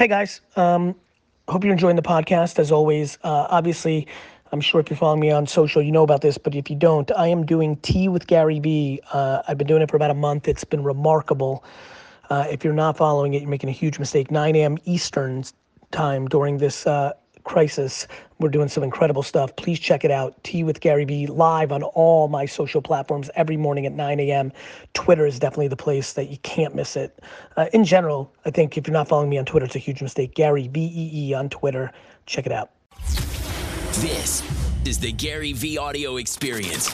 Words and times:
Hey 0.00 0.08
guys, 0.08 0.40
um, 0.56 0.94
hope 1.46 1.62
you're 1.62 1.74
enjoying 1.74 1.96
the 1.96 2.00
podcast. 2.00 2.58
As 2.58 2.72
always, 2.72 3.18
uh, 3.22 3.48
obviously, 3.50 4.06
I'm 4.50 4.62
sure 4.62 4.80
if 4.80 4.88
you're 4.88 4.96
following 4.96 5.20
me 5.20 5.30
on 5.30 5.46
social, 5.46 5.82
you 5.82 5.92
know 5.92 6.02
about 6.02 6.22
this. 6.22 6.38
But 6.38 6.54
if 6.54 6.70
you 6.70 6.76
don't, 6.76 7.12
I 7.18 7.26
am 7.26 7.44
doing 7.44 7.76
tea 7.82 8.08
with 8.08 8.26
Gary 8.26 8.60
Vee. 8.60 9.02
Uh, 9.12 9.42
I've 9.46 9.58
been 9.58 9.66
doing 9.66 9.82
it 9.82 9.90
for 9.90 9.96
about 9.96 10.10
a 10.10 10.14
month. 10.14 10.48
It's 10.48 10.64
been 10.64 10.82
remarkable. 10.82 11.62
Uh, 12.30 12.46
if 12.48 12.64
you're 12.64 12.72
not 12.72 12.96
following 12.96 13.34
it, 13.34 13.42
you're 13.42 13.50
making 13.50 13.68
a 13.68 13.74
huge 13.74 13.98
mistake. 13.98 14.30
9 14.30 14.56
a.m. 14.56 14.78
Eastern 14.86 15.44
time 15.90 16.28
during 16.28 16.56
this 16.56 16.86
uh, 16.86 17.12
crisis. 17.44 18.06
We're 18.38 18.48
doing 18.48 18.68
some 18.68 18.82
incredible 18.82 19.22
stuff. 19.22 19.54
Please 19.56 19.78
check 19.78 20.04
it 20.04 20.10
out. 20.10 20.42
Tea 20.44 20.64
with 20.64 20.80
Gary 20.80 21.04
Vee 21.04 21.26
live 21.26 21.72
on 21.72 21.82
all 21.82 22.28
my 22.28 22.46
social 22.46 22.80
platforms 22.80 23.30
every 23.34 23.56
morning 23.56 23.86
at 23.86 23.92
9 23.92 24.20
a.m. 24.20 24.52
Twitter 24.94 25.26
is 25.26 25.38
definitely 25.38 25.68
the 25.68 25.76
place 25.76 26.12
that 26.14 26.30
you 26.30 26.38
can't 26.38 26.74
miss 26.74 26.96
it. 26.96 27.22
Uh, 27.56 27.66
in 27.72 27.84
general, 27.84 28.32
I 28.44 28.50
think 28.50 28.76
if 28.76 28.86
you're 28.86 28.92
not 28.92 29.08
following 29.08 29.28
me 29.28 29.38
on 29.38 29.44
Twitter, 29.44 29.66
it's 29.66 29.76
a 29.76 29.80
huge 29.80 30.02
mistake. 30.02 30.34
Gary 30.34 30.68
V 30.68 30.80
E 30.80 31.10
E 31.28 31.34
on 31.34 31.48
Twitter. 31.48 31.92
Check 32.26 32.46
it 32.46 32.52
out. 32.52 32.70
This 34.00 34.42
is 34.86 34.98
the 34.98 35.12
Gary 35.12 35.52
Vee 35.52 35.78
audio 35.78 36.16
experience. 36.16 36.90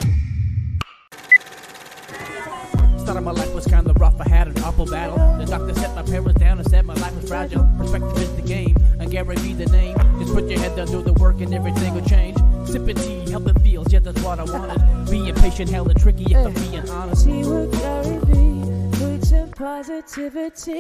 Started 3.06 3.20
my 3.20 3.30
life 3.30 3.55
was 3.55 3.65
kinda 3.65 3.92
rough, 4.01 4.20
I 4.20 4.28
had 4.28 4.48
an 4.48 4.59
awful 4.65 4.84
battle. 4.84 5.16
The 5.38 5.45
doctor 5.45 5.73
set 5.74 5.95
my 5.95 6.02
parents 6.02 6.41
down 6.41 6.59
and 6.59 6.69
said 6.69 6.84
my 6.84 6.95
life 6.95 7.15
was 7.15 7.29
fragile. 7.29 7.65
Perspective 7.79 8.19
is 8.19 8.34
the 8.34 8.42
game, 8.42 8.77
and 8.98 9.09
Gary 9.09 9.37
Vee 9.37 9.52
the 9.52 9.66
name. 9.66 9.96
Just 10.19 10.34
put 10.34 10.51
your 10.51 10.59
head 10.59 10.74
down, 10.74 10.88
do 10.88 11.02
the 11.02 11.12
work, 11.12 11.41
and 11.41 11.55
everything 11.55 11.95
will 11.95 12.05
change. 12.05 12.37
Sipping 12.65 12.96
tea, 12.96 13.30
helping 13.30 13.55
feels, 13.60 13.92
yeah, 13.92 14.01
that's 14.01 14.20
what 14.23 14.41
I 14.41 14.42
wanted. 14.42 15.09
Being 15.09 15.32
patient, 15.37 15.70
hella 15.70 15.95
tricky, 15.95 16.24
if 16.24 16.37
I'm 16.37 16.52
being 16.52 16.91
honest. 16.91 17.24
Tea 17.24 17.45
with 17.45 17.70
Gary 17.80 18.19
Vee, 18.24 18.98
preaching 18.98 19.52
positivity. 19.52 20.73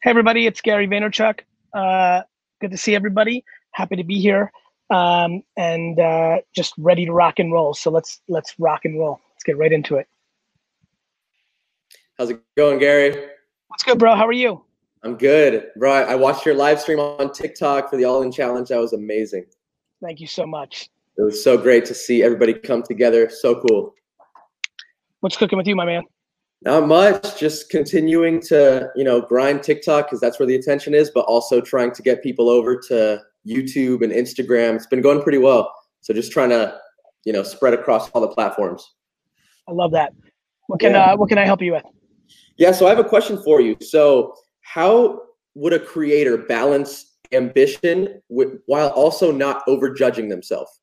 Hey 0.00 0.10
everybody, 0.10 0.46
it's 0.46 0.60
Gary 0.60 0.86
Vaynerchuk. 0.86 1.40
Uh, 1.76 2.22
good 2.60 2.70
to 2.70 2.76
see 2.76 2.94
everybody. 2.94 3.44
Happy 3.72 3.96
to 3.96 4.04
be 4.04 4.20
here 4.20 4.52
um, 4.90 5.42
and 5.56 5.98
uh, 5.98 6.38
just 6.54 6.74
ready 6.78 7.04
to 7.06 7.12
rock 7.12 7.38
and 7.38 7.52
roll. 7.52 7.74
So 7.74 7.90
let's 7.90 8.20
let's 8.28 8.54
rock 8.58 8.84
and 8.84 8.98
roll. 8.98 9.20
Let's 9.34 9.44
get 9.44 9.58
right 9.58 9.72
into 9.72 9.96
it. 9.96 10.08
How's 12.18 12.30
it 12.30 12.40
going, 12.56 12.78
Gary? 12.78 13.28
What's 13.68 13.82
good, 13.82 13.98
bro? 13.98 14.14
How 14.14 14.26
are 14.26 14.32
you? 14.32 14.62
I'm 15.02 15.16
good, 15.16 15.66
bro. 15.76 15.92
I 15.92 16.14
watched 16.14 16.46
your 16.46 16.54
live 16.54 16.80
stream 16.80 16.98
on 17.00 17.32
TikTok 17.32 17.90
for 17.90 17.96
the 17.96 18.04
All 18.04 18.22
In 18.22 18.32
Challenge. 18.32 18.68
That 18.68 18.78
was 18.78 18.92
amazing. 18.92 19.44
Thank 20.02 20.20
you 20.20 20.26
so 20.26 20.46
much. 20.46 20.88
It 21.18 21.22
was 21.22 21.42
so 21.42 21.58
great 21.58 21.84
to 21.86 21.94
see 21.94 22.22
everybody 22.22 22.54
come 22.54 22.82
together. 22.82 23.28
So 23.28 23.60
cool. 23.60 23.94
What's 25.20 25.36
cooking 25.36 25.56
with 25.56 25.66
you, 25.66 25.76
my 25.76 25.84
man? 25.84 26.02
Not 26.62 26.86
much. 26.86 27.38
Just 27.38 27.68
continuing 27.68 28.40
to 28.42 28.90
you 28.96 29.04
know 29.04 29.20
grind 29.20 29.62
TikTok 29.62 30.06
because 30.06 30.20
that's 30.20 30.38
where 30.38 30.46
the 30.46 30.54
attention 30.54 30.94
is, 30.94 31.10
but 31.10 31.24
also 31.26 31.60
trying 31.60 31.92
to 31.92 32.02
get 32.02 32.22
people 32.22 32.48
over 32.48 32.78
to 32.88 33.20
YouTube 33.46 34.02
and 34.02 34.12
Instagram. 34.12 34.76
It's 34.76 34.86
been 34.86 35.02
going 35.02 35.22
pretty 35.22 35.38
well. 35.38 35.72
So 36.00 36.12
just 36.12 36.32
trying 36.32 36.50
to 36.50 36.78
you 37.24 37.32
know 37.32 37.42
spread 37.42 37.74
across 37.74 38.10
all 38.10 38.20
the 38.20 38.28
platforms. 38.28 38.94
I 39.68 39.72
love 39.72 39.92
that. 39.92 40.12
What 40.66 40.80
can 40.80 40.92
Yeah. 40.92 41.12
uh, 41.12 41.16
what 41.16 41.28
can 41.28 41.38
I 41.38 41.44
help 41.44 41.62
you 41.62 41.72
with? 41.72 41.84
Yeah, 42.56 42.72
so 42.72 42.86
I 42.86 42.90
have 42.90 42.98
a 42.98 43.04
question 43.04 43.42
for 43.42 43.60
you. 43.60 43.76
So, 43.80 44.34
how 44.60 45.22
would 45.54 45.72
a 45.72 45.78
creator 45.78 46.36
balance 46.38 47.16
ambition 47.32 48.20
with, 48.28 48.60
while 48.66 48.88
also 48.90 49.32
not 49.32 49.66
overjudging 49.66 50.28
themselves? 50.28 50.80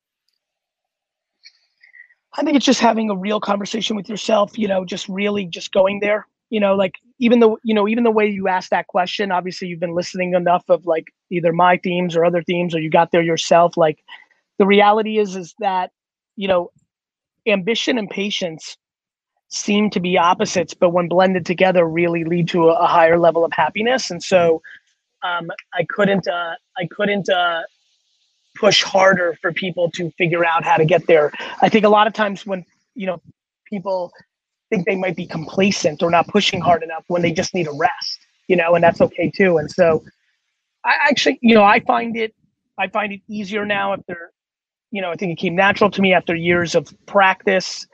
I 2.34 2.42
think 2.42 2.56
it's 2.56 2.66
just 2.66 2.80
having 2.80 3.10
a 3.10 3.16
real 3.16 3.40
conversation 3.40 3.96
with 3.96 4.08
yourself, 4.08 4.58
you 4.58 4.68
know, 4.68 4.84
just 4.84 5.08
really 5.08 5.44
just 5.46 5.72
going 5.72 6.00
there. 6.00 6.26
You 6.52 6.60
know, 6.60 6.74
like 6.82 6.94
even 7.18 7.40
though, 7.40 7.58
you 7.64 7.74
know, 7.74 7.88
even 7.88 8.04
the 8.04 8.16
way 8.18 8.26
you 8.28 8.46
asked 8.46 8.70
that 8.70 8.86
question, 8.86 9.32
obviously 9.32 9.68
you've 9.68 9.80
been 9.86 9.94
listening 9.94 10.34
enough 10.34 10.64
of 10.68 10.84
like 10.86 11.06
either 11.30 11.52
my 11.52 11.78
themes 11.78 12.14
or 12.14 12.24
other 12.24 12.42
themes, 12.42 12.74
or 12.74 12.80
you 12.80 12.90
got 12.90 13.10
there 13.10 13.22
yourself. 13.22 13.76
Like 13.76 13.98
the 14.58 14.66
reality 14.66 15.18
is, 15.18 15.34
is 15.34 15.54
that, 15.58 15.90
you 16.36 16.48
know, 16.48 16.70
ambition 17.46 17.98
and 17.98 18.08
patience 18.08 18.76
seem 19.48 19.90
to 19.90 20.00
be 20.00 20.18
opposites, 20.18 20.74
but 20.74 20.90
when 20.90 21.08
blended 21.08 21.44
together 21.46 21.84
really 22.00 22.24
lead 22.24 22.48
to 22.48 22.68
a, 22.68 22.74
a 22.74 22.86
higher 22.86 23.18
level 23.18 23.44
of 23.44 23.52
happiness. 23.52 24.10
And 24.10 24.22
so 24.22 24.60
um, 25.22 25.50
I 25.72 25.86
couldn't, 25.88 26.28
uh, 26.28 26.54
I 26.76 26.86
couldn't, 26.96 27.28
uh, 27.28 27.62
push 28.54 28.82
harder 28.82 29.34
for 29.40 29.50
people 29.50 29.90
to 29.90 30.10
figure 30.18 30.44
out 30.44 30.62
how 30.62 30.76
to 30.76 30.84
get 30.84 31.06
there. 31.06 31.32
I 31.62 31.70
think 31.70 31.86
a 31.86 31.88
lot 31.88 32.06
of 32.06 32.12
times 32.12 32.44
when 32.44 32.66
you 32.94 33.06
know 33.06 33.18
people 33.64 34.12
think 34.72 34.86
they 34.86 34.96
might 34.96 35.14
be 35.16 35.26
complacent 35.26 36.02
or 36.02 36.10
not 36.10 36.26
pushing 36.28 36.60
hard 36.60 36.82
enough 36.82 37.04
when 37.08 37.20
they 37.20 37.30
just 37.30 37.52
need 37.54 37.66
a 37.66 37.72
rest, 37.72 38.18
you 38.48 38.56
know, 38.56 38.74
and 38.74 38.82
that's 38.82 39.00
okay 39.02 39.30
too. 39.30 39.58
And 39.58 39.70
so 39.70 40.02
I 40.84 40.94
actually, 41.10 41.38
you 41.42 41.54
know, 41.54 41.62
I 41.62 41.80
find 41.80 42.16
it 42.16 42.34
I 42.78 42.88
find 42.88 43.12
it 43.12 43.20
easier 43.28 43.66
now 43.66 43.92
after 43.92 44.32
you 44.90 45.00
know, 45.02 45.10
I 45.10 45.14
think 45.16 45.32
it 45.32 45.36
came 45.36 45.54
natural 45.56 45.90
to 45.90 46.00
me 46.02 46.12
after 46.14 46.34
years 46.34 46.74
of 46.74 46.92
practice. 47.06 47.86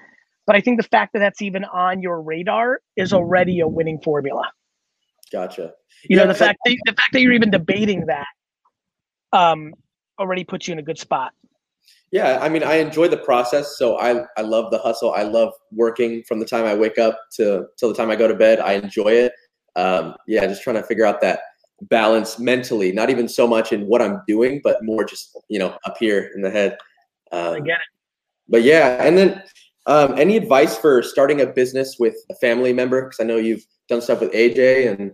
But 0.46 0.56
I 0.56 0.60
think 0.60 0.80
the 0.80 0.88
fact 0.88 1.12
that 1.12 1.18
that's 1.20 1.42
even 1.42 1.64
on 1.64 2.00
your 2.00 2.22
radar 2.22 2.80
is 2.96 3.12
already 3.12 3.60
a 3.60 3.68
winning 3.68 4.00
formula. 4.02 4.50
Gotcha. 5.32 5.72
You 6.08 6.16
know, 6.16 6.22
Yeah, 6.22 6.26
the 6.28 6.32
'cause 6.34 6.42
I- 6.42 6.46
fact 6.46 6.58
that 6.64 6.76
the 6.86 6.92
fact 6.92 7.12
that 7.12 7.20
you're 7.20 7.32
even 7.34 7.50
debating 7.50 8.06
that 8.06 8.26
um 9.32 9.74
already 10.18 10.44
puts 10.44 10.66
you 10.68 10.72
in 10.72 10.78
a 10.78 10.82
good 10.82 10.98
spot. 10.98 11.32
Yeah, 12.10 12.38
I 12.40 12.48
mean, 12.48 12.62
I 12.62 12.76
enjoy 12.76 13.08
the 13.08 13.18
process. 13.18 13.76
So 13.76 13.98
I, 13.98 14.24
I 14.36 14.40
love 14.40 14.70
the 14.70 14.78
hustle. 14.78 15.12
I 15.12 15.24
love 15.24 15.52
working 15.72 16.22
from 16.22 16.40
the 16.40 16.46
time 16.46 16.64
I 16.64 16.74
wake 16.74 16.98
up 16.98 17.18
to 17.34 17.66
till 17.76 17.90
the 17.90 17.94
time 17.94 18.10
I 18.10 18.16
go 18.16 18.26
to 18.26 18.34
bed. 18.34 18.60
I 18.60 18.74
enjoy 18.74 19.08
it. 19.08 19.32
Um, 19.76 20.14
yeah, 20.26 20.46
just 20.46 20.62
trying 20.62 20.76
to 20.76 20.82
figure 20.82 21.04
out 21.04 21.20
that 21.20 21.40
balance 21.82 22.38
mentally, 22.38 22.92
not 22.92 23.10
even 23.10 23.28
so 23.28 23.46
much 23.46 23.72
in 23.72 23.86
what 23.86 24.00
I'm 24.02 24.22
doing, 24.26 24.60
but 24.64 24.82
more 24.82 25.04
just 25.04 25.36
you 25.48 25.58
know 25.58 25.76
up 25.84 25.96
here 25.98 26.30
in 26.34 26.42
the 26.42 26.50
head. 26.50 26.78
Um, 27.30 27.54
I 27.54 27.60
get 27.60 27.76
it. 27.76 27.86
But 28.48 28.62
yeah, 28.62 29.02
and 29.04 29.16
then 29.18 29.42
um, 29.86 30.18
any 30.18 30.36
advice 30.36 30.76
for 30.76 31.02
starting 31.02 31.40
a 31.42 31.46
business 31.46 31.96
with 31.98 32.16
a 32.30 32.34
family 32.36 32.72
member? 32.72 33.02
Because 33.02 33.20
I 33.20 33.24
know 33.24 33.36
you've 33.36 33.66
done 33.88 34.00
stuff 34.00 34.20
with 34.20 34.32
AJ 34.32 34.90
and 34.90 35.12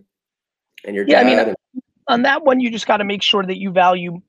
and 0.87 0.95
your 0.95 1.05
Yeah, 1.09 1.21
I 1.21 1.25
mean, 1.25 1.39
and- 1.39 1.57
on 2.07 2.23
that 2.23 2.45
one, 2.45 2.61
you 2.61 2.71
just 2.71 2.87
got 2.87 2.99
to 2.99 3.05
make 3.05 3.23
sure 3.23 3.45
that 3.45 3.59
you 3.59 3.71
value 3.71 4.21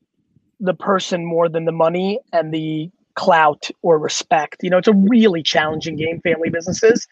the 0.60 0.74
person 0.74 1.26
more 1.26 1.50
than 1.50 1.66
the 1.66 1.72
money 1.72 2.20
and 2.34 2.54
the 2.54 2.90
clout 3.16 3.70
or 3.82 3.98
respect. 3.98 4.58
You 4.62 4.70
know, 4.70 4.78
it's 4.78 4.88
a 4.88 4.94
really 4.94 5.42
challenging 5.42 5.96
game, 5.96 6.22
family 6.22 6.50
businesses. 6.50 7.08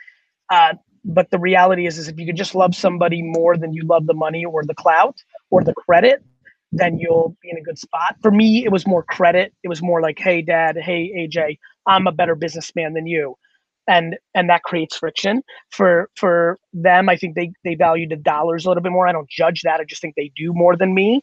Uh, 0.49 0.73
but 1.05 1.31
the 1.31 1.39
reality 1.39 1.87
is, 1.87 1.97
is 1.97 2.07
if 2.07 2.17
you 2.17 2.25
could 2.25 2.35
just 2.35 2.55
love 2.55 2.75
somebody 2.75 3.21
more 3.21 3.57
than 3.57 3.73
you 3.73 3.83
love 3.83 4.05
the 4.07 4.13
money 4.13 4.45
or 4.45 4.63
the 4.63 4.75
clout 4.75 5.21
or 5.49 5.63
the 5.63 5.73
credit, 5.73 6.23
then 6.71 6.97
you'll 6.97 7.35
be 7.41 7.49
in 7.49 7.57
a 7.57 7.61
good 7.61 7.77
spot. 7.77 8.15
For 8.21 8.31
me, 8.31 8.65
it 8.65 8.71
was 8.71 8.87
more 8.87 9.03
credit. 9.03 9.53
It 9.63 9.67
was 9.67 9.81
more 9.81 10.01
like, 10.01 10.17
hey, 10.19 10.41
dad, 10.41 10.77
hey, 10.77 11.11
AJ, 11.15 11.59
I'm 11.87 12.07
a 12.07 12.11
better 12.11 12.35
businessman 12.35 12.93
than 12.93 13.05
you. 13.05 13.35
And 13.85 14.15
and 14.33 14.49
that 14.49 14.63
creates 14.63 14.95
friction 14.95 15.43
for 15.69 16.09
for 16.15 16.57
them. 16.71 17.09
I 17.09 17.17
think 17.17 17.35
they 17.35 17.51
they 17.65 17.75
value 17.75 18.07
the 18.07 18.15
dollars 18.15 18.65
a 18.65 18.69
little 18.69 18.81
bit 18.81 18.93
more. 18.93 19.09
I 19.09 19.11
don't 19.11 19.29
judge 19.29 19.61
that. 19.63 19.81
I 19.81 19.83
just 19.83 20.01
think 20.01 20.15
they 20.15 20.31
do 20.37 20.53
more 20.53 20.77
than 20.77 20.93
me. 20.93 21.21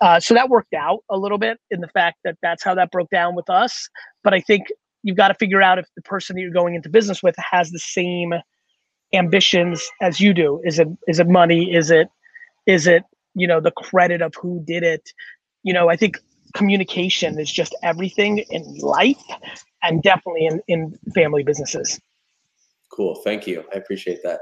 Uh, 0.00 0.18
so 0.18 0.34
that 0.34 0.48
worked 0.48 0.74
out 0.74 1.00
a 1.10 1.16
little 1.16 1.38
bit 1.38 1.58
in 1.70 1.80
the 1.80 1.88
fact 1.88 2.18
that 2.24 2.36
that's 2.42 2.64
how 2.64 2.74
that 2.74 2.90
broke 2.90 3.10
down 3.10 3.34
with 3.34 3.50
us. 3.50 3.88
But 4.24 4.32
I 4.32 4.40
think 4.40 4.66
you've 5.02 5.16
got 5.16 5.28
to 5.28 5.34
figure 5.34 5.62
out 5.62 5.78
if 5.78 5.86
the 5.94 6.02
person 6.02 6.36
that 6.36 6.42
you're 6.42 6.50
going 6.50 6.74
into 6.74 6.88
business 6.88 7.22
with 7.22 7.34
has 7.38 7.70
the 7.70 7.78
same 7.78 8.34
ambitions 9.12 9.86
as 10.00 10.20
you 10.20 10.32
do. 10.32 10.60
Is 10.64 10.78
it 10.78 10.88
is 11.06 11.18
it 11.18 11.28
money? 11.28 11.74
Is 11.74 11.90
it 11.90 12.08
is 12.66 12.86
it 12.86 13.02
you 13.34 13.46
know 13.46 13.60
the 13.60 13.72
credit 13.72 14.22
of 14.22 14.32
who 14.40 14.62
did 14.66 14.82
it? 14.82 15.12
You 15.62 15.72
know, 15.74 15.90
I 15.90 15.96
think 15.96 16.18
communication 16.54 17.38
is 17.38 17.50
just 17.50 17.74
everything 17.82 18.38
in 18.50 18.76
life 18.78 19.22
and 19.82 20.02
definitely 20.02 20.46
in, 20.46 20.60
in 20.68 20.98
family 21.14 21.42
businesses. 21.42 22.00
cool. 22.90 23.14
Thank 23.16 23.46
you. 23.46 23.64
I 23.74 23.78
appreciate 23.78 24.22
that. 24.24 24.40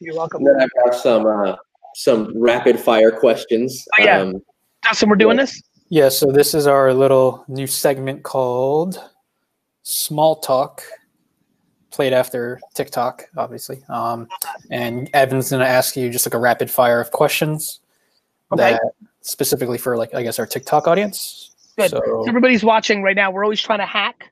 You're 0.00 0.16
welcome. 0.16 0.42
I've 0.60 0.68
got 0.84 0.94
some 0.94 1.26
uh, 1.26 1.56
some 1.94 2.32
rapid 2.40 2.78
fire 2.78 3.10
questions. 3.10 3.86
Oh, 3.98 4.04
yeah. 4.04 4.20
Um, 4.20 4.42
Dustin, 4.86 5.08
we're 5.08 5.16
doing 5.16 5.36
this? 5.36 5.62
Yeah, 5.88 6.08
so 6.08 6.30
this 6.32 6.54
is 6.54 6.66
our 6.66 6.92
little 6.94 7.44
new 7.48 7.66
segment 7.66 8.22
called 8.22 8.98
Small 9.82 10.36
Talk, 10.36 10.82
played 11.90 12.12
after 12.12 12.60
TikTok, 12.74 13.24
obviously. 13.36 13.82
Um, 13.88 14.28
and 14.70 15.08
Evan's 15.12 15.50
going 15.50 15.60
to 15.60 15.68
ask 15.68 15.96
you 15.96 16.10
just 16.10 16.26
like 16.26 16.34
a 16.34 16.38
rapid 16.38 16.70
fire 16.70 17.00
of 17.00 17.10
questions 17.10 17.80
Okay. 18.52 18.72
that 18.72 18.80
specifically 19.22 19.78
for 19.78 19.96
like 19.96 20.14
I 20.14 20.22
guess 20.22 20.38
our 20.38 20.46
TikTok 20.46 20.86
audience. 20.86 21.50
Good. 21.76 21.90
So 21.90 22.00
So 22.04 22.28
everybody's 22.28 22.62
watching 22.62 23.02
right 23.02 23.16
now. 23.16 23.30
We're 23.30 23.44
always 23.44 23.60
trying 23.60 23.80
to 23.80 23.86
hack, 23.86 24.30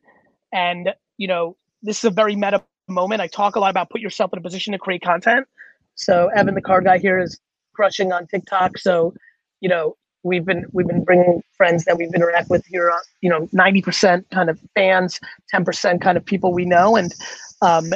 and 0.53 0.95
you 1.17 1.27
know 1.27 1.57
this 1.83 1.99
is 1.99 2.05
a 2.05 2.11
very 2.11 2.37
meta 2.37 2.63
moment. 2.89 3.21
I 3.21 3.27
talk 3.27 3.57
a 3.57 3.61
lot 3.61 3.71
about 3.71 3.91
put 3.91 4.01
yourself 4.01 4.33
in 4.33 4.39
a 4.39 4.43
position 4.43 4.73
to 4.73 4.79
create 4.79 5.03
content. 5.03 5.49
So 5.97 6.29
Evan, 6.29 6.55
the 6.55 6.63
car 6.63 6.81
guy 6.81 6.99
here, 6.99 7.19
is 7.19 7.41
crushing 7.73 8.13
on 8.13 8.29
TikTok. 8.29 8.79
So 8.79 9.15
you 9.61 9.69
know 9.69 9.97
we've 10.25 10.45
been 10.45 10.65
we've 10.73 10.89
been 10.89 11.05
bringing 11.05 11.43
friends 11.57 11.85
that 11.85 11.97
we've 11.97 12.13
interact 12.13 12.51
with 12.51 12.67
here. 12.67 12.91
On, 12.91 13.01
you 13.21 13.31
know, 13.31 13.49
ninety 13.53 13.81
percent 13.83 14.27
kind 14.31 14.51
of 14.51 14.59
fans, 14.75 15.21
ten 15.51 15.65
percent 15.65 16.03
kind 16.03 16.17
of 16.17 16.25
people 16.25 16.53
we 16.53 16.65
know, 16.65 16.97
and 16.97 17.15
um, 17.63 17.93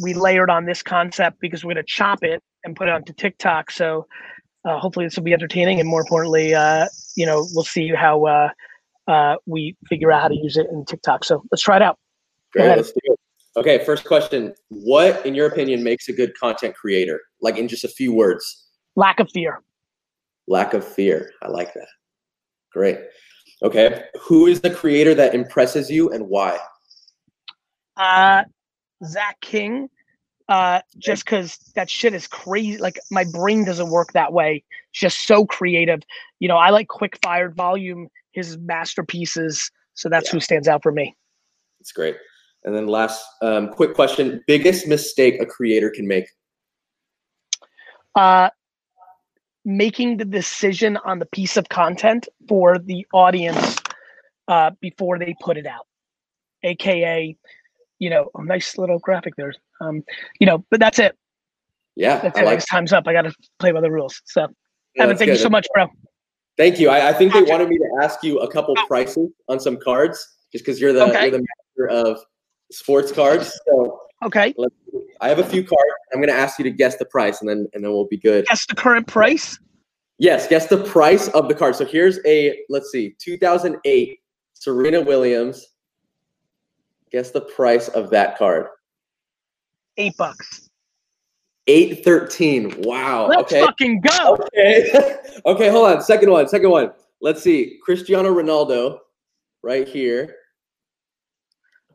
we 0.00 0.14
layered 0.14 0.50
on 0.50 0.66
this 0.66 0.82
concept 0.82 1.38
because 1.40 1.64
we're 1.64 1.74
going 1.74 1.84
to 1.84 1.92
chop 1.92 2.22
it 2.22 2.42
and 2.64 2.76
put 2.76 2.88
it 2.88 2.94
onto 2.94 3.12
TikTok. 3.12 3.70
So 3.70 4.06
uh, 4.64 4.78
hopefully 4.78 5.06
this 5.06 5.16
will 5.16 5.24
be 5.24 5.32
entertaining, 5.32 5.80
and 5.80 5.88
more 5.88 6.00
importantly, 6.00 6.54
uh, 6.54 6.86
you 7.16 7.26
know, 7.26 7.46
we'll 7.52 7.64
see 7.64 7.88
how 7.88 8.24
uh, 8.26 8.48
uh, 9.08 9.36
we 9.46 9.76
figure 9.88 10.12
out 10.12 10.22
how 10.22 10.28
to 10.28 10.36
use 10.36 10.56
it 10.56 10.66
in 10.70 10.84
TikTok. 10.84 11.24
So 11.24 11.42
let's 11.50 11.62
try 11.62 11.76
it 11.76 11.82
out. 11.82 11.98
Great, 12.52 12.76
let's 12.76 12.92
do 12.92 13.00
it. 13.04 13.18
Okay, 13.56 13.84
first 13.84 14.04
question. 14.04 14.54
What, 14.68 15.26
in 15.26 15.34
your 15.34 15.46
opinion, 15.46 15.82
makes 15.82 16.08
a 16.08 16.12
good 16.12 16.38
content 16.38 16.76
creator? 16.76 17.20
Like 17.40 17.56
in 17.56 17.66
just 17.66 17.84
a 17.84 17.88
few 17.88 18.12
words. 18.12 18.66
Lack 18.96 19.18
of 19.18 19.28
fear. 19.30 19.60
Lack 20.50 20.74
of 20.74 20.84
fear. 20.84 21.30
I 21.42 21.48
like 21.48 21.72
that. 21.74 21.86
Great. 22.72 22.98
Okay. 23.62 24.02
Who 24.22 24.48
is 24.48 24.60
the 24.60 24.70
creator 24.70 25.14
that 25.14 25.32
impresses 25.32 25.88
you 25.88 26.10
and 26.10 26.28
why? 26.28 26.58
Uh, 27.96 28.42
Zach 29.04 29.40
King. 29.40 29.88
Uh, 30.48 30.80
just 30.98 31.24
because 31.24 31.56
that 31.76 31.88
shit 31.88 32.12
is 32.12 32.26
crazy. 32.26 32.76
Like 32.78 32.98
my 33.12 33.22
brain 33.22 33.64
doesn't 33.64 33.90
work 33.90 34.12
that 34.14 34.32
way. 34.32 34.64
It's 34.90 35.00
just 35.00 35.24
so 35.24 35.46
creative. 35.46 36.00
You 36.40 36.48
know, 36.48 36.56
I 36.56 36.70
like 36.70 36.88
quick 36.88 37.16
fired 37.22 37.54
volume. 37.54 38.08
His 38.32 38.58
masterpieces. 38.58 39.70
So 39.94 40.08
that's 40.08 40.26
Yeah. 40.26 40.32
who 40.32 40.40
stands 40.40 40.66
out 40.66 40.82
for 40.82 40.90
me. 40.90 41.16
It's 41.78 41.92
great. 41.92 42.16
And 42.64 42.74
then 42.74 42.88
last 42.88 43.24
um, 43.40 43.68
quick 43.68 43.94
question. 43.94 44.42
Biggest 44.48 44.88
mistake 44.88 45.40
a 45.40 45.46
creator 45.46 45.90
can 45.90 46.08
make? 46.08 46.26
uh, 48.16 48.50
making 49.76 50.16
the 50.16 50.24
decision 50.24 50.96
on 50.98 51.18
the 51.18 51.26
piece 51.26 51.56
of 51.56 51.68
content 51.68 52.28
for 52.48 52.78
the 52.78 53.06
audience 53.12 53.76
uh, 54.48 54.70
before 54.80 55.18
they 55.18 55.34
put 55.40 55.56
it 55.56 55.66
out, 55.66 55.86
aka, 56.62 57.36
you 57.98 58.10
know, 58.10 58.30
a 58.34 58.44
nice 58.44 58.76
little 58.76 58.98
graphic 58.98 59.34
there. 59.36 59.52
Um, 59.80 60.02
you 60.38 60.46
know, 60.46 60.64
but 60.70 60.80
that's 60.80 60.98
it. 60.98 61.16
Yeah, 61.96 62.18
That's 62.20 62.38
I 62.38 62.42
it. 62.42 62.46
like 62.46 62.64
time's 62.66 62.92
up. 62.92 63.06
I 63.06 63.12
got 63.12 63.22
to 63.22 63.34
play 63.58 63.72
by 63.72 63.80
the 63.80 63.90
rules. 63.90 64.22
So, 64.24 64.42
Yeah, 64.94 65.04
Evan, 65.04 65.08
that's 65.08 65.18
thank 65.18 65.30
you 65.30 65.36
so 65.36 65.50
much, 65.50 65.66
bro. 65.74 65.86
Thank 66.56 66.78
you. 66.78 66.88
I, 66.88 67.10
I 67.10 67.12
think 67.12 67.32
they 67.32 67.42
wanted 67.42 67.68
me 67.68 67.78
to 67.78 67.98
ask 68.02 68.22
you 68.22 68.38
a 68.40 68.50
couple 68.50 68.74
prices 68.86 69.28
on 69.48 69.60
some 69.60 69.76
cards, 69.76 70.26
just 70.52 70.64
because 70.64 70.80
you're 70.80 70.92
the 70.92 71.04
Okay. 71.04 71.22
you're 71.22 71.38
the 71.38 71.44
master 71.78 71.88
of 71.90 72.20
sports 72.72 73.12
cards. 73.12 73.52
So 73.66 74.00
Okay, 74.22 74.54
let's, 74.58 74.74
I 75.20 75.28
have 75.28 75.38
a 75.38 75.44
few 75.44 75.62
cards. 75.62 75.84
I'm 76.12 76.20
gonna 76.20 76.32
ask 76.32 76.58
you 76.58 76.64
to 76.64 76.70
guess 76.70 76.96
the 76.96 77.06
price, 77.06 77.40
and 77.40 77.48
then 77.48 77.68
and 77.72 77.84
then 77.84 77.92
we'll 77.92 78.06
be 78.06 78.18
good. 78.18 78.46
guess 78.46 78.66
the 78.66 78.74
current 78.74 79.06
price. 79.06 79.58
Yes, 80.18 80.46
guess 80.48 80.66
the 80.66 80.84
price 80.84 81.28
of 81.28 81.48
the 81.48 81.54
card. 81.54 81.76
So 81.76 81.84
here's 81.86 82.18
a 82.26 82.58
let's 82.68 82.90
see, 82.90 83.16
2008 83.18 84.18
Serena 84.54 85.00
Williams. 85.00 85.66
Guess 87.10 87.30
the 87.30 87.40
price 87.40 87.88
of 87.88 88.10
that 88.10 88.38
card. 88.38 88.66
Eight 89.96 90.16
bucks. 90.16 90.68
813. 91.66 92.82
Wow. 92.82 93.28
Let's 93.28 93.52
okay. 93.52 93.60
fucking 93.60 94.00
go. 94.00 94.34
Okay. 94.34 95.16
okay, 95.46 95.68
hold 95.68 95.90
on. 95.90 96.02
Second 96.02 96.30
one. 96.30 96.48
Second 96.48 96.70
one. 96.70 96.92
Let's 97.20 97.42
see. 97.42 97.78
Cristiano 97.82 98.34
Ronaldo 98.34 98.98
right 99.62 99.88
here. 99.88 100.34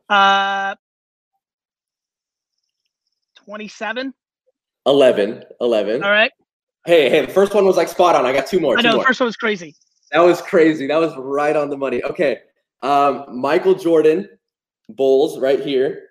Uh, 0.08 0.74
twenty-seven. 3.46 4.12
11. 4.86 5.42
11. 5.60 6.04
All 6.04 6.10
right. 6.10 6.30
Hey, 6.86 7.10
hey, 7.10 7.26
the 7.26 7.32
first 7.32 7.52
one 7.52 7.64
was 7.66 7.76
like 7.76 7.88
spot 7.88 8.14
on. 8.14 8.24
I 8.24 8.32
got 8.32 8.46
two 8.46 8.60
more. 8.60 8.78
I 8.78 8.82
know 8.82 8.98
the 8.98 9.04
first 9.04 9.18
one 9.18 9.26
was 9.26 9.36
crazy. 9.36 9.74
That 10.12 10.20
was 10.20 10.40
crazy. 10.40 10.86
That 10.86 10.98
was 10.98 11.12
right 11.16 11.56
on 11.56 11.68
the 11.68 11.76
money. 11.76 12.02
Okay. 12.04 12.38
Um, 12.82 13.24
Michael 13.28 13.74
Jordan, 13.74 14.28
Bulls 14.88 15.40
right 15.40 15.58
here. 15.58 16.02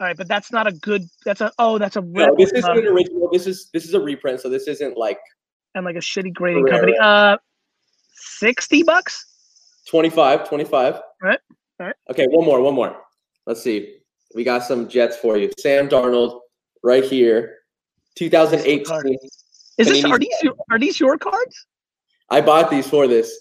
All 0.00 0.08
right, 0.08 0.16
but 0.16 0.26
that's 0.26 0.50
not 0.50 0.66
a 0.66 0.72
good. 0.72 1.04
That's 1.24 1.40
a 1.40 1.52
oh, 1.60 1.78
that's 1.78 1.94
a 1.94 2.00
No, 2.00 2.34
this 2.36 2.50
isn't 2.50 2.76
an 2.76 2.86
original. 2.88 3.30
This 3.32 3.46
is 3.46 3.70
this 3.72 3.84
is 3.84 3.94
a 3.94 4.00
reprint, 4.00 4.40
so 4.40 4.48
this 4.48 4.66
isn't 4.66 4.96
like 4.96 5.20
and 5.76 5.84
like 5.84 5.94
a 5.94 6.00
shitty 6.00 6.34
grading 6.34 6.66
company. 6.66 6.94
Uh, 7.00 7.36
sixty 8.14 8.82
bucks. 8.82 9.26
25, 9.88 10.48
25. 10.48 11.00
Right, 11.20 11.38
right. 11.78 11.94
Okay, 12.08 12.26
one 12.28 12.46
more, 12.46 12.60
one 12.60 12.74
more. 12.74 12.96
Let's 13.46 13.62
see. 13.62 13.98
We 14.34 14.44
got 14.44 14.62
some 14.62 14.88
Jets 14.88 15.16
for 15.16 15.36
you. 15.36 15.50
Sam 15.58 15.88
Darnold 15.88 16.41
right 16.82 17.04
here. 17.04 17.58
2018. 18.16 19.18
Is 19.78 19.88
this 19.88 20.04
are 20.04 20.18
these 20.18 20.36
your, 20.42 20.54
are 20.70 20.78
these 20.78 21.00
your 21.00 21.16
cards? 21.16 21.66
I 22.30 22.40
bought 22.40 22.70
these 22.70 22.88
for 22.88 23.06
this. 23.06 23.34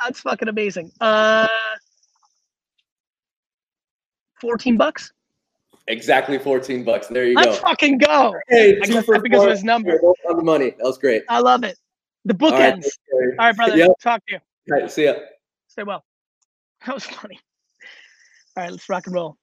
That's 0.00 0.20
fucking 0.20 0.48
amazing. 0.48 0.92
Uh, 1.00 1.48
fourteen 4.40 4.76
bucks. 4.76 5.12
Exactly 5.88 6.38
14 6.38 6.84
bucks. 6.84 7.08
There 7.08 7.26
you 7.26 7.34
go. 7.34 7.40
Let's 7.42 7.58
fucking 7.58 7.98
go. 7.98 8.36
Hey, 8.48 8.78
I 8.80 8.86
two 8.86 8.92
guess 8.92 9.04
for 9.04 9.14
that's 9.14 9.22
because 9.22 9.42
of 9.42 9.50
his 9.50 9.64
number. 9.64 9.98
You're 10.00 10.14
on 10.30 10.36
the 10.36 10.44
money. 10.44 10.70
That 10.70 10.84
was 10.84 10.96
great. 10.96 11.24
I 11.28 11.40
love 11.40 11.64
it. 11.64 11.76
The 12.24 12.36
All 12.40 12.52
right, 12.52 12.74
bookends. 12.74 12.82
thanks, 12.82 12.98
Gary. 13.10 13.36
All 13.38 13.46
right, 13.46 13.56
brother. 13.56 13.76
Yep. 13.76 13.90
Talk 14.00 14.24
to 14.28 14.34
you. 14.34 14.40
All 14.72 14.80
right, 14.80 14.90
see 14.90 15.06
ya. 15.06 15.14
Stay 15.68 15.82
well. 15.82 16.04
That 16.86 16.94
was 16.94 17.04
funny. 17.04 17.38
All 18.56 18.64
right, 18.64 18.70
let's 18.72 18.88
rock 18.88 19.06
and 19.06 19.14
roll. 19.14 19.36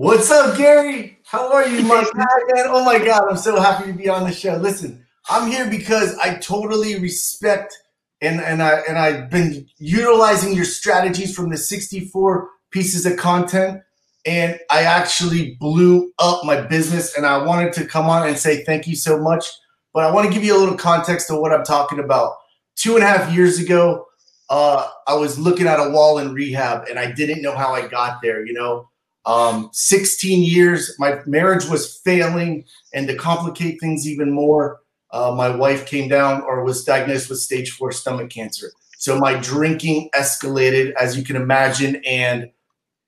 What's 0.00 0.30
up, 0.30 0.56
Gary? 0.56 1.18
How 1.26 1.52
are 1.52 1.68
you, 1.68 1.82
my 1.82 1.96
man? 2.14 2.26
Oh 2.68 2.82
my 2.86 2.98
God, 2.98 3.24
I'm 3.28 3.36
so 3.36 3.60
happy 3.60 3.92
to 3.92 3.92
be 3.92 4.08
on 4.08 4.24
the 4.24 4.32
show. 4.32 4.56
Listen, 4.56 5.04
I'm 5.28 5.50
here 5.50 5.68
because 5.68 6.16
I 6.16 6.36
totally 6.36 6.98
respect 6.98 7.76
and 8.22 8.40
and 8.40 8.62
I 8.62 8.80
and 8.88 8.96
I've 8.96 9.28
been 9.28 9.68
utilizing 9.76 10.54
your 10.54 10.64
strategies 10.64 11.36
from 11.36 11.50
the 11.50 11.58
64 11.58 12.48
pieces 12.70 13.04
of 13.04 13.18
content, 13.18 13.82
and 14.24 14.58
I 14.70 14.84
actually 14.84 15.56
blew 15.60 16.10
up 16.18 16.46
my 16.46 16.62
business. 16.62 17.14
And 17.14 17.26
I 17.26 17.36
wanted 17.44 17.74
to 17.74 17.84
come 17.84 18.06
on 18.06 18.26
and 18.26 18.38
say 18.38 18.64
thank 18.64 18.86
you 18.86 18.96
so 18.96 19.20
much. 19.20 19.44
But 19.92 20.04
I 20.04 20.10
want 20.12 20.26
to 20.26 20.32
give 20.32 20.42
you 20.42 20.56
a 20.56 20.60
little 20.60 20.78
context 20.78 21.30
of 21.30 21.40
what 21.40 21.52
I'm 21.52 21.62
talking 21.62 21.98
about. 21.98 22.36
Two 22.74 22.94
and 22.94 23.04
a 23.04 23.06
half 23.06 23.30
years 23.34 23.58
ago, 23.58 24.06
uh, 24.48 24.88
I 25.06 25.12
was 25.16 25.38
looking 25.38 25.66
at 25.66 25.78
a 25.78 25.90
wall 25.90 26.16
in 26.16 26.32
rehab, 26.32 26.88
and 26.88 26.98
I 26.98 27.12
didn't 27.12 27.42
know 27.42 27.54
how 27.54 27.74
I 27.74 27.86
got 27.86 28.22
there. 28.22 28.46
You 28.46 28.54
know, 28.54 28.88
um, 29.26 29.70
16 29.72 30.42
years. 30.42 30.94
My 30.98 31.20
marriage 31.26 31.66
was 31.66 31.98
failing, 31.98 32.64
and 32.94 33.06
to 33.08 33.16
complicate 33.16 33.80
things 33.80 34.08
even 34.08 34.32
more, 34.32 34.80
uh, 35.12 35.32
my 35.36 35.48
wife 35.48 35.86
came 35.86 36.08
down 36.08 36.42
or 36.42 36.64
was 36.64 36.84
diagnosed 36.84 37.28
with 37.28 37.38
stage 37.38 37.72
four 37.72 37.92
stomach 37.92 38.30
cancer. 38.30 38.70
So 38.98 39.18
my 39.18 39.34
drinking 39.34 40.10
escalated, 40.14 40.92
as 40.92 41.16
you 41.16 41.24
can 41.24 41.36
imagine, 41.36 42.02
and 42.04 42.50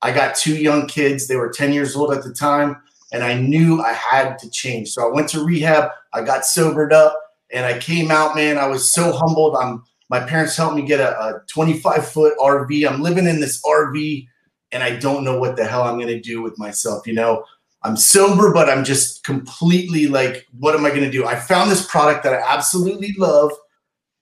I 0.00 0.12
got 0.12 0.34
two 0.34 0.56
young 0.56 0.86
kids. 0.86 1.28
They 1.28 1.36
were 1.36 1.50
10 1.50 1.72
years 1.72 1.94
old 1.94 2.12
at 2.12 2.24
the 2.24 2.32
time, 2.32 2.76
and 3.12 3.22
I 3.22 3.34
knew 3.34 3.80
I 3.80 3.92
had 3.92 4.38
to 4.40 4.50
change. 4.50 4.90
So 4.90 5.06
I 5.06 5.14
went 5.14 5.28
to 5.30 5.44
rehab. 5.44 5.90
I 6.12 6.22
got 6.22 6.44
sobered 6.44 6.92
up, 6.92 7.16
and 7.52 7.64
I 7.64 7.78
came 7.78 8.10
out. 8.10 8.34
Man, 8.34 8.58
I 8.58 8.66
was 8.66 8.92
so 8.92 9.12
humbled. 9.12 9.56
I'm. 9.56 9.84
My 10.08 10.20
parents 10.20 10.56
helped 10.58 10.76
me 10.76 10.82
get 10.82 11.00
a, 11.00 11.18
a 11.18 11.42
25 11.48 12.06
foot 12.06 12.34
RV. 12.38 12.86
I'm 12.86 13.00
living 13.00 13.26
in 13.26 13.40
this 13.40 13.62
RV 13.62 14.26
and 14.72 14.82
I 14.82 14.96
don't 14.96 15.24
know 15.24 15.38
what 15.38 15.56
the 15.56 15.64
hell 15.64 15.82
I'm 15.82 15.96
going 15.96 16.08
to 16.08 16.20
do 16.20 16.42
with 16.42 16.58
myself. 16.58 17.06
You 17.06 17.14
know, 17.14 17.44
I'm 17.82 17.96
sober, 17.96 18.52
but 18.52 18.68
I'm 18.68 18.84
just 18.84 19.24
completely 19.24 20.06
like, 20.06 20.46
what 20.58 20.74
am 20.74 20.84
I 20.84 20.90
going 20.90 21.02
to 21.02 21.10
do? 21.10 21.26
I 21.26 21.36
found 21.36 21.70
this 21.70 21.86
product 21.86 22.22
that 22.24 22.34
I 22.34 22.42
absolutely 22.46 23.14
love, 23.18 23.50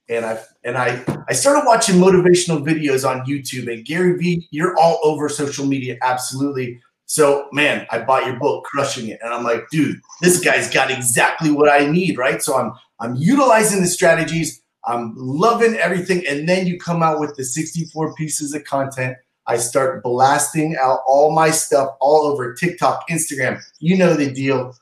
and 0.09 0.25
I 0.25 0.39
and 0.63 0.77
I 0.77 1.03
I 1.29 1.33
started 1.33 1.65
watching 1.65 1.95
motivational 1.95 2.65
videos 2.65 3.07
on 3.07 3.25
YouTube. 3.25 3.71
And 3.71 3.85
Gary 3.85 4.17
Vee, 4.17 4.47
you're 4.51 4.77
all 4.77 4.99
over 5.03 5.29
social 5.29 5.65
media, 5.65 5.97
absolutely. 6.01 6.79
So, 7.05 7.49
man, 7.51 7.85
I 7.91 7.99
bought 7.99 8.25
your 8.25 8.39
book, 8.39 8.63
Crushing 8.63 9.09
It, 9.09 9.19
and 9.21 9.33
I'm 9.33 9.43
like, 9.43 9.69
dude, 9.69 9.99
this 10.21 10.39
guy's 10.39 10.73
got 10.73 10.89
exactly 10.89 11.51
what 11.51 11.69
I 11.69 11.85
need, 11.85 12.17
right? 12.17 12.41
So 12.41 12.57
I'm 12.57 12.73
I'm 12.99 13.15
utilizing 13.15 13.81
the 13.81 13.87
strategies. 13.87 14.61
I'm 14.85 15.13
loving 15.15 15.75
everything, 15.75 16.25
and 16.27 16.49
then 16.49 16.65
you 16.65 16.79
come 16.79 17.03
out 17.03 17.19
with 17.19 17.35
the 17.35 17.43
64 17.43 18.15
pieces 18.15 18.53
of 18.55 18.63
content. 18.63 19.17
I 19.47 19.57
start 19.57 20.03
blasting 20.03 20.77
out 20.79 20.99
all 21.07 21.33
my 21.33 21.49
stuff 21.49 21.89
all 21.99 22.21
over 22.25 22.53
TikTok, 22.53 23.09
Instagram. 23.09 23.61
You 23.79 23.97
know 23.97 24.13
the 24.13 24.31
deal. 24.31 24.75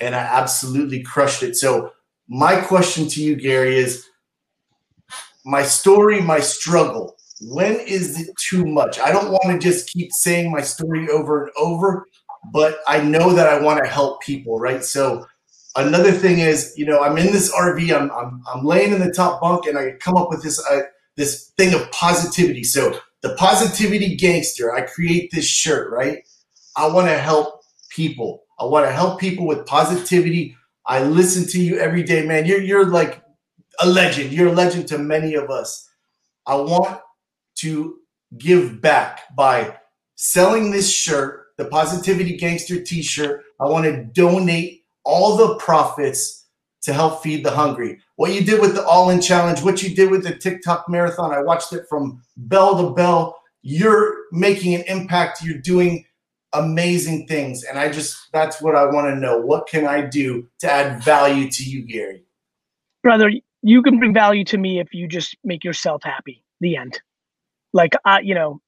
And 0.00 0.14
I 0.14 0.18
absolutely 0.20 1.02
crushed 1.02 1.42
it. 1.42 1.56
So, 1.56 1.92
my 2.28 2.60
question 2.60 3.08
to 3.08 3.22
you, 3.22 3.36
Gary, 3.36 3.76
is 3.78 4.08
my 5.44 5.62
story, 5.62 6.20
my 6.20 6.40
struggle. 6.40 7.16
When 7.40 7.76
is 7.80 8.20
it 8.20 8.34
too 8.36 8.66
much? 8.66 8.98
I 8.98 9.12
don't 9.12 9.30
want 9.30 9.44
to 9.52 9.58
just 9.58 9.88
keep 9.88 10.10
saying 10.12 10.50
my 10.50 10.60
story 10.60 11.08
over 11.08 11.44
and 11.44 11.52
over, 11.56 12.04
but 12.52 12.80
I 12.88 13.00
know 13.00 13.32
that 13.32 13.46
I 13.46 13.60
want 13.60 13.82
to 13.82 13.88
help 13.88 14.22
people, 14.22 14.58
right? 14.58 14.84
So, 14.84 15.26
another 15.76 16.10
thing 16.10 16.40
is, 16.40 16.74
you 16.76 16.84
know, 16.84 17.00
I'm 17.00 17.16
in 17.16 17.26
this 17.26 17.54
RV, 17.54 17.94
I'm, 17.94 18.10
I'm, 18.10 18.42
I'm 18.52 18.64
laying 18.64 18.92
in 18.92 19.00
the 19.00 19.12
top 19.12 19.40
bunk, 19.40 19.66
and 19.66 19.78
I 19.78 19.92
come 20.00 20.16
up 20.16 20.30
with 20.30 20.42
this, 20.42 20.64
uh, 20.68 20.82
this 21.16 21.52
thing 21.56 21.74
of 21.74 21.90
positivity. 21.90 22.64
So, 22.64 22.98
the 23.22 23.34
positivity 23.34 24.16
gangster. 24.16 24.74
I 24.74 24.82
create 24.82 25.30
this 25.32 25.46
shirt, 25.46 25.90
right? 25.90 26.18
I 26.76 26.88
want 26.88 27.08
to 27.08 27.18
help 27.18 27.62
people. 27.90 28.44
I 28.58 28.64
want 28.64 28.86
to 28.86 28.92
help 28.92 29.20
people 29.20 29.46
with 29.46 29.66
positivity. 29.66 30.56
I 30.86 31.02
listen 31.02 31.46
to 31.48 31.60
you 31.60 31.78
every 31.78 32.02
day, 32.02 32.24
man. 32.24 32.46
You're 32.46 32.60
you're 32.60 32.86
like 32.86 33.22
a 33.80 33.88
legend. 33.88 34.32
You're 34.32 34.48
a 34.48 34.52
legend 34.52 34.88
to 34.88 34.98
many 34.98 35.34
of 35.34 35.50
us. 35.50 35.88
I 36.46 36.56
want 36.56 37.00
to 37.56 37.96
give 38.38 38.80
back 38.80 39.34
by 39.36 39.76
selling 40.16 40.70
this 40.70 40.90
shirt 40.90 41.46
the 41.56 41.64
Positivity 41.64 42.36
Gangster 42.36 42.82
t 42.82 43.02
shirt. 43.02 43.42
I 43.60 43.66
want 43.66 43.86
to 43.86 44.04
donate 44.04 44.84
all 45.04 45.36
the 45.36 45.56
profits 45.56 46.45
to 46.86 46.92
help 46.92 47.22
feed 47.22 47.44
the 47.44 47.50
hungry. 47.50 48.00
What 48.16 48.32
you 48.32 48.42
did 48.42 48.60
with 48.60 48.74
the 48.74 48.84
All 48.84 49.10
In 49.10 49.20
Challenge, 49.20 49.62
what 49.62 49.82
you 49.82 49.94
did 49.94 50.10
with 50.10 50.24
the 50.24 50.34
TikTok 50.34 50.88
Marathon, 50.88 51.32
I 51.32 51.42
watched 51.42 51.72
it 51.72 51.84
from 51.88 52.22
bell 52.36 52.76
to 52.78 52.94
bell. 52.94 53.38
You're 53.62 54.16
making 54.32 54.74
an 54.74 54.82
impact. 54.88 55.42
You're 55.42 55.58
doing 55.58 56.04
amazing 56.52 57.26
things. 57.26 57.64
And 57.64 57.78
I 57.78 57.90
just, 57.90 58.16
that's 58.32 58.62
what 58.62 58.74
I 58.74 58.86
want 58.86 59.08
to 59.08 59.20
know. 59.20 59.38
What 59.38 59.68
can 59.68 59.86
I 59.86 60.00
do 60.00 60.48
to 60.60 60.72
add 60.72 61.02
value 61.02 61.50
to 61.50 61.62
you, 61.64 61.82
Gary? 61.86 62.26
brother, 63.06 63.30
you 63.62 63.82
can 63.82 64.00
bring 64.00 64.12
value 64.12 64.42
to 64.42 64.58
me 64.58 64.80
if 64.80 64.92
you 64.92 65.06
just 65.06 65.36
make 65.44 65.62
yourself 65.62 66.02
happy. 66.02 66.42
The 66.60 66.76
end. 66.76 67.00
Like 67.72 67.92
I, 68.04 68.18
you 68.18 68.34
know, 68.34 68.60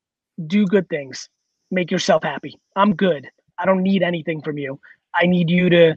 do 0.47 0.65
good 0.65 0.89
things. 0.89 1.29
Make 1.73 1.91
yourself 1.91 2.23
happy. 2.23 2.57
I'm 2.77 2.95
good. 2.95 3.29
I 3.59 3.67
don't 3.67 3.83
need 3.83 4.05
anything 4.05 4.41
from 4.41 4.57
you. 4.57 4.79
I 5.13 5.27
need 5.27 5.51
you 5.51 5.69
to, 5.71 5.97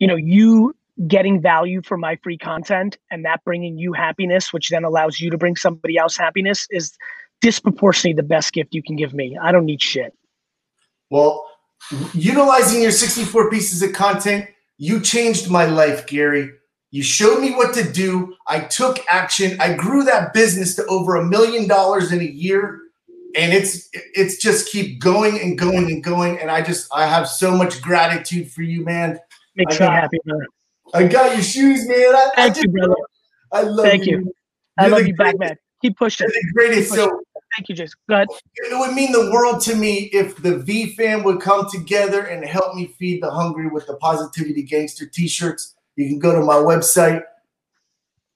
you 0.00 0.06
know, 0.06 0.16
you 0.16 0.76
getting 1.06 1.40
value 1.40 1.80
for 1.82 1.96
my 1.96 2.16
free 2.22 2.38
content 2.38 2.98
and 3.10 3.24
that 3.24 3.44
bringing 3.44 3.78
you 3.78 3.92
happiness, 3.92 4.52
which 4.52 4.68
then 4.70 4.84
allows 4.84 5.20
you 5.20 5.30
to 5.30 5.38
bring 5.38 5.54
somebody 5.54 5.96
else 5.96 6.16
happiness, 6.16 6.66
is 6.70 6.96
disproportionately 7.40 8.14
the 8.14 8.26
best 8.26 8.52
gift 8.52 8.74
you 8.74 8.82
can 8.82 8.96
give 8.96 9.14
me. 9.14 9.38
I 9.40 9.52
don't 9.52 9.64
need 9.64 9.80
shit. 9.80 10.12
Well, 11.10 11.46
utilizing 12.12 12.82
your 12.82 12.90
64 12.90 13.50
pieces 13.50 13.82
of 13.82 13.92
content, 13.92 14.46
you 14.76 15.00
changed 15.00 15.50
my 15.50 15.66
life, 15.66 16.06
Gary. 16.06 16.50
You 16.90 17.02
showed 17.02 17.40
me 17.40 17.52
what 17.52 17.74
to 17.74 17.90
do. 17.90 18.34
I 18.46 18.60
took 18.60 18.98
action. 19.08 19.60
I 19.60 19.74
grew 19.74 20.04
that 20.04 20.32
business 20.32 20.74
to 20.76 20.86
over 20.86 21.16
a 21.16 21.24
million 21.24 21.68
dollars 21.68 22.12
in 22.12 22.20
a 22.20 22.24
year. 22.24 22.80
And 23.36 23.52
it's 23.52 23.90
it's 23.92 24.38
just 24.38 24.70
keep 24.70 25.00
going 25.00 25.38
and 25.38 25.58
going 25.58 25.90
and 25.90 26.02
going. 26.02 26.40
And 26.40 26.50
I 26.50 26.62
just 26.62 26.88
I 26.92 27.06
have 27.06 27.28
so 27.28 27.54
much 27.54 27.82
gratitude 27.82 28.50
for 28.50 28.62
you, 28.62 28.84
man. 28.84 29.18
Makes 29.54 29.80
I 29.80 29.84
me 29.84 29.90
happy, 29.90 30.18
brother. 30.24 30.46
I 30.94 31.06
got 31.06 31.34
your 31.34 31.42
shoes, 31.42 31.86
man. 31.88 32.14
I, 32.14 32.28
I 32.28 32.30
Thank 32.34 32.54
just, 32.54 32.66
you, 32.66 32.72
brother. 32.72 32.94
I 33.52 33.62
love 33.62 33.84
you. 33.84 33.90
Thank 33.90 34.06
you. 34.06 34.18
you. 34.18 34.32
I 34.78 34.86
You're 34.86 34.96
love 34.98 35.06
you 35.06 35.14
back, 35.16 35.36
greatest- 35.36 35.40
man. 35.40 35.56
Keep 35.82 35.96
pushing. 35.96 36.26
You're 36.26 36.42
the 36.42 36.52
greatest. 36.70 36.92
So 36.94 37.20
Thank 37.56 37.70
you, 37.70 37.74
Jason. 37.74 37.98
Go 38.08 38.14
ahead. 38.16 38.28
it 38.56 38.78
would 38.78 38.94
mean 38.94 39.10
the 39.10 39.30
world 39.32 39.60
to 39.62 39.74
me 39.74 40.10
if 40.12 40.36
the 40.36 40.58
V 40.58 40.94
fam 40.94 41.22
would 41.24 41.40
come 41.40 41.68
together 41.70 42.22
and 42.26 42.44
help 42.44 42.74
me 42.74 42.94
feed 42.98 43.22
the 43.22 43.30
hungry 43.30 43.68
with 43.68 43.86
the 43.86 43.96
Positivity 43.96 44.62
Gangster 44.62 45.06
t-shirts. 45.06 45.74
You 45.96 46.08
can 46.08 46.18
go 46.18 46.32
to 46.34 46.40
my 46.44 46.54
website. 46.56 47.22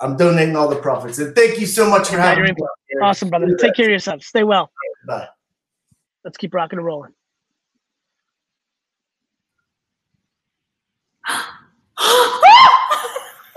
I'm 0.01 0.17
donating 0.17 0.57
all 0.57 0.69
the 0.69 0.77
profits. 0.77 1.19
And 1.19 1.35
thank 1.37 1.61
you 1.61 1.67
so 1.67 1.89
much 1.89 2.09
for 2.09 2.17
having 2.19 2.45
me. 2.45 2.51
in 2.51 2.57
for 2.57 2.69
Gary. 2.91 3.03
Awesome, 3.03 3.29
brother. 3.29 3.55
Take 3.57 3.75
care 3.75 3.87
of 3.87 3.93
yourself. 3.93 4.23
Stay 4.23 4.43
well. 4.45 4.71
Bye. 5.07 5.29
Let's 6.25 6.39
keep 6.39 6.55
rocking 6.55 6.79
and 6.79 6.87
rolling. 6.87 7.13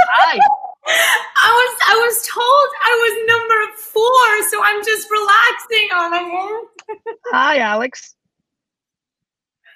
Hi. 0.08 0.40
I 0.88 1.50
was 1.50 1.80
I 1.88 1.96
was 1.96 2.28
told 2.28 2.68
I 2.86 2.94
was 3.04 3.14
number 3.34 3.60
four, 3.78 4.28
so 4.50 4.62
I'm 4.64 4.84
just 4.86 5.10
relaxing 5.10 5.90
on 5.94 6.14
it. 6.14 7.08
Hi, 7.32 7.60
Alex. 7.60 8.16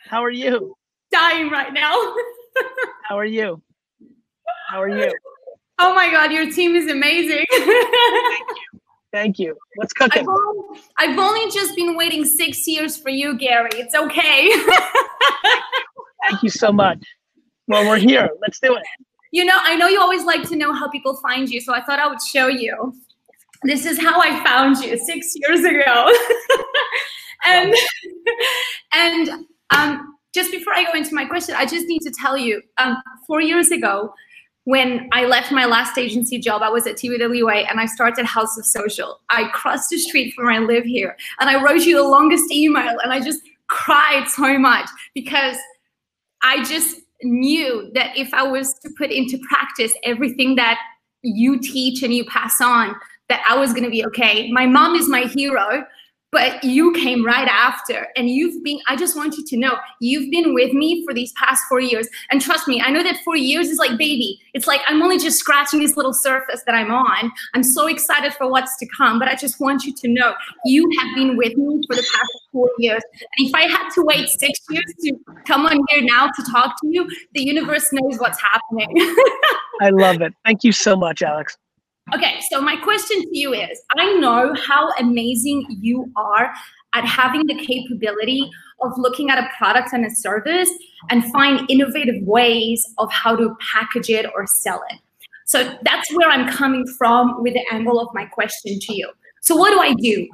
How 0.06 0.24
are 0.24 0.30
you? 0.32 0.76
Dying 1.12 1.50
right 1.50 1.74
now. 1.74 2.16
How 3.08 3.18
are 3.18 3.26
you? 3.26 3.62
How 4.70 4.82
are 4.82 4.90
you? 4.90 5.12
oh 5.80 5.96
my 5.96 6.12
god, 6.12 6.32
your 6.32 6.52
team 6.52 6.76
is 6.76 6.90
amazing. 6.92 7.46
Thank 7.52 7.70
you. 7.70 8.78
Thank 9.12 9.40
you. 9.40 9.58
What's 9.76 9.94
I've 10.00 10.28
only, 10.28 10.80
I've 10.98 11.18
only 11.18 11.52
just 11.52 11.76
been 11.76 11.96
waiting 11.96 12.26
six 12.26 12.68
years 12.68 12.96
for 12.96 13.10
you, 13.10 13.38
Gary. 13.38 13.72
It's 13.74 13.96
okay. 13.96 14.52
Thank 16.30 16.44
you 16.44 16.50
so 16.50 16.72
much. 16.72 17.04
Well, 17.70 17.88
we're 17.88 18.00
here. 18.00 18.28
Let's 18.42 18.60
do 18.60 18.76
it. 18.76 18.84
you 19.32 19.46
know, 19.46 19.54
I 19.56 19.76
know 19.76 19.88
you 19.88 20.02
always 20.02 20.26
like 20.26 20.48
to 20.50 20.56
know 20.56 20.74
how 20.74 20.90
people 20.90 21.16
find 21.18 21.48
you, 21.48 21.62
so 21.62 21.74
I 21.74 21.82
thought 21.82 22.00
I 22.00 22.08
would 22.08 22.22
show 22.22 22.48
you. 22.48 22.96
This 23.64 23.86
is 23.86 24.00
how 24.00 24.20
I 24.20 24.44
found 24.44 24.78
you 24.78 24.98
six 24.98 25.34
years 25.36 25.60
ago. 25.64 26.12
and 27.46 27.76
and 28.94 29.46
um, 29.70 30.18
just 30.34 30.50
before 30.52 30.74
I 30.74 30.84
go 30.84 30.94
into 30.94 31.14
my 31.14 31.26
question, 31.26 31.54
I 31.56 31.68
just 31.68 31.86
need 31.86 32.02
to 32.02 32.12
tell 32.12 32.36
you, 32.36 32.60
um, 32.80 32.98
four 33.28 33.40
years 33.40 33.70
ago, 33.70 34.16
when 34.64 35.08
I 35.12 35.26
left 35.26 35.52
my 35.52 35.66
last 35.66 35.98
agency 36.00 36.40
job, 36.40 36.64
I 36.64 36.70
was 36.70 36.88
at 36.88 36.96
TBWA 36.96 37.70
and 37.70 37.80
I 37.80 37.86
started 37.86 38.26
House 38.26 38.58
of 38.58 38.66
Social. 38.66 39.20
I 39.30 39.50
crossed 39.50 39.92
the 39.92 40.00
street 40.00 40.34
from 40.34 40.46
where 40.46 40.56
I 40.56 40.60
live 40.60 40.86
here 40.86 41.16
and 41.40 41.50
I 41.50 41.62
wrote 41.62 41.82
you 41.86 41.96
the 41.96 42.04
longest 42.04 42.52
email 42.52 42.98
and 43.04 43.14
I 43.14 43.20
just 43.20 43.42
cried 43.68 44.28
so 44.28 44.58
much 44.58 44.90
because 45.14 45.58
I 46.42 46.64
just 46.64 47.02
knew 47.24 47.92
that 47.94 48.18
if 48.18 48.34
I 48.34 48.44
was 48.44 48.74
to 48.80 48.90
put 48.98 49.12
into 49.12 49.40
practice 49.50 49.94
everything 50.04 50.56
that 50.56 50.78
you 51.22 51.60
teach 51.60 52.04
and 52.04 52.14
you 52.14 52.26
pass 52.26 52.62
on, 52.62 52.96
that 53.28 53.44
I 53.48 53.58
was 53.58 53.72
going 53.72 53.84
to 53.84 53.90
be 53.90 54.06
okay. 54.06 54.52
My 54.52 54.66
mom 54.66 54.96
is 54.96 55.08
my 55.08 55.22
hero, 55.22 55.86
but 56.32 56.64
you 56.64 56.94
came 56.94 57.26
right 57.26 57.48
after. 57.48 58.08
And 58.16 58.30
you've 58.30 58.64
been, 58.64 58.80
I 58.88 58.96
just 58.96 59.16
want 59.16 59.36
you 59.38 59.46
to 59.46 59.58
know, 59.58 59.78
you've 60.00 60.30
been 60.30 60.54
with 60.54 60.74
me 60.74 61.04
for 61.06 61.14
these 61.14 61.32
past 61.34 61.64
four 61.68 61.80
years. 61.80 62.08
And 62.30 62.42
trust 62.42 62.68
me, 62.68 62.82
I 62.82 62.92
know 62.92 63.04
that 63.04 63.18
four 63.24 63.36
years 63.36 63.70
is 63.70 63.78
like 63.78 63.98
baby. 63.98 64.40
It's 64.54 64.68
like 64.68 64.82
I'm 64.88 65.02
only 65.02 65.18
just 65.18 65.40
scratching 65.40 65.80
this 65.80 65.98
little 65.98 66.14
surface 66.14 66.64
that 66.66 66.76
I'm 66.76 66.92
on. 66.92 67.32
I'm 67.54 67.64
so 67.64 67.88
excited 67.88 68.34
for 68.34 68.50
what's 68.50 68.78
to 68.78 68.88
come, 68.96 69.20
but 69.20 69.28
I 69.28 69.36
just 69.36 69.60
want 69.60 69.84
you 69.84 69.94
to 69.96 70.08
know 70.08 70.34
you 70.66 70.90
have 71.00 71.16
been 71.16 71.36
with 71.38 71.56
me 71.58 71.82
for 71.88 71.96
the 71.96 72.08
past 72.14 72.32
four 72.52 72.70
years. 72.78 73.02
And 73.38 73.48
if 73.48 73.56
I 73.56 73.64
had 73.64 73.90
to 73.96 74.04
wait 74.04 74.30
six 74.30 74.60
years 74.70 74.86
to 75.06 75.14
come 75.46 75.66
on 75.66 75.80
here 75.90 76.04
now 76.04 76.28
to 76.28 76.52
talk 76.52 76.80
to 76.82 76.88
you, 76.88 77.08
the 77.34 77.42
universe 77.42 77.90
knows 77.92 78.20
what's 78.20 78.40
happening. 78.42 78.90
I 79.82 79.90
love 79.90 80.22
it. 80.22 80.34
Thank 80.46 80.64
you 80.64 80.72
so 80.72 80.96
much, 80.96 81.22
Alex. 81.22 81.58
Okay, 82.14 82.40
so 82.50 82.60
my 82.60 82.76
question 82.76 83.22
to 83.22 83.30
you 83.32 83.54
is 83.54 83.82
I 83.96 84.14
know 84.14 84.54
how 84.68 84.90
amazing 85.00 85.66
you 85.70 86.12
are 86.16 86.52
at 86.94 87.06
having 87.06 87.46
the 87.46 87.56
capability 87.56 88.50
of 88.82 88.94
looking 88.98 89.30
at 89.30 89.38
a 89.38 89.48
product 89.58 89.94
and 89.94 90.06
a 90.06 90.10
service 90.10 90.70
and 91.10 91.24
find 91.32 91.70
innovative 91.70 92.24
ways 92.24 92.84
of 92.98 93.12
how 93.12 93.36
to 93.36 93.56
package 93.74 94.10
it 94.10 94.26
or 94.34 94.48
sell 94.48 94.82
it. 94.90 95.00
So 95.46 95.78
that's 95.84 96.12
where 96.16 96.30
I'm 96.30 96.50
coming 96.50 96.86
from 96.98 97.44
with 97.44 97.54
the 97.54 97.66
angle 97.72 98.00
of 98.00 98.08
my 98.14 98.26
question 98.26 98.80
to 98.80 98.96
you. 98.96 99.12
So, 99.42 99.56
what 99.56 99.72
do 99.72 99.80
I 99.80 99.94
do? 99.94 100.28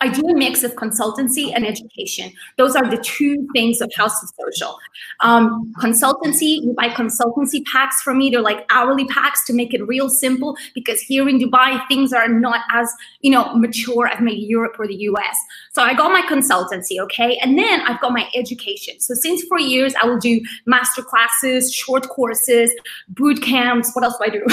I 0.00 0.08
do 0.08 0.28
a 0.28 0.34
mix 0.34 0.62
of 0.62 0.74
consultancy 0.74 1.52
and 1.54 1.66
education. 1.66 2.30
Those 2.58 2.76
are 2.76 2.88
the 2.88 2.98
two 2.98 3.48
things 3.54 3.80
of 3.80 3.90
House 3.96 4.22
of 4.22 4.28
Social. 4.38 4.78
Um, 5.20 5.72
consultancy, 5.80 6.62
you 6.62 6.74
buy 6.76 6.88
consultancy 6.88 7.64
packs 7.64 8.02
from 8.02 8.18
me. 8.18 8.28
They're 8.28 8.42
like 8.42 8.66
hourly 8.70 9.06
packs 9.06 9.44
to 9.46 9.54
make 9.54 9.72
it 9.72 9.86
real 9.86 10.10
simple 10.10 10.56
because 10.74 11.00
here 11.00 11.26
in 11.30 11.38
Dubai, 11.38 11.86
things 11.88 12.12
are 12.12 12.28
not 12.28 12.60
as, 12.70 12.92
you 13.22 13.30
know, 13.30 13.54
mature 13.54 14.06
as 14.06 14.20
maybe 14.20 14.40
Europe 14.40 14.76
or 14.78 14.86
the 14.86 14.96
US. 14.96 15.38
So 15.72 15.82
I 15.82 15.94
got 15.94 16.12
my 16.12 16.22
consultancy, 16.22 16.98
okay? 17.00 17.38
And 17.38 17.58
then 17.58 17.80
I've 17.80 18.00
got 18.02 18.12
my 18.12 18.28
education. 18.34 19.00
So 19.00 19.14
since 19.14 19.42
four 19.44 19.60
years, 19.60 19.94
I 20.02 20.06
will 20.06 20.18
do 20.18 20.42
master 20.66 21.02
classes, 21.02 21.72
short 21.72 22.06
courses, 22.10 22.70
boot 23.08 23.42
camps. 23.42 23.94
What 23.94 24.04
else 24.04 24.18
do 24.18 24.24
I 24.24 24.28
do? 24.28 24.44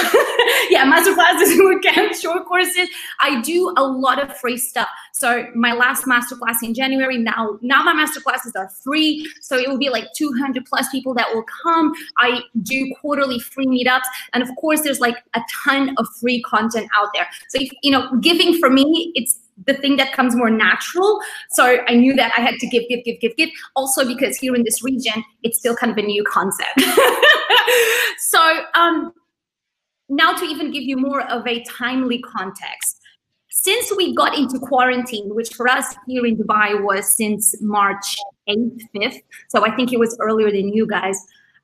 yeah, 0.69 0.85
master 0.85 1.13
classes, 1.13 1.57
boot 1.57 1.83
camps, 1.83 2.21
short 2.21 2.45
courses. 2.45 2.87
I 3.19 3.41
do 3.41 3.73
a 3.75 3.83
lot 3.83 4.23
of 4.23 4.37
free 4.37 4.57
stuff. 4.57 4.87
So 5.17 5.47
my 5.55 5.73
last 5.73 6.05
masterclass 6.05 6.57
in 6.61 6.75
January, 6.75 7.17
now 7.17 7.57
now 7.61 7.81
my 7.81 7.93
masterclasses 7.93 8.55
are 8.55 8.69
free. 8.69 9.27
So 9.41 9.57
it 9.57 9.67
will 9.67 9.79
be 9.79 9.89
like 9.89 10.05
200 10.15 10.63
plus 10.65 10.87
people 10.89 11.15
that 11.15 11.33
will 11.33 11.45
come. 11.63 11.91
I 12.19 12.41
do 12.61 12.93
quarterly 13.01 13.39
free 13.39 13.65
meetups. 13.65 14.03
And 14.33 14.43
of 14.43 14.49
course, 14.59 14.81
there's 14.81 14.99
like 14.99 15.17
a 15.33 15.41
ton 15.63 15.95
of 15.97 16.07
free 16.21 16.43
content 16.43 16.87
out 16.95 17.09
there. 17.15 17.27
So 17.49 17.59
if 17.59 17.71
you 17.81 17.89
know, 17.89 18.15
giving 18.21 18.59
for 18.59 18.69
me, 18.69 19.11
it's 19.15 19.39
the 19.65 19.73
thing 19.73 19.97
that 19.97 20.13
comes 20.13 20.35
more 20.35 20.51
natural. 20.51 21.19
So 21.49 21.79
I 21.87 21.95
knew 21.95 22.13
that 22.13 22.31
I 22.37 22.41
had 22.41 22.53
to 22.59 22.67
give, 22.67 22.83
give, 22.87 23.03
give, 23.03 23.19
give, 23.19 23.35
give. 23.35 23.49
Also 23.75 24.05
because 24.05 24.37
here 24.37 24.53
in 24.53 24.63
this 24.63 24.83
region, 24.83 25.23
it's 25.41 25.57
still 25.57 25.75
kind 25.75 25.91
of 25.91 25.97
a 25.97 26.03
new 26.03 26.23
concept. 26.25 26.79
so 28.19 28.61
um 28.75 29.11
now 30.09 30.33
to 30.33 30.45
even 30.45 30.71
give 30.71 30.83
you 30.83 30.95
more 30.95 31.21
of 31.23 31.45
a 31.47 31.63
timely 31.63 32.19
context 32.19 33.01
since 33.59 33.91
we 33.97 34.13
got 34.13 34.37
into 34.37 34.59
quarantine, 34.59 35.33
which 35.33 35.51
for 35.55 35.67
us 35.67 35.95
here 36.05 36.23
in 36.27 36.37
Dubai 36.37 36.79
was 36.83 37.15
since 37.15 37.59
March 37.59 38.15
8th, 38.47 38.81
5th, 38.95 39.21
so 39.49 39.65
I 39.65 39.75
think 39.75 39.91
it 39.91 39.97
was 39.97 40.15
earlier 40.21 40.51
than 40.51 40.67
you 40.69 40.85
guys, 40.85 41.19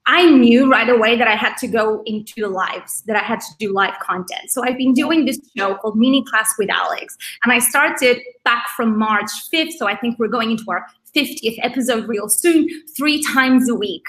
I 0.08 0.26
knew 0.26 0.70
right 0.70 0.90
away 0.90 1.16
that 1.18 1.28
I 1.28 1.36
had 1.36 1.56
to 1.58 1.68
go 1.68 2.02
into 2.08 2.48
lives, 2.48 3.04
that 3.06 3.16
I 3.16 3.20
had 3.20 3.40
to 3.42 3.52
do 3.60 3.72
live 3.72 3.94
content. 4.00 4.50
So 4.50 4.64
I've 4.66 4.78
been 4.78 4.94
doing 4.94 5.26
this 5.26 5.40
show 5.56 5.76
called 5.76 5.96
Mini 5.96 6.26
Class 6.26 6.52
with 6.58 6.72
Alex, 6.72 7.16
and 7.44 7.54
I 7.54 7.60
started 7.60 8.20
back 8.44 8.70
from 8.76 8.98
March 8.98 9.30
5th, 9.54 9.74
so 9.74 9.88
I 9.88 9.96
think 9.96 10.18
we're 10.18 10.28
going 10.28 10.50
into 10.50 10.66
our 10.70 10.88
50th 11.16 11.60
episode 11.62 12.08
real 12.08 12.28
soon, 12.28 12.68
three 12.98 13.24
times 13.24 13.70
a 13.70 13.76
week. 13.76 14.04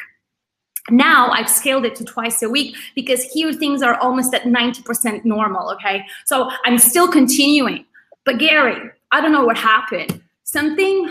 Now 0.91 1.31
I've 1.31 1.49
scaled 1.49 1.87
it 1.87 1.95
to 1.97 2.05
twice 2.05 2.43
a 2.43 2.49
week 2.49 2.77
because 2.95 3.23
here 3.25 3.53
things 3.53 3.83
are 3.83 3.97
almost 3.97 4.35
at 4.35 4.43
90% 4.43 5.25
normal, 5.25 5.71
okay? 5.73 6.05
So 6.27 6.51
I'm 6.65 6.79
still 6.79 7.09
continuing. 7.09 7.87
But 8.25 8.39
Gary, 8.39 8.91
I 9.13 9.21
don't 9.21 9.33
know 9.33 9.45
what 9.45 9.57
happened. 9.57 10.21
Something, 10.43 11.09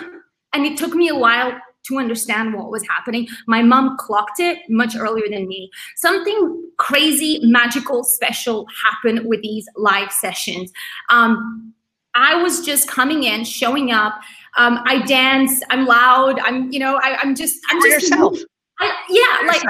and 0.53 0.65
it 0.65 0.77
took 0.77 0.93
me 0.93 1.09
a 1.09 1.15
while 1.15 1.59
to 1.87 1.97
understand 1.97 2.53
what 2.53 2.71
was 2.71 2.85
happening. 2.87 3.27
My 3.47 3.61
mom 3.61 3.97
clocked 3.97 4.39
it 4.39 4.59
much 4.69 4.95
earlier 4.95 5.27
than 5.29 5.47
me. 5.47 5.69
Something 5.95 6.69
crazy, 6.77 7.39
magical, 7.43 8.03
special 8.03 8.67
happened 8.83 9.27
with 9.27 9.41
these 9.41 9.67
live 9.75 10.11
sessions. 10.11 10.71
Um, 11.09 11.73
I 12.15 12.41
was 12.41 12.63
just 12.63 12.87
coming 12.87 13.23
in, 13.23 13.43
showing 13.43 13.91
up. 13.91 14.21
Um, 14.55 14.79
I 14.85 15.03
dance. 15.05 15.61
I'm 15.71 15.85
loud. 15.85 16.39
I'm, 16.39 16.71
you 16.71 16.79
know, 16.79 16.99
I, 17.01 17.21
am 17.23 17.35
just, 17.35 17.59
I'm 17.69 17.81
For 17.81 17.87
just 17.87 18.09
yourself. 18.09 18.37
I, 18.79 18.93
yeah, 19.09 19.47
like, 19.47 19.63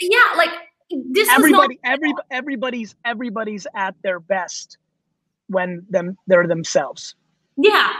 yeah, 0.00 0.36
like 0.36 0.50
this 0.90 1.28
everybody 1.30 1.78
not. 1.82 1.92
every 1.92 2.14
everybody's 2.30 2.94
everybody's 3.04 3.66
at 3.74 3.94
their 4.02 4.20
best 4.20 4.78
when 5.48 5.84
them 5.90 6.16
they're 6.26 6.46
themselves 6.46 7.14
Yeah. 7.56 7.92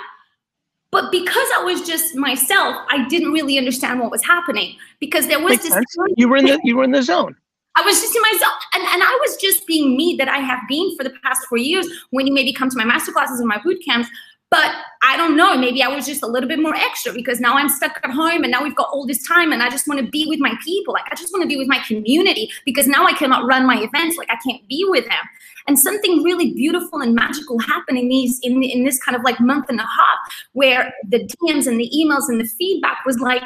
But 0.93 1.11
because 1.11 1.49
I 1.57 1.65
was 1.65 1.83
just 1.83 2.15
myself, 2.15 2.76
I 2.88 3.07
didn't 3.09 3.33
really 3.33 3.59
understand 3.59 4.00
what 4.00 4.11
was 4.11 4.25
happening 4.25 4.76
because 5.00 5.26
there 5.26 5.41
was 5.41 5.50
Makes 5.50 5.65
this. 5.65 5.73
sense. 5.73 5.97
you 6.17 6.29
were 6.29 6.37
in 6.37 6.47
the 6.47 6.61
you 6.65 6.76
were 6.76 6.85
in 6.85 6.93
the 6.93 7.03
zone 7.03 7.37
I 7.76 7.83
was 7.83 8.00
just 8.00 8.17
in 8.17 8.23
myself, 8.23 8.55
and, 8.75 8.83
and 8.85 9.03
I 9.03 9.19
was 9.26 9.37
just 9.37 9.67
being 9.67 9.99
me 9.99 10.17
that 10.19 10.29
I 10.29 10.38
have 10.38 10.61
been 10.67 10.97
for 10.97 11.05
the 11.05 11.12
past 11.23 11.47
four 11.47 11.59
years. 11.59 11.87
When 12.09 12.26
you 12.26 12.33
maybe 12.33 12.53
come 12.53 12.71
to 12.71 12.76
my 12.76 12.87
master 12.87 13.12
classes 13.12 13.38
and 13.38 13.47
my 13.47 13.61
boot 13.62 13.79
camps, 13.87 14.09
but 14.50 14.73
I 15.03 15.17
don't 15.17 15.37
know. 15.37 15.57
Maybe 15.57 15.83
I 15.83 15.88
was 15.88 16.07
just 16.07 16.23
a 16.23 16.26
little 16.26 16.49
bit 16.49 16.59
more 16.59 16.75
extra 16.75 17.12
because 17.12 17.41
now 17.41 17.55
I'm 17.55 17.69
stuck 17.69 17.99
at 18.03 18.11
home, 18.11 18.43
and 18.43 18.50
now 18.50 18.62
we've 18.62 18.76
got 18.76 18.88
all 18.93 19.07
this 19.07 19.26
time, 19.26 19.53
and 19.53 19.62
I 19.62 19.71
just 19.71 19.88
want 19.88 20.00
to 20.00 20.11
be 20.11 20.26
with 20.29 20.38
my 20.38 20.55
people. 20.65 20.95
Like 20.95 21.07
I 21.11 21.15
just 21.15 21.33
want 21.33 21.43
to 21.43 21.49
be 21.49 21.57
with 21.57 21.69
my 21.69 21.81
community 21.87 22.50
because 22.65 22.87
now 22.87 23.07
I 23.07 23.12
cannot 23.12 23.47
run 23.47 23.67
my 23.67 23.83
events. 23.83 24.17
Like 24.17 24.31
I 24.31 24.37
can't 24.49 24.67
be 24.69 24.85
with 24.88 25.05
them. 25.05 25.25
And 25.69 25.79
something 25.79 26.23
really 26.23 26.53
beautiful 26.53 27.00
and 27.00 27.15
magical 27.15 27.59
happened 27.59 27.99
in 27.99 28.09
these 28.09 28.38
in 28.43 28.62
in 28.62 28.85
this 28.85 29.03
kind 29.03 29.17
of 29.17 29.23
like 29.23 29.41
month 29.41 29.67
and 29.69 29.81
a 29.81 29.85
half, 29.85 30.19
where 30.53 30.93
the 31.09 31.26
DMs 31.26 31.67
and 31.67 31.81
the 31.81 31.91
emails 31.95 32.29
and 32.29 32.41
the 32.41 32.45
feedback 32.45 33.05
was 33.05 33.19
like 33.19 33.43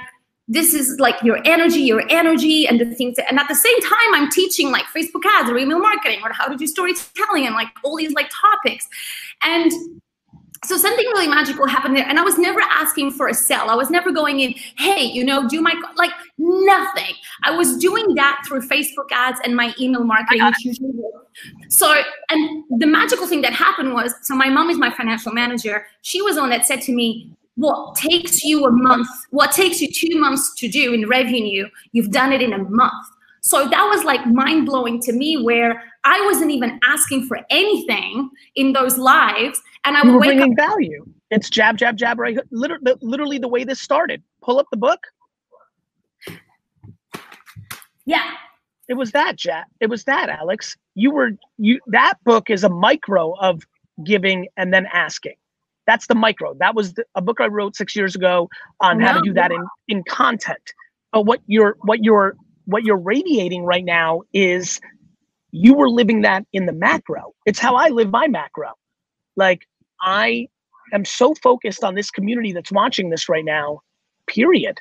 this 0.48 0.74
is 0.74 0.98
like 0.98 1.22
your 1.22 1.40
energy, 1.44 1.78
your 1.78 2.02
energy, 2.10 2.66
and 2.66 2.80
the 2.80 2.84
things. 2.84 3.16
That, 3.16 3.30
and 3.30 3.38
at 3.38 3.46
the 3.46 3.54
same 3.54 3.80
time, 3.82 4.14
I'm 4.14 4.28
teaching 4.28 4.72
like 4.72 4.84
Facebook 4.86 5.22
ads 5.36 5.48
or 5.48 5.56
email 5.56 5.78
marketing 5.78 6.20
or 6.24 6.32
how 6.32 6.48
to 6.48 6.56
do 6.56 6.66
storytelling 6.66 7.46
and 7.46 7.54
like 7.54 7.68
all 7.84 7.96
these 7.96 8.12
like 8.14 8.28
topics. 8.30 8.88
And 9.44 9.70
so 10.64 10.76
something 10.76 11.06
really 11.06 11.26
magical 11.26 11.66
happened 11.66 11.96
there. 11.96 12.06
And 12.06 12.18
I 12.18 12.22
was 12.22 12.36
never 12.38 12.60
asking 12.60 13.12
for 13.12 13.28
a 13.28 13.34
sell. 13.34 13.70
I 13.70 13.74
was 13.74 13.90
never 13.90 14.12
going 14.12 14.40
in, 14.40 14.54
hey, 14.76 15.04
you 15.04 15.24
know, 15.24 15.48
do 15.48 15.60
my 15.62 15.74
like 15.96 16.10
nothing. 16.38 17.14
I 17.44 17.56
was 17.56 17.78
doing 17.78 18.14
that 18.16 18.42
through 18.46 18.68
Facebook 18.68 19.10
ads 19.10 19.40
and 19.42 19.56
my 19.56 19.72
email 19.80 20.04
marketing, 20.04 20.42
works. 20.42 21.18
So, 21.68 21.94
and 22.28 22.64
the 22.78 22.86
magical 22.86 23.26
thing 23.26 23.40
that 23.42 23.54
happened 23.54 23.94
was, 23.94 24.14
so 24.22 24.34
my 24.34 24.50
mom 24.50 24.68
is 24.68 24.76
my 24.76 24.90
financial 24.90 25.32
manager. 25.32 25.86
She 26.02 26.20
was 26.20 26.36
on 26.36 26.50
that 26.50 26.66
said 26.66 26.82
to 26.82 26.92
me, 26.92 27.32
what 27.54 27.94
takes 27.94 28.44
you 28.44 28.64
a 28.66 28.70
month, 28.70 29.08
what 29.30 29.52
takes 29.52 29.80
you 29.80 29.88
two 29.90 30.18
months 30.18 30.54
to 30.56 30.68
do 30.68 30.92
in 30.92 31.08
revenue, 31.08 31.68
you've 31.92 32.10
done 32.10 32.32
it 32.32 32.42
in 32.42 32.52
a 32.52 32.58
month. 32.58 33.06
So 33.42 33.68
that 33.68 33.84
was 33.84 34.04
like 34.04 34.26
mind 34.26 34.66
blowing 34.66 35.00
to 35.02 35.12
me, 35.12 35.42
where 35.42 35.82
I 36.04 36.20
wasn't 36.26 36.50
even 36.50 36.78
asking 36.84 37.26
for 37.26 37.40
anything 37.48 38.30
in 38.54 38.72
those 38.72 38.98
lives, 38.98 39.60
and 39.84 39.96
I 39.96 40.02
would 40.02 40.20
wake 40.20 40.30
up. 40.30 40.36
bringing 40.36 40.56
value. 40.56 41.04
It's 41.30 41.48
jab 41.48 41.76
jab 41.76 41.96
jab 41.96 42.18
right 42.18 42.38
literally, 42.50 42.94
literally 43.00 43.38
the 43.38 43.48
way 43.48 43.64
this 43.64 43.80
started. 43.80 44.22
Pull 44.42 44.58
up 44.58 44.66
the 44.70 44.76
book. 44.76 45.00
Yeah, 48.04 48.32
it 48.88 48.94
was 48.94 49.12
that 49.12 49.36
jab 49.36 49.66
it 49.80 49.88
was 49.88 50.04
that 50.04 50.28
alex. 50.28 50.76
You 50.94 51.12
were 51.12 51.30
you 51.58 51.80
that 51.88 52.14
book 52.24 52.50
is 52.50 52.64
a 52.64 52.68
micro 52.68 53.34
of 53.40 53.62
giving 54.04 54.48
and 54.56 54.74
then 54.74 54.86
asking. 54.92 55.36
That's 55.86 56.06
the 56.06 56.14
micro. 56.14 56.54
That 56.58 56.74
was 56.74 56.94
the, 56.94 57.04
a 57.14 57.22
book 57.22 57.40
i 57.40 57.46
wrote 57.46 57.74
six 57.76 57.96
years 57.96 58.14
ago 58.14 58.48
on 58.80 59.00
how 59.00 59.12
to 59.12 59.20
do 59.22 59.32
that 59.34 59.50
in 59.50 59.64
in 59.88 60.04
content. 60.04 60.72
But 61.12 61.22
what 61.22 61.40
you're 61.46 61.76
what 61.82 62.02
you're 62.02 62.36
what 62.66 62.84
you're 62.84 62.98
radiating 62.98 63.64
right 63.64 63.84
now 63.84 64.22
is 64.32 64.80
you 65.52 65.74
were 65.74 65.88
living 65.88 66.22
that 66.22 66.44
in 66.52 66.66
the 66.66 66.72
macro. 66.72 67.32
It's 67.46 67.58
how 67.58 67.76
i 67.76 67.88
live 67.88 68.10
my 68.10 68.28
macro. 68.28 68.72
Like 69.36 69.66
i 70.02 70.46
am 70.92 71.04
so 71.04 71.34
focused 71.34 71.84
on 71.84 71.94
this 71.94 72.10
community 72.10 72.52
that's 72.52 72.72
watching 72.72 73.10
this 73.10 73.28
right 73.28 73.44
now 73.44 73.80
period. 74.30 74.78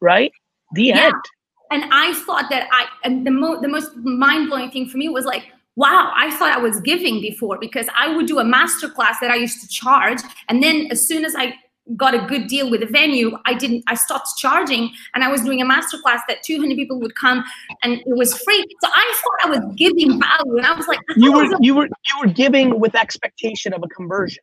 Right? 0.00 0.32
The 0.74 0.84
Yeah. 0.84 1.06
end. 1.06 1.24
And 1.72 1.84
I 1.92 2.14
thought 2.14 2.50
that 2.50 2.68
I 2.72 2.86
and 3.04 3.26
the 3.26 3.30
mo- 3.30 3.60
the 3.60 3.68
most 3.68 3.96
mind 3.96 4.48
blowing 4.48 4.70
thing 4.70 4.88
for 4.88 4.98
me 4.98 5.08
was 5.08 5.24
like, 5.24 5.44
wow, 5.76 6.12
I 6.16 6.30
thought 6.32 6.52
I 6.52 6.58
was 6.58 6.80
giving 6.80 7.20
before 7.20 7.58
because 7.58 7.86
I 7.96 8.14
would 8.14 8.26
do 8.26 8.38
a 8.38 8.44
master 8.44 8.88
class 8.88 9.20
that 9.20 9.30
I 9.30 9.36
used 9.36 9.60
to 9.60 9.68
charge, 9.68 10.20
and 10.48 10.62
then 10.62 10.88
as 10.90 11.06
soon 11.06 11.24
as 11.24 11.34
I 11.36 11.54
got 11.96 12.14
a 12.14 12.26
good 12.26 12.46
deal 12.46 12.70
with 12.70 12.80
the 12.80 12.86
venue, 12.86 13.36
I 13.46 13.54
didn't. 13.54 13.84
I 13.88 13.94
stopped 13.94 14.28
charging, 14.38 14.90
and 15.14 15.24
I 15.24 15.30
was 15.30 15.42
doing 15.42 15.60
a 15.60 15.64
master 15.64 15.98
class 15.98 16.20
that 16.28 16.42
200 16.42 16.76
people 16.76 17.00
would 17.00 17.14
come, 17.14 17.44
and 17.82 17.94
it 17.94 18.16
was 18.16 18.36
free. 18.42 18.64
So 18.82 18.90
I 18.94 19.20
thought 19.22 19.48
I 19.48 19.58
was 19.58 19.74
giving 19.76 20.20
value, 20.20 20.56
and 20.56 20.66
I 20.66 20.74
was 20.74 20.86
like, 20.86 21.00
I 21.10 21.14
you 21.16 21.32
were 21.32 21.44
a- 21.44 21.58
you 21.60 21.74
were 21.74 21.86
you 21.86 22.20
were 22.20 22.32
giving 22.32 22.78
with 22.80 22.94
expectation 22.94 23.72
of 23.72 23.82
a 23.82 23.88
conversion 23.88 24.42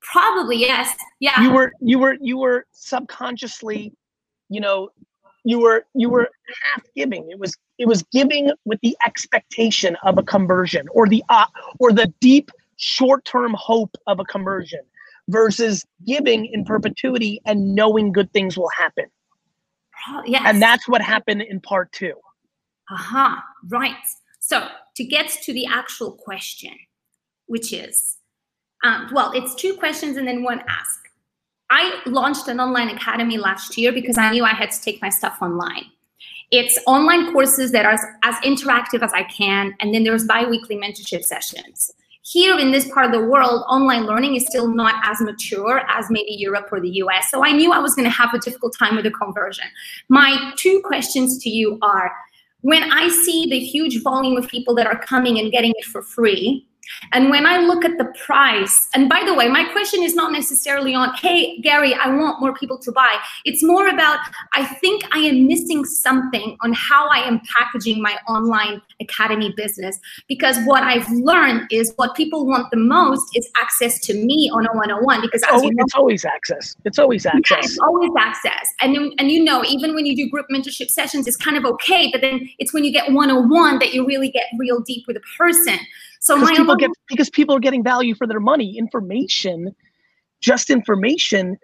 probably 0.00 0.56
yes, 0.56 0.94
yeah. 1.20 1.40
you 1.42 1.52
were 1.52 1.72
you 1.80 1.98
were 1.98 2.16
you 2.20 2.38
were 2.38 2.66
subconsciously 2.72 3.92
you 4.48 4.60
know 4.60 4.88
you 5.44 5.58
were 5.60 5.84
you 5.94 6.08
were 6.08 6.28
half 6.64 6.82
giving 6.94 7.30
it 7.30 7.38
was 7.38 7.56
it 7.78 7.86
was 7.86 8.02
giving 8.12 8.50
with 8.64 8.78
the 8.82 8.96
expectation 9.06 9.96
of 10.04 10.18
a 10.18 10.22
conversion 10.22 10.86
or 10.92 11.06
the 11.06 11.22
uh, 11.28 11.46
or 11.78 11.92
the 11.92 12.12
deep 12.20 12.50
short-term 12.76 13.54
hope 13.58 13.94
of 14.06 14.20
a 14.20 14.24
conversion 14.24 14.80
versus 15.30 15.84
giving 16.06 16.46
in 16.46 16.64
perpetuity 16.64 17.40
and 17.46 17.74
knowing 17.74 18.12
good 18.12 18.32
things 18.32 18.56
will 18.56 18.70
happen 18.76 19.06
Pro- 20.04 20.24
yes. 20.24 20.42
and 20.44 20.60
that's 20.60 20.88
what 20.88 21.00
happened 21.02 21.42
in 21.42 21.60
part 21.60 21.90
2 21.92 22.12
Aha, 22.90 23.44
right. 23.68 23.94
So 24.40 24.66
to 24.96 25.04
get 25.04 25.28
to 25.28 25.52
the 25.52 25.66
actual 25.66 26.12
question, 26.12 26.74
which 27.46 27.72
is, 27.72 28.18
um, 28.84 29.10
well, 29.12 29.30
it's 29.32 29.54
two 29.54 29.74
questions 29.74 30.16
and 30.16 30.26
then 30.26 30.42
one 30.42 30.62
ask. 30.68 30.98
I 31.70 32.00
launched 32.06 32.48
an 32.48 32.58
online 32.58 32.88
academy 32.88 33.38
last 33.38 33.78
year 33.78 33.92
because 33.92 34.18
I 34.18 34.32
knew 34.32 34.44
I 34.44 34.50
had 34.50 34.72
to 34.72 34.80
take 34.80 35.00
my 35.00 35.08
stuff 35.08 35.38
online. 35.40 35.84
It's 36.50 36.80
online 36.86 37.32
courses 37.32 37.70
that 37.70 37.84
are 37.84 37.92
as, 37.92 38.04
as 38.24 38.34
interactive 38.36 39.02
as 39.02 39.12
I 39.12 39.22
can, 39.22 39.74
and 39.78 39.94
then 39.94 40.02
there's 40.02 40.24
bi-weekly 40.24 40.76
mentorship 40.76 41.22
sessions. 41.22 41.92
Here 42.22 42.58
in 42.58 42.70
this 42.70 42.90
part 42.92 43.06
of 43.06 43.12
the 43.12 43.24
world, 43.24 43.64
online 43.68 44.04
learning 44.04 44.36
is 44.36 44.46
still 44.46 44.68
not 44.68 44.94
as 45.04 45.20
mature 45.20 45.82
as 45.88 46.06
maybe 46.10 46.32
Europe 46.32 46.68
or 46.70 46.80
the 46.80 46.90
US. 47.04 47.30
So 47.30 47.44
I 47.44 47.52
knew 47.52 47.72
I 47.72 47.78
was 47.78 47.94
going 47.94 48.04
to 48.04 48.14
have 48.14 48.34
a 48.34 48.38
difficult 48.38 48.76
time 48.78 48.94
with 48.94 49.04
the 49.04 49.10
conversion. 49.10 49.64
My 50.08 50.52
two 50.56 50.82
questions 50.84 51.38
to 51.38 51.48
you 51.48 51.78
are 51.80 52.12
when 52.60 52.92
I 52.92 53.08
see 53.08 53.48
the 53.48 53.58
huge 53.58 54.02
volume 54.02 54.36
of 54.36 54.48
people 54.48 54.74
that 54.74 54.86
are 54.86 54.98
coming 54.98 55.38
and 55.38 55.50
getting 55.50 55.72
it 55.76 55.84
for 55.86 56.02
free, 56.02 56.66
and 57.12 57.30
when 57.30 57.46
I 57.46 57.58
look 57.58 57.84
at 57.84 57.98
the 57.98 58.12
price, 58.24 58.88
and 58.94 59.08
by 59.08 59.22
the 59.24 59.34
way, 59.34 59.48
my 59.48 59.64
question 59.72 60.02
is 60.02 60.14
not 60.14 60.32
necessarily 60.32 60.94
on, 60.94 61.14
hey, 61.14 61.58
Gary, 61.60 61.94
I 61.94 62.08
want 62.14 62.40
more 62.40 62.54
people 62.54 62.78
to 62.78 62.92
buy. 62.92 63.16
It's 63.44 63.62
more 63.62 63.88
about, 63.88 64.18
I 64.54 64.64
think 64.64 65.04
I 65.12 65.18
am 65.18 65.46
missing 65.46 65.84
something 65.84 66.56
on 66.62 66.72
how 66.72 67.08
I 67.08 67.18
am 67.18 67.40
packaging 67.56 68.02
my 68.02 68.16
online 68.28 68.82
academy 69.00 69.52
business. 69.56 69.98
Because 70.28 70.56
what 70.64 70.82
I've 70.82 71.08
learned 71.10 71.66
is 71.70 71.92
what 71.96 72.14
people 72.14 72.46
want 72.46 72.70
the 72.70 72.76
most 72.76 73.24
is 73.34 73.48
access 73.60 73.98
to 74.00 74.14
me 74.14 74.50
on 74.52 74.66
a 74.66 74.72
one 74.76 74.90
on 74.90 75.04
one. 75.04 75.20
Because 75.20 75.42
oh 75.48 75.62
you 75.62 75.74
know, 75.74 75.84
it's 75.84 75.94
always 75.94 76.24
access 76.24 76.76
it's 76.84 76.98
always 76.98 77.24
yeah, 77.24 77.32
access 77.36 77.64
it's 77.64 77.78
always 77.78 78.10
access. 78.18 78.72
And 78.80 78.96
and 79.18 79.30
you 79.30 79.42
know, 79.42 79.64
even 79.64 79.94
when 79.94 80.06
you 80.06 80.16
do 80.16 80.28
group 80.28 80.46
mentorship 80.50 80.90
sessions, 80.90 81.26
it's 81.26 81.36
kind 81.36 81.56
of 81.56 81.64
okay, 81.64 82.10
but 82.12 82.20
then 82.20 82.48
it's 82.58 82.72
when 82.72 82.84
you 82.84 82.92
get 82.92 83.12
one-on-one 83.12 83.78
that 83.78 83.92
you 83.92 84.06
really 84.06 84.30
get 84.30 84.44
real 84.58 84.80
deep 84.80 85.06
with 85.06 85.16
a 85.16 85.22
person. 85.38 85.78
So 86.20 86.36
because 86.36 86.50
my 86.50 86.56
people 86.56 86.76
get 86.76 86.90
because 87.08 87.30
people 87.30 87.54
are 87.56 87.60
getting 87.60 87.82
value 87.82 88.14
for 88.14 88.26
their 88.26 88.40
money 88.40 88.78
information 88.78 89.74
just 90.40 90.70
information 90.70 91.58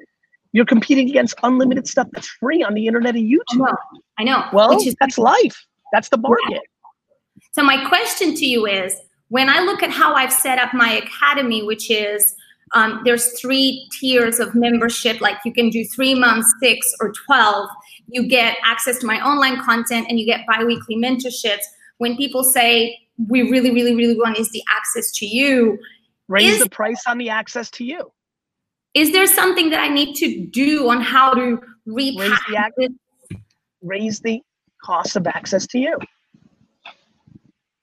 you're 0.52 0.66
competing 0.66 1.08
against 1.08 1.34
unlimited 1.42 1.86
stuff 1.86 2.08
that's 2.12 2.28
free 2.28 2.62
on 2.62 2.74
the 2.74 2.86
internet 2.86 3.14
and 3.14 3.26
I 3.26 3.54
youtube 3.54 3.58
know, 3.58 3.76
I 4.18 4.24
know. 4.24 4.44
well 4.52 4.76
which 4.76 4.86
is 4.86 4.96
that's 5.00 5.18
life 5.18 5.66
that's 5.92 6.08
the 6.08 6.18
bargain 6.18 6.60
So 7.52 7.62
my 7.62 7.88
question 7.88 8.34
to 8.34 8.46
you 8.46 8.66
is, 8.66 8.94
when 9.28 9.48
I 9.48 9.60
look 9.60 9.82
at 9.82 9.90
how 9.90 10.14
I've 10.14 10.32
set 10.32 10.58
up 10.58 10.74
my 10.74 10.92
academy, 10.92 11.62
which 11.62 11.90
is 11.90 12.34
um, 12.74 13.00
there's 13.04 13.40
three 13.40 13.88
tiers 13.98 14.40
of 14.40 14.54
membership, 14.54 15.20
like 15.20 15.38
you 15.44 15.52
can 15.52 15.70
do 15.70 15.84
three 15.84 16.14
months, 16.14 16.52
six, 16.60 16.86
or 17.00 17.12
12. 17.26 17.68
You 18.08 18.28
get 18.28 18.56
access 18.64 18.98
to 18.98 19.06
my 19.06 19.20
online 19.26 19.62
content 19.62 20.06
and 20.08 20.20
you 20.20 20.26
get 20.26 20.46
bi-weekly 20.46 20.96
mentorships. 20.96 21.64
When 21.98 22.16
people 22.16 22.44
say, 22.44 22.98
we 23.28 23.42
really, 23.50 23.70
really, 23.70 23.94
really 23.94 24.16
want 24.16 24.38
is 24.38 24.50
the 24.50 24.62
access 24.70 25.10
to 25.12 25.26
you, 25.26 25.78
raise 26.28 26.54
Is- 26.54 26.62
the 26.62 26.70
price 26.70 27.02
on 27.06 27.18
the 27.18 27.28
access 27.28 27.70
to 27.72 27.84
you 27.84 28.12
is 28.96 29.12
there 29.12 29.26
something 29.26 29.68
that 29.68 29.80
I 29.80 29.88
need 29.88 30.14
to 30.16 30.46
do 30.46 30.88
on 30.88 31.02
how 31.02 31.34
to 31.34 31.60
Raise 31.84 32.16
the 32.16 32.56
ac- 32.56 33.40
raise 33.82 34.20
the 34.20 34.42
cost 34.82 35.16
of 35.16 35.26
access 35.26 35.66
to 35.68 35.78
you 35.78 35.98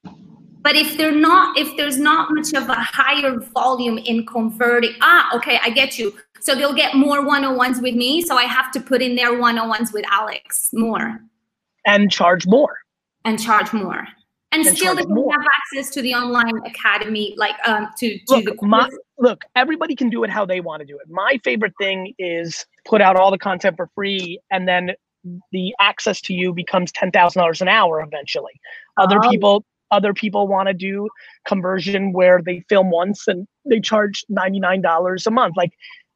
But 0.03 0.75
if 0.75 0.97
they're 0.97 1.11
not, 1.11 1.57
if 1.57 1.75
there's 1.77 1.99
not 1.99 2.29
much 2.31 2.53
of 2.53 2.69
a 2.69 2.75
higher 2.75 3.37
volume 3.37 3.97
in 3.97 4.25
converting, 4.25 4.93
ah, 5.01 5.35
okay, 5.35 5.59
I 5.61 5.69
get 5.69 5.99
you. 5.99 6.13
So 6.39 6.55
they'll 6.55 6.73
get 6.73 6.95
more 6.95 7.25
one-on-ones 7.25 7.81
with 7.81 7.95
me. 7.95 8.21
So 8.21 8.37
I 8.37 8.43
have 8.43 8.71
to 8.71 8.79
put 8.79 9.01
in 9.01 9.15
their 9.15 9.37
one-on-ones 9.37 9.91
with 9.91 10.05
Alex 10.09 10.69
more 10.73 11.19
and 11.85 12.09
charge 12.09 12.47
more. 12.47 12.77
and 13.25 13.41
charge 13.41 13.73
more. 13.73 14.07
And, 14.53 14.65
And 14.65 14.77
still 14.77 14.95
they 14.95 15.03
can 15.03 15.15
more. 15.15 15.31
have 15.31 15.45
access 15.45 15.89
to 15.95 16.01
the 16.01 16.13
online 16.13 16.57
academy, 16.65 17.33
like 17.37 17.55
um 17.67 17.89
to, 17.97 18.17
to 18.17 18.23
Look, 18.35 18.45
the 18.45 18.67
my, 18.67 18.89
look, 19.17 19.43
everybody 19.55 19.95
can 19.95 20.09
do 20.09 20.23
it 20.23 20.29
how 20.29 20.45
they 20.45 20.59
want 20.61 20.81
to 20.81 20.85
do 20.85 20.97
it. 20.97 21.09
My 21.09 21.39
favorite 21.43 21.73
thing 21.79 22.13
is 22.19 22.65
put 22.85 23.01
out 23.01 23.15
all 23.15 23.31
the 23.31 23.37
content 23.37 23.75
for 23.77 23.89
free 23.95 24.39
and 24.51 24.67
then 24.67 24.91
the 25.51 25.73
access 25.79 26.21
to 26.21 26.33
you 26.33 26.53
becomes 26.53 26.91
ten 26.91 27.09
thousand 27.11 27.39
dollars 27.41 27.61
an 27.61 27.67
hour 27.67 28.01
eventually. 28.01 28.53
Other 28.97 29.19
Oh. 29.23 29.29
people 29.29 29.65
other 29.91 30.13
people 30.13 30.47
want 30.47 30.67
to 30.67 30.73
do 30.73 31.07
conversion 31.45 32.13
where 32.13 32.41
they 32.43 32.63
film 32.67 32.89
once 32.89 33.27
and 33.27 33.47
they 33.65 33.79
charge 33.79 34.25
ninety 34.29 34.59
nine 34.59 34.81
dollars 34.81 35.25
a 35.27 35.31
month. 35.31 35.55
Like, 35.55 35.71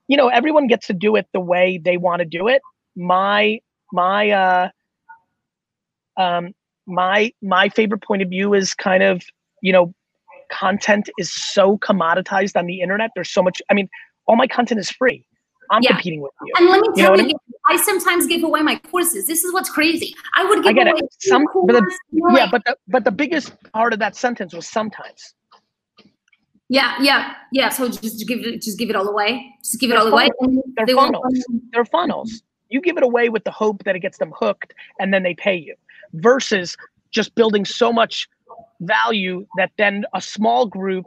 you 0.07 0.17
know, 0.17 0.27
everyone 0.29 0.67
gets 0.67 0.87
to 0.87 0.93
do 0.93 1.15
it 1.15 1.27
the 1.33 1.39
way 1.39 1.79
they 1.83 1.97
want 1.97 2.19
to 2.19 2.25
do 2.25 2.47
it. 2.47 2.61
My 2.95 3.59
my 3.93 4.29
uh 4.31 4.69
um 6.17 6.53
my 6.87 7.31
my 7.41 7.69
favorite 7.69 8.01
point 8.01 8.21
of 8.21 8.29
view 8.29 8.53
is 8.53 8.73
kind 8.73 9.03
of, 9.03 9.21
you 9.61 9.71
know, 9.73 9.93
content 10.51 11.09
is 11.17 11.31
so 11.33 11.77
commoditized 11.79 12.55
on 12.57 12.65
the 12.65 12.81
internet. 12.81 13.11
There's 13.15 13.29
so 13.29 13.43
much. 13.43 13.61
I 13.69 13.73
mean, 13.73 13.89
all 14.27 14.35
my 14.35 14.47
content 14.47 14.79
is 14.79 14.89
free. 14.89 15.25
I'm 15.69 15.81
Yeah. 15.83 15.91
competing 15.91 16.21
with 16.21 16.31
you. 16.45 16.53
And 16.57 16.67
let 16.69 16.79
me 16.79 16.87
You 16.95 17.03
know 17.03 17.15
tell 17.15 17.25
I 17.25 17.27
you, 17.27 17.35
I 17.67 17.75
sometimes 17.77 18.25
give 18.25 18.41
away 18.43 18.61
my 18.61 18.77
courses. 18.89 19.27
This 19.27 19.43
is 19.43 19.51
what's 19.53 19.69
crazy. 19.69 20.15
I 20.33 20.45
would 20.45 20.59
give 20.63 20.67
I 20.67 20.73
get 20.73 20.87
it. 20.87 20.91
away 20.93 21.01
two 21.01 21.29
Some, 21.29 21.45
but 21.65 21.73
the, 21.73 21.97
you 22.11 22.23
yeah, 22.29 22.43
like- 22.43 22.51
but 22.51 22.63
the, 22.65 22.77
but 22.87 23.03
the 23.03 23.11
biggest 23.11 23.51
part 23.73 23.91
of 23.91 23.99
that 23.99 24.15
sentence 24.15 24.53
was 24.55 24.65
sometimes. 24.65 25.33
yeah, 26.69 26.95
yeah, 27.01 27.33
yeah. 27.51 27.67
So 27.69 27.89
just 27.89 28.25
give 28.27 28.39
it, 28.39 28.61
just 28.61 28.77
give 28.79 28.89
it 28.89 28.95
all 28.95 29.07
away. 29.09 29.53
Just 29.63 29.79
give 29.81 29.89
it 29.89 29.93
They're 29.93 30.01
all 30.03 30.07
away. 30.13 30.29
funnels. 30.39 30.63
and 30.65 30.73
They're 30.77 30.85
they 30.85 30.95
won't- 30.95 31.15
funnels. 31.15 31.45
They're 31.73 31.85
funnels. 31.85 32.43
You 32.69 32.81
give 32.81 32.97
it 32.97 33.03
away 33.03 33.27
with 33.29 33.43
the 33.45 33.51
hope 33.51 33.83
that 33.85 33.95
it 33.95 33.99
gets 33.99 34.17
them 34.17 34.31
hooked, 34.37 34.73
and 34.99 35.13
then 35.13 35.23
they 35.23 35.33
pay 35.33 35.55
you. 35.55 35.75
Versus 36.13 36.75
just 37.11 37.35
building 37.35 37.65
so 37.65 37.91
much 37.91 38.27
value 38.81 39.45
that 39.57 39.71
then 39.77 40.05
a 40.13 40.21
small 40.21 40.65
group 40.65 41.05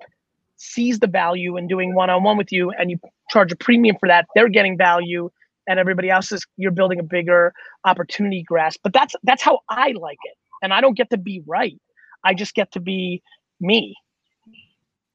sees 0.56 0.98
the 0.98 1.06
value 1.06 1.56
in 1.56 1.66
doing 1.66 1.94
one-on-one 1.94 2.36
with 2.36 2.52
you, 2.52 2.70
and 2.72 2.90
you 2.90 2.98
charge 3.30 3.50
a 3.50 3.56
premium 3.56 3.96
for 3.98 4.08
that. 4.08 4.26
They're 4.34 4.48
getting 4.48 4.76
value, 4.76 5.30
and 5.66 5.78
everybody 5.78 6.10
else 6.10 6.32
is 6.32 6.46
you're 6.56 6.70
building 6.70 6.98
a 6.98 7.02
bigger 7.02 7.52
opportunity 7.84 8.42
grasp. 8.42 8.80
But 8.82 8.92
that's 8.92 9.14
that's 9.22 9.42
how 9.42 9.60
I 9.68 9.92
like 9.92 10.18
it, 10.24 10.36
and 10.62 10.72
I 10.72 10.80
don't 10.80 10.96
get 10.96 11.10
to 11.10 11.16
be 11.16 11.42
right. 11.46 11.80
I 12.24 12.34
just 12.34 12.54
get 12.54 12.70
to 12.72 12.80
be 12.80 13.22
me. 13.60 13.96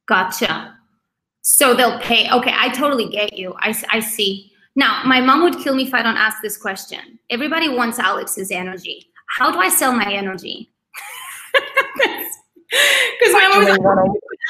Gotcha. 0.07 0.77
So 1.41 1.75
they'll 1.75 1.99
pay. 1.99 2.29
Okay, 2.31 2.53
I 2.55 2.69
totally 2.69 3.07
get 3.07 3.37
you. 3.37 3.53
i, 3.59 3.75
I 3.91 3.99
see. 3.99 4.51
Now, 4.75 5.03
my 5.05 5.21
mom 5.21 5.43
would 5.43 5.59
kill 5.59 5.75
me 5.75 5.83
if 5.83 5.93
I 5.93 6.01
don't 6.01 6.17
ask 6.17 6.41
this 6.41 6.57
question. 6.57 7.19
Everybody 7.29 7.69
wants 7.69 7.99
Alex's 7.99 8.51
energy. 8.51 9.07
How 9.37 9.51
do 9.51 9.59
I 9.59 9.69
sell 9.69 9.91
my 9.93 10.11
energy? 10.11 10.71
Because 13.19 13.33
my 13.33 13.47
mom 13.47 13.63
was 13.63 13.77
like, 13.77 13.79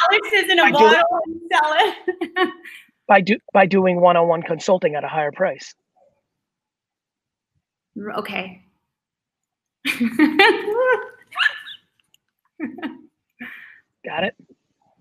Alex 0.10 0.30
is 0.34 0.50
in 0.50 0.60
I 0.60 0.70
a 0.70 0.72
do- 0.72 0.78
bottle 0.80 1.20
and 1.26 1.42
sell 1.52 1.74
it. 1.78 2.50
by 3.08 3.22
do 3.22 3.38
by 3.54 3.66
doing 3.68 4.02
one-on-one 4.02 4.42
consulting 4.42 4.96
at 4.96 5.04
a 5.04 5.08
higher 5.08 5.32
price. 5.32 5.76
okay. 8.18 8.64
Got 14.06 14.24
it? 14.24 14.36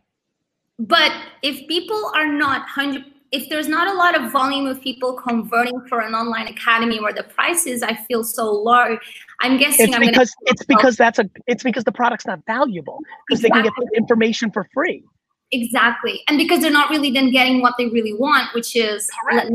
but 0.79 1.13
if 1.43 1.67
people 1.69 2.11
are 2.15 2.27
not 2.29 2.63
100 2.63 3.05
if 3.35 3.49
there's 3.49 3.67
not 3.67 3.89
a 3.89 3.93
lot 3.93 4.15
of 4.19 4.31
volume 4.31 4.65
of 4.67 4.81
people 4.81 5.13
converting 5.15 5.81
for 5.89 6.01
an 6.01 6.15
online 6.15 6.47
academy 6.47 7.01
where 7.01 7.13
the 7.13 7.25
prices 7.25 7.83
i 7.83 7.95
feel 8.07 8.23
so 8.23 8.45
low 8.51 8.97
i'm 9.41 9.57
guessing 9.59 9.87
It's 9.87 9.95
i'm 9.95 10.01
gonna 10.03 10.13
because 10.13 10.33
it's 10.43 10.65
because 10.65 10.97
that's 10.97 11.19
a 11.19 11.29
it's 11.49 11.65
because 11.65 11.83
the 11.85 11.93
product's 11.93 12.27
not 12.27 12.41
valuable 12.47 13.01
because 13.27 13.43
they 13.43 13.51
can 13.51 13.65
get 13.65 13.73
the 13.77 13.91
information 13.97 14.51
for 14.53 14.69
free. 14.73 15.03
exactly 15.51 16.23
and 16.29 16.39
because 16.39 16.61
they're 16.61 16.71
not 16.71 16.91
really 16.91 17.11
then 17.11 17.31
getting 17.33 17.61
what 17.61 17.75
they 17.77 17.87
really 17.89 18.15
want 18.15 18.55
which 18.55 18.77
is 18.77 19.11
Correct. 19.29 19.51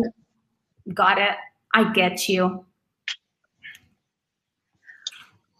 got 0.94 1.18
it 1.18 1.36
i 1.74 1.90
get 1.94 2.28
you 2.28 2.66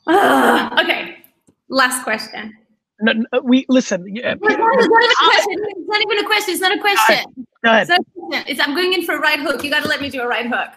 Ugh, 0.08 0.74
okay 0.84 1.24
last 1.70 2.04
question 2.04 2.54
No, 3.02 3.14
no, 3.14 3.40
we 3.42 3.66
listen. 3.70 4.00
yeah, 4.14 4.36
It's 4.36 4.58
not 4.58 4.74
even 4.76 4.84
a 4.84 5.16
question. 5.24 5.58
It's 5.72 5.88
not 5.88 6.02
even 6.02 6.18
a 6.20 6.28
question. 6.32 6.52
It's 6.54 6.62
not 6.68 6.74
a 6.78 6.82
question. 6.82 7.48
Go 7.64 7.72
ahead. 7.72 7.82
It's 7.82 7.90
not 7.90 8.00
a 8.00 8.04
question. 8.28 8.46
It's, 8.48 8.60
I'm 8.62 8.76
going 8.76 8.94
in 8.94 9.04
for 9.04 9.16
a 9.16 9.20
right 9.20 9.40
hook. 9.40 9.64
You 9.64 9.70
got 9.70 9.84
to 9.84 9.90
let 9.90 10.02
me 10.02 10.10
do 10.10 10.22
a 10.22 10.28
right 10.28 10.48
hook. 10.48 10.70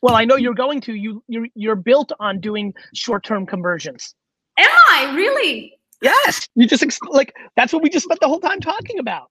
Well, 0.00 0.16
I 0.16 0.24
know 0.24 0.36
you're 0.36 0.54
going 0.54 0.80
to. 0.82 0.94
You 0.94 1.22
you're 1.28 1.46
you're 1.54 1.76
built 1.76 2.12
on 2.18 2.40
doing 2.40 2.74
short-term 2.94 3.46
conversions. 3.46 4.14
Am 4.58 4.68
I 4.90 5.14
really? 5.14 5.74
Yes, 6.00 6.48
you 6.56 6.66
just 6.66 6.84
like 7.10 7.34
that's 7.56 7.72
what 7.72 7.82
we 7.82 7.90
just 7.90 8.04
spent 8.04 8.20
the 8.20 8.26
whole 8.26 8.40
time 8.40 8.60
talking 8.60 8.98
about. 8.98 9.30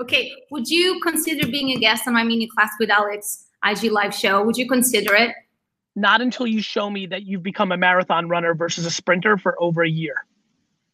Okay. 0.00 0.32
Would 0.50 0.68
you 0.68 1.00
consider 1.00 1.46
being 1.46 1.70
a 1.70 1.78
guest 1.78 2.06
on 2.06 2.14
my 2.14 2.24
mini 2.24 2.48
class 2.48 2.70
with 2.78 2.90
Alex 2.90 3.46
IG 3.64 3.90
live 3.90 4.14
show? 4.14 4.42
Would 4.44 4.56
you 4.56 4.68
consider 4.68 5.14
it? 5.14 5.34
Not 5.94 6.20
until 6.20 6.46
you 6.46 6.62
show 6.62 6.90
me 6.90 7.06
that 7.06 7.24
you've 7.24 7.42
become 7.42 7.70
a 7.70 7.76
marathon 7.76 8.28
runner 8.28 8.54
versus 8.54 8.86
a 8.86 8.90
sprinter 8.90 9.36
for 9.36 9.60
over 9.62 9.82
a 9.82 9.88
year. 9.88 10.26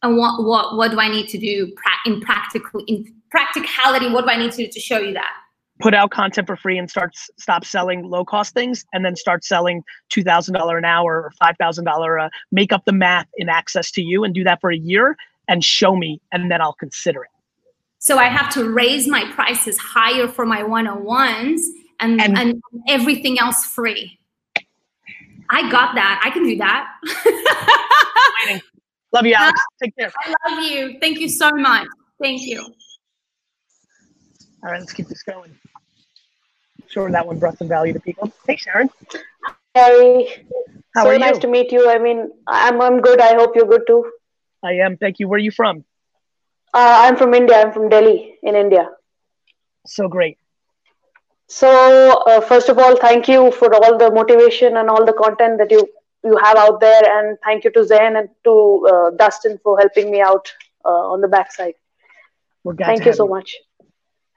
And 0.03 0.17
what 0.17 0.43
what 0.43 0.77
what 0.77 0.91
do 0.91 0.99
I 0.99 1.09
need 1.09 1.27
to 1.29 1.37
do 1.37 1.73
in 2.05 2.21
practical 2.21 2.83
in 2.87 3.13
practicality? 3.31 4.09
What 4.09 4.25
do 4.25 4.31
I 4.31 4.37
need 4.37 4.51
to 4.51 4.57
do 4.57 4.67
to 4.67 4.79
show 4.79 4.99
you 4.99 5.13
that? 5.13 5.33
Put 5.79 5.93
out 5.93 6.11
content 6.11 6.45
for 6.47 6.57
free 6.57 6.77
and 6.77 6.89
start 6.89 7.15
stop 7.37 7.63
selling 7.63 8.03
low 8.03 8.25
cost 8.25 8.53
things, 8.53 8.85
and 8.91 9.05
then 9.05 9.15
start 9.15 9.43
selling 9.45 9.83
two 10.09 10.23
thousand 10.23 10.53
dollar 10.55 10.77
an 10.77 10.85
hour 10.85 11.21
or 11.21 11.31
five 11.39 11.55
thousand 11.57 11.85
dollar. 11.85 12.19
Uh, 12.19 12.29
make 12.51 12.73
up 12.73 12.83
the 12.85 12.91
math 12.91 13.27
in 13.37 13.49
access 13.49 13.91
to 13.91 14.01
you, 14.01 14.23
and 14.23 14.33
do 14.33 14.43
that 14.43 14.59
for 14.61 14.71
a 14.71 14.77
year, 14.77 15.15
and 15.47 15.63
show 15.63 15.95
me, 15.95 16.19
and 16.31 16.51
then 16.51 16.61
I'll 16.61 16.73
consider 16.73 17.23
it. 17.23 17.29
So 17.99 18.17
I 18.17 18.25
have 18.25 18.51
to 18.53 18.69
raise 18.69 19.07
my 19.07 19.29
prices 19.31 19.77
higher 19.77 20.27
for 20.27 20.45
my 20.45 20.63
one-on-ones 20.63 21.69
and, 21.99 22.21
And- 22.21 22.37
and, 22.37 22.61
everything 22.87 23.37
else 23.39 23.65
free. 23.65 24.17
I 25.49 25.69
got 25.69 25.95
that. 25.95 26.21
I 26.23 26.29
can 26.29 26.43
do 26.43 26.55
that. 26.57 26.87
Love 29.11 29.25
you, 29.25 29.33
Alex. 29.33 29.59
Take 29.81 29.95
care. 29.97 30.11
I 30.23 30.33
love 30.49 30.63
you. 30.63 30.97
Thank 30.99 31.19
you 31.19 31.29
so 31.29 31.49
much. 31.51 31.87
Thank 32.21 32.41
you. 32.43 32.61
All 34.63 34.71
right, 34.71 34.79
let's 34.79 34.93
keep 34.93 35.07
this 35.07 35.23
going. 35.23 35.55
Sure, 36.87 37.09
that 37.11 37.25
one 37.25 37.39
brought 37.39 37.57
some 37.57 37.67
value 37.67 37.93
to 37.93 37.99
people. 37.99 38.31
Hey, 38.47 38.55
Sharon. 38.57 38.89
Hi. 39.75 40.43
How 40.95 41.03
so 41.03 41.09
are 41.11 41.19
nice 41.19 41.37
to 41.39 41.47
meet 41.47 41.71
you. 41.71 41.89
I 41.89 41.99
mean, 41.99 42.31
I'm 42.47 42.81
I'm 42.81 42.99
good. 42.99 43.21
I 43.21 43.35
hope 43.35 43.55
you're 43.55 43.67
good 43.67 43.85
too. 43.87 44.11
I 44.63 44.73
am. 44.73 44.97
Thank 44.97 45.19
you. 45.19 45.27
Where 45.27 45.37
are 45.37 45.39
you 45.39 45.51
from? 45.51 45.85
Uh, 46.73 46.95
I'm 47.05 47.15
from 47.15 47.33
India. 47.33 47.61
I'm 47.61 47.71
from 47.71 47.89
Delhi 47.89 48.37
in 48.43 48.55
India. 48.55 48.89
So 49.85 50.07
great. 50.07 50.37
So 51.47 52.21
uh, 52.27 52.41
first 52.41 52.69
of 52.69 52.77
all, 52.77 52.95
thank 52.95 53.27
you 53.27 53.51
for 53.51 53.73
all 53.73 53.97
the 53.97 54.11
motivation 54.11 54.77
and 54.77 54.89
all 54.89 55.05
the 55.05 55.13
content 55.13 55.57
that 55.57 55.71
you 55.71 55.87
you 56.23 56.37
have 56.43 56.57
out 56.57 56.79
there, 56.79 57.01
and 57.19 57.37
thank 57.43 57.63
you 57.63 57.71
to 57.71 57.83
Zen 57.83 58.15
and 58.17 58.29
to 58.45 58.87
uh, 58.91 59.09
Dustin 59.17 59.59
for 59.63 59.77
helping 59.77 60.11
me 60.11 60.21
out 60.21 60.51
uh, 60.85 60.89
on 61.13 61.21
the 61.21 61.27
backside. 61.27 61.73
Thank 62.85 63.05
you 63.05 63.13
so 63.13 63.27
much. 63.27 63.55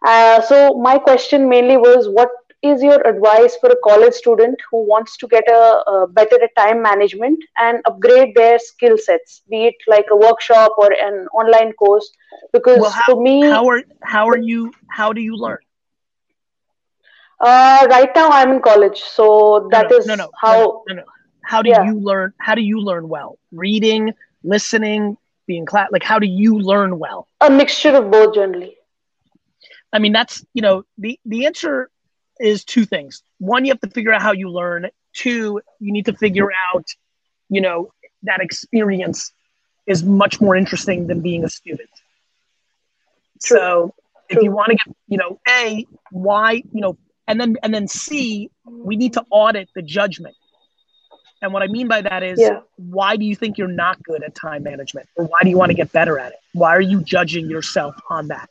Uh, 0.06 0.40
so 0.42 0.74
my 0.78 0.98
question 0.98 1.48
mainly 1.48 1.76
was, 1.76 2.08
what 2.08 2.30
is 2.62 2.82
your 2.82 3.00
advice 3.06 3.56
for 3.60 3.70
a 3.70 3.76
college 3.84 4.12
student 4.14 4.58
who 4.70 4.86
wants 4.86 5.16
to 5.18 5.26
get 5.28 5.44
a, 5.48 5.82
a 5.94 6.06
better 6.08 6.38
time 6.56 6.82
management 6.82 7.38
and 7.58 7.80
upgrade 7.86 8.34
their 8.34 8.58
skill 8.58 8.96
sets, 8.98 9.42
be 9.48 9.66
it 9.66 9.74
like 9.86 10.06
a 10.10 10.16
workshop 10.16 10.72
or 10.78 10.92
an 10.92 11.26
online 11.34 11.72
course? 11.72 12.10
Because 12.52 12.78
Well, 12.80 12.90
how, 12.90 13.02
for 13.06 13.22
me, 13.22 13.42
how 13.42 13.68
are 13.68 13.82
how 14.02 14.28
are 14.28 14.38
you? 14.38 14.72
How 14.88 15.12
do 15.12 15.20
you 15.20 15.36
learn? 15.36 15.58
uh, 17.40 17.86
right 17.90 18.10
now 18.14 18.28
I'm 18.30 18.52
in 18.52 18.60
college, 18.60 19.00
so 19.00 19.68
that 19.70 19.90
no, 19.90 19.96
is 19.96 20.06
no, 20.06 20.14
no, 20.14 20.24
no, 20.24 20.30
how. 20.40 20.54
no, 20.58 20.82
no, 20.88 20.94
no. 20.94 21.02
How 21.42 21.62
do 21.62 21.70
Yeah. 21.70 21.84
you 21.84 21.98
learn? 22.00 22.32
How 22.38 22.54
do 22.54 22.62
you 22.62 22.80
learn 22.80 23.08
well? 23.08 23.38
Reading, 23.52 24.14
listening, 24.42 25.16
being 25.46 25.66
class. 25.66 25.88
Like, 25.90 26.02
how 26.02 26.18
do 26.18 26.26
you 26.26 26.58
learn 26.58 26.98
well? 26.98 27.28
A 27.40 27.50
mixture 27.50 27.94
of 27.96 28.10
both 28.10 28.34
generally. 28.34 28.76
I 29.92 29.98
mean, 29.98 30.12
that's 30.12 30.44
you 30.54 30.62
know 30.62 30.84
the 30.98 31.18
the 31.26 31.46
answer 31.46 31.90
is 32.40 32.64
two 32.64 32.84
things. 32.84 33.22
One, 33.38 33.64
you 33.64 33.72
have 33.72 33.80
to 33.80 33.90
figure 33.90 34.12
out 34.12 34.22
how 34.22 34.32
you 34.32 34.50
learn. 34.50 34.88
Two, 35.14 35.60
you 35.78 35.92
need 35.92 36.06
to 36.06 36.14
figure 36.14 36.50
out, 36.72 36.86
you 37.50 37.60
know, 37.60 37.92
that 38.22 38.40
experience 38.40 39.32
is 39.86 40.02
much 40.02 40.40
more 40.40 40.56
interesting 40.56 41.06
than 41.06 41.20
being 41.20 41.44
a 41.44 41.48
student. 41.50 41.90
True. 43.44 43.58
So 43.58 43.94
if 44.28 44.36
True. 44.36 44.44
you 44.44 44.52
want 44.52 44.70
to 44.70 44.76
get, 44.76 44.96
you 45.08 45.18
know, 45.18 45.38
a 45.48 45.86
why, 46.10 46.62
you 46.72 46.80
know, 46.80 46.96
and 47.28 47.40
then 47.40 47.56
and 47.62 47.74
then 47.74 47.86
c, 47.86 48.50
we 48.66 48.96
need 48.96 49.12
to 49.14 49.24
audit 49.30 49.68
the 49.74 49.82
judgment. 49.82 50.34
And 51.42 51.52
what 51.52 51.62
I 51.62 51.66
mean 51.66 51.88
by 51.88 52.00
that 52.02 52.22
is, 52.22 52.40
Yeah. 52.40 52.60
why 52.76 53.16
do 53.16 53.24
you 53.24 53.34
think 53.34 53.58
you're 53.58 53.76
not 53.84 54.02
good 54.04 54.22
at 54.22 54.34
time 54.34 54.62
management, 54.62 55.08
or 55.16 55.24
why 55.26 55.40
do 55.42 55.50
you 55.50 55.58
want 55.58 55.70
to 55.70 55.74
get 55.76 55.92
better 55.92 56.18
at 56.18 56.32
it? 56.32 56.38
Why 56.54 56.70
are 56.76 56.80
you 56.80 57.02
judging 57.02 57.50
yourself 57.50 57.96
on 58.08 58.28
that? 58.28 58.48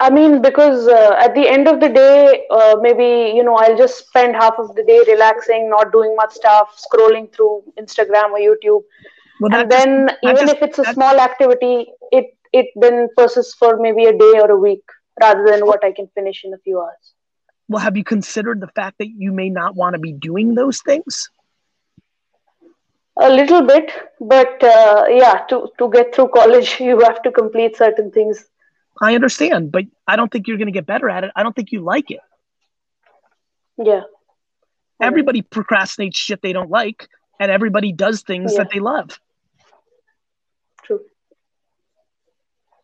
I 0.00 0.10
mean, 0.10 0.42
because 0.42 0.88
uh, 0.88 1.14
at 1.18 1.34
the 1.34 1.48
end 1.48 1.68
of 1.68 1.78
the 1.78 1.88
day, 1.88 2.44
uh, 2.50 2.76
maybe 2.80 3.32
you 3.36 3.44
know, 3.44 3.54
I'll 3.54 3.76
just 3.76 3.98
spend 4.08 4.34
half 4.34 4.54
of 4.58 4.74
the 4.74 4.82
day 4.82 5.00
relaxing, 5.06 5.68
not 5.70 5.92
doing 5.92 6.16
much 6.16 6.32
stuff, 6.32 6.76
scrolling 6.84 7.32
through 7.32 7.62
Instagram 7.78 8.30
or 8.30 8.38
YouTube, 8.38 8.82
Well, 9.40 9.54
and 9.54 9.70
then 9.70 10.06
that 10.06 10.18
even 10.24 10.36
just- 10.38 10.54
if 10.56 10.62
it's 10.62 10.78
a 10.80 10.86
small 10.94 11.20
activity, 11.20 11.92
it 12.10 12.34
it 12.52 12.66
then 12.76 13.08
persists 13.16 13.54
for 13.54 13.76
maybe 13.78 14.04
a 14.06 14.12
day 14.12 14.34
or 14.40 14.50
a 14.50 14.56
week 14.58 14.84
rather 15.22 15.44
than 15.46 15.64
what 15.66 15.82
I 15.84 15.92
can 15.92 16.06
finish 16.08 16.44
in 16.44 16.52
a 16.52 16.58
few 16.58 16.80
hours. 16.80 17.14
well, 17.68 17.80
have 17.80 17.96
you 17.96 18.04
considered 18.04 18.60
the 18.60 18.66
fact 18.78 18.98
that 18.98 19.08
you 19.08 19.32
may 19.32 19.48
not 19.48 19.74
want 19.74 19.94
to 19.94 19.98
be 19.98 20.12
doing 20.12 20.54
those 20.54 20.82
things? 20.82 21.30
A 23.20 23.28
little 23.28 23.66
bit, 23.66 23.92
but 24.20 24.62
uh, 24.64 25.04
yeah, 25.08 25.44
to 25.50 25.68
to 25.78 25.90
get 25.90 26.14
through 26.14 26.28
college, 26.28 26.80
you 26.80 26.98
have 27.00 27.22
to 27.22 27.30
complete 27.30 27.76
certain 27.76 28.10
things. 28.10 28.46
I 29.00 29.14
understand, 29.14 29.72
but 29.72 29.84
I 30.06 30.16
don't 30.16 30.30
think 30.30 30.48
you're 30.48 30.56
going 30.56 30.66
to 30.66 30.72
get 30.72 30.86
better 30.86 31.10
at 31.10 31.24
it. 31.24 31.30
I 31.34 31.42
don't 31.42 31.54
think 31.54 31.72
you 31.72 31.80
like 31.80 32.10
it. 32.10 32.20
Yeah. 33.76 34.02
Everybody 35.00 35.42
procrastinates 35.42 36.14
shit 36.14 36.40
they 36.42 36.52
don't 36.52 36.70
like, 36.70 37.08
and 37.40 37.50
everybody 37.50 37.92
does 37.92 38.22
things 38.22 38.56
that 38.56 38.70
they 38.70 38.78
love. 38.78 39.18
True. 40.84 41.00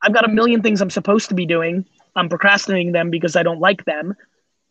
I've 0.03 0.13
got 0.13 0.25
a 0.25 0.29
million 0.29 0.63
things 0.63 0.81
I'm 0.81 0.91
supposed 0.91 1.29
to 1.29 1.35
be 1.35 1.47
doing. 1.47 1.87
I'm 2.17 2.29
procrastinating 2.29 2.93
them 2.93 3.11
because 3.11 3.37
I 3.37 3.43
don't 3.43 3.61
like 3.61 3.85
them. 3.85 4.15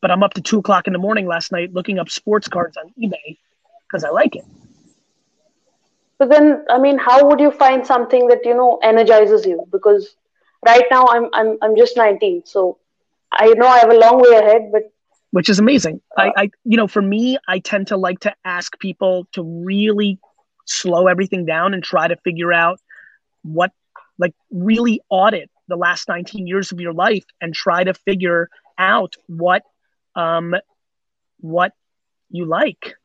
But 0.02 0.12
I'm 0.12 0.22
up 0.22 0.34
to 0.36 0.42
two 0.42 0.60
o'clock 0.60 0.88
in 0.88 0.94
the 0.94 1.00
morning 1.00 1.26
last 1.26 1.52
night 1.52 1.74
looking 1.74 1.98
up 1.98 2.10
sports 2.10 2.48
cards 2.48 2.78
on 2.78 2.94
eBay 3.02 3.38
because 3.88 4.04
I 4.04 4.10
like 4.10 4.36
it. 4.36 4.46
But 6.20 6.30
then, 6.30 6.66
I 6.70 6.80
mean, 6.80 6.98
how 6.98 7.28
would 7.28 7.40
you 7.40 7.52
find 7.52 7.86
something 7.86 8.28
that 8.28 8.40
you 8.44 8.56
know 8.56 8.80
energizes 8.82 9.46
you? 9.46 9.66
Because 9.72 10.16
right 10.66 10.86
now, 10.90 11.06
I'm 11.08 11.30
I'm 11.34 11.58
I'm 11.62 11.76
just 11.76 11.96
19, 11.96 12.44
so 12.46 12.78
I 13.32 13.48
know 13.54 13.68
I 13.68 13.80
have 13.80 13.92
a 13.92 13.98
long 13.98 14.20
way 14.22 14.36
ahead. 14.36 14.70
But 14.72 14.92
which 15.32 15.50
is 15.50 15.60
amazing. 15.60 16.02
I, 16.18 16.32
I, 16.36 16.50
you 16.64 16.78
know, 16.78 16.88
for 16.88 17.02
me, 17.02 17.38
I 17.48 17.60
tend 17.60 17.88
to 17.88 17.98
like 17.98 18.22
to 18.22 18.34
ask 18.46 18.78
people 18.80 19.28
to 19.34 19.44
really 19.44 20.20
slow 20.66 21.08
everything 21.08 21.46
down 21.46 21.74
and 21.74 21.84
try 21.84 22.08
to 22.08 22.16
figure 22.18 22.54
out 22.54 22.80
what, 23.44 23.72
like, 24.18 24.34
really 24.52 25.02
audit 25.10 25.50
the 25.68 25.76
last 25.76 26.08
19 26.08 26.48
years 26.48 26.72
of 26.72 26.80
your 26.80 26.94
life 26.94 27.26
and 27.42 27.54
try 27.54 27.84
to 27.84 27.94
figure 27.94 28.50
out 28.78 29.16
what, 29.28 29.64
um, 30.16 30.56
what 31.40 31.74
you 32.30 32.46
like. 32.46 32.96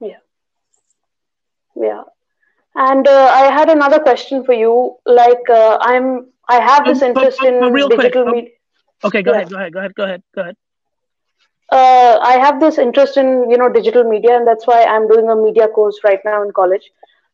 yeah, 0.00 0.18
yeah. 1.80 2.02
And 2.74 3.06
uh, 3.06 3.30
I 3.32 3.50
had 3.52 3.70
another 3.70 3.98
question 4.00 4.44
for 4.44 4.52
you. 4.54 4.96
Like, 5.06 5.48
uh, 5.50 5.78
I'm 5.80 6.30
I 6.48 6.60
have 6.60 6.86
this 6.86 7.02
But- 7.02 7.02
interest 7.02 7.38
but- 7.38 7.48
in 7.48 7.54
real 7.72 7.88
digital 7.88 8.26
um, 8.26 8.34
media. 8.34 8.50
Okay, 9.04 9.22
go 9.22 9.32
Yeah. 9.32 9.34
ahead, 9.34 9.50
go 9.50 9.56
ahead, 9.56 9.72
go 9.72 9.78
ahead, 9.80 9.94
go 9.94 10.04
ahead, 10.04 10.22
go 10.34 10.42
ahead. 10.42 10.56
uh, 11.72 12.18
I 12.22 12.38
have 12.38 12.60
this 12.60 12.78
interest 12.78 13.16
in 13.16 13.50
you 13.50 13.56
know 13.58 13.68
digital 13.68 14.04
media, 14.04 14.36
and 14.36 14.46
that's 14.46 14.66
why 14.66 14.82
I'm 14.84 15.08
doing 15.08 15.28
a 15.30 15.36
media 15.36 15.68
course 15.68 15.98
right 16.04 16.20
now 16.24 16.42
in 16.42 16.50
college. 16.52 16.90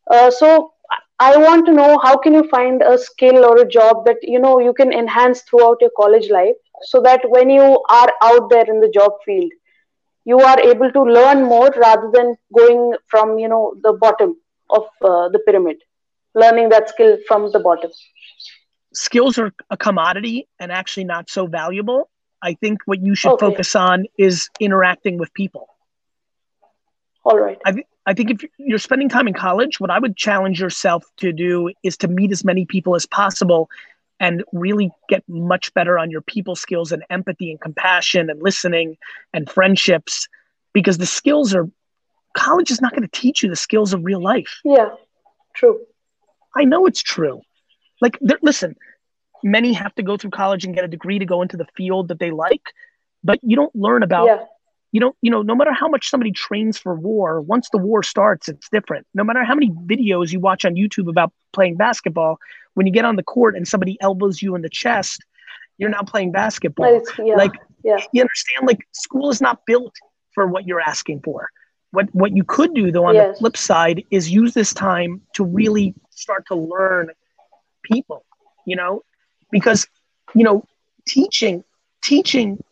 Uh, 0.09 0.29
so 0.29 0.71
I 1.19 1.35
want 1.37 1.65
to 1.67 1.71
know 1.73 1.97
how 2.03 2.17
can 2.17 2.33
you 2.33 2.43
find 2.49 2.81
a 2.81 2.97
skill 2.97 3.45
or 3.45 3.57
a 3.59 3.67
job 3.67 4.05
that 4.05 4.17
you 4.21 4.39
know 4.39 4.59
you 4.59 4.73
can 4.73 4.91
enhance 4.93 5.41
throughout 5.41 5.77
your 5.81 5.91
college 5.97 6.29
life, 6.29 6.55
so 6.83 7.01
that 7.01 7.21
when 7.29 7.49
you 7.49 7.67
are 7.89 8.09
out 8.23 8.49
there 8.49 8.65
in 8.75 8.79
the 8.79 8.89
job 8.99 9.11
field, 9.25 9.51
you 10.25 10.39
are 10.39 10.59
able 10.61 10.91
to 10.91 11.03
learn 11.03 11.43
more 11.43 11.69
rather 11.77 12.09
than 12.13 12.35
going 12.57 12.93
from 13.07 13.37
you 13.39 13.47
know 13.49 13.75
the 13.83 13.93
bottom 13.93 14.35
of 14.69 14.83
uh, 15.01 15.29
the 15.29 15.39
pyramid, 15.47 15.77
learning 16.35 16.69
that 16.69 16.89
skill 16.89 17.17
from 17.27 17.51
the 17.51 17.59
bottom. 17.59 17.91
skills 18.93 19.37
are 19.37 19.53
a 19.69 19.77
commodity 19.77 20.47
and 20.59 20.71
actually 20.71 21.05
not 21.05 21.29
so 21.29 21.45
valuable. 21.47 22.09
I 22.41 22.53
think 22.55 22.79
what 22.85 23.01
you 23.01 23.15
should 23.15 23.33
Okay. 23.33 23.39
focus 23.39 23.75
on 23.75 24.05
is 24.17 24.49
interacting 24.59 25.17
with 25.17 25.33
people. 25.33 25.67
All 27.25 27.37
right. 27.39 27.59
I, 27.65 27.83
I 28.05 28.13
think 28.13 28.31
if 28.31 28.43
you're 28.57 28.77
spending 28.79 29.09
time 29.09 29.27
in 29.27 29.33
college, 29.33 29.79
what 29.79 29.89
I 29.89 29.99
would 29.99 30.15
challenge 30.15 30.59
yourself 30.59 31.03
to 31.17 31.31
do 31.31 31.71
is 31.83 31.97
to 31.97 32.07
meet 32.07 32.31
as 32.31 32.43
many 32.43 32.65
people 32.65 32.95
as 32.95 33.05
possible 33.05 33.69
and 34.19 34.43
really 34.53 34.91
get 35.09 35.23
much 35.27 35.73
better 35.73 35.99
on 35.99 36.09
your 36.09 36.21
people 36.21 36.55
skills 36.55 36.91
and 36.91 37.03
empathy 37.09 37.51
and 37.51 37.59
compassion 37.59 38.29
and 38.29 38.41
listening 38.41 38.97
and 39.33 39.49
friendships 39.49 40.27
because 40.73 40.97
the 40.97 41.05
skills 41.05 41.53
are 41.53 41.69
college 42.35 42.71
is 42.71 42.81
not 42.81 42.91
going 42.91 43.07
to 43.07 43.21
teach 43.21 43.43
you 43.43 43.49
the 43.49 43.55
skills 43.55 43.93
of 43.93 44.03
real 44.03 44.21
life. 44.21 44.59
Yeah. 44.63 44.89
True. 45.53 45.79
I 46.55 46.63
know 46.63 46.85
it's 46.85 47.01
true. 47.01 47.41
Like, 48.01 48.19
listen, 48.41 48.75
many 49.43 49.73
have 49.73 49.95
to 49.95 50.03
go 50.03 50.17
through 50.17 50.31
college 50.31 50.65
and 50.65 50.75
get 50.75 50.83
a 50.83 50.87
degree 50.87 51.19
to 51.19 51.25
go 51.25 51.41
into 51.41 51.57
the 51.57 51.67
field 51.77 52.09
that 52.09 52.19
they 52.19 52.31
like, 52.31 52.73
but 53.23 53.39
you 53.41 53.55
don't 53.55 53.75
learn 53.75 54.03
about, 54.03 54.25
Yeah. 54.25 54.45
You 54.95 55.01
don't, 55.01 55.15
you 55.21 55.29
know, 55.29 55.41
no 55.41 55.55
matter 55.55 55.73
how 55.73 55.89
much 55.89 56.09
somebody 56.09 56.31
trains 56.31 56.77
for 56.77 56.95
war, 56.95 57.41
once 57.41 57.67
the 57.69 57.77
war 57.77 58.01
starts, 58.01 58.47
it's 58.47 58.69
different. 58.69 59.05
No 59.13 59.25
matter 59.25 59.43
how 59.43 59.53
many 59.53 59.69
videos 59.71 60.31
you 60.31 60.39
watch 60.39 60.63
on 60.63 60.75
YouTube 60.75 61.09
about 61.09 61.33
playing 61.51 61.75
basketball, 61.75 62.37
when 62.75 62.87
you 62.87 62.93
get 62.93 63.03
on 63.03 63.17
the 63.17 63.23
court 63.23 63.57
and 63.57 63.67
somebody 63.67 63.97
elbows 63.99 64.41
you 64.41 64.55
in 64.55 64.61
the 64.61 64.69
chest, 64.69 65.21
you're 65.77 65.89
now 65.89 66.01
playing 66.01 66.31
basketball. 66.31 67.01
Yeah. 67.19 67.35
Like, 67.35 67.51
Yeah. 67.83 67.97
you 68.13 68.21
understand, 68.21 68.67
like, 68.67 68.87
school 68.93 69.29
is 69.29 69.41
not 69.41 69.65
built 69.65 69.93
for 70.33 70.47
what 70.47 70.65
you're 70.65 70.79
asking 70.79 71.19
for. 71.25 71.49
What, 71.91 72.07
what 72.15 72.33
you 72.33 72.45
could 72.45 72.73
do 72.73 72.89
though 72.89 73.05
on 73.05 73.15
Yes. 73.15 73.35
the 73.35 73.39
flip 73.39 73.57
side 73.57 74.01
is 74.11 74.29
use 74.29 74.53
this 74.53 74.73
time 74.73 75.21
to 75.33 75.43
really 75.43 75.93
start 76.11 76.45
to 76.47 76.55
learn 76.55 77.09
people 77.83 78.25
you 78.65 78.75
know 78.75 79.03
because 79.51 79.87
you 80.33 80.43
know 80.43 80.63
teaching 81.07 81.63
teaching 82.03 82.63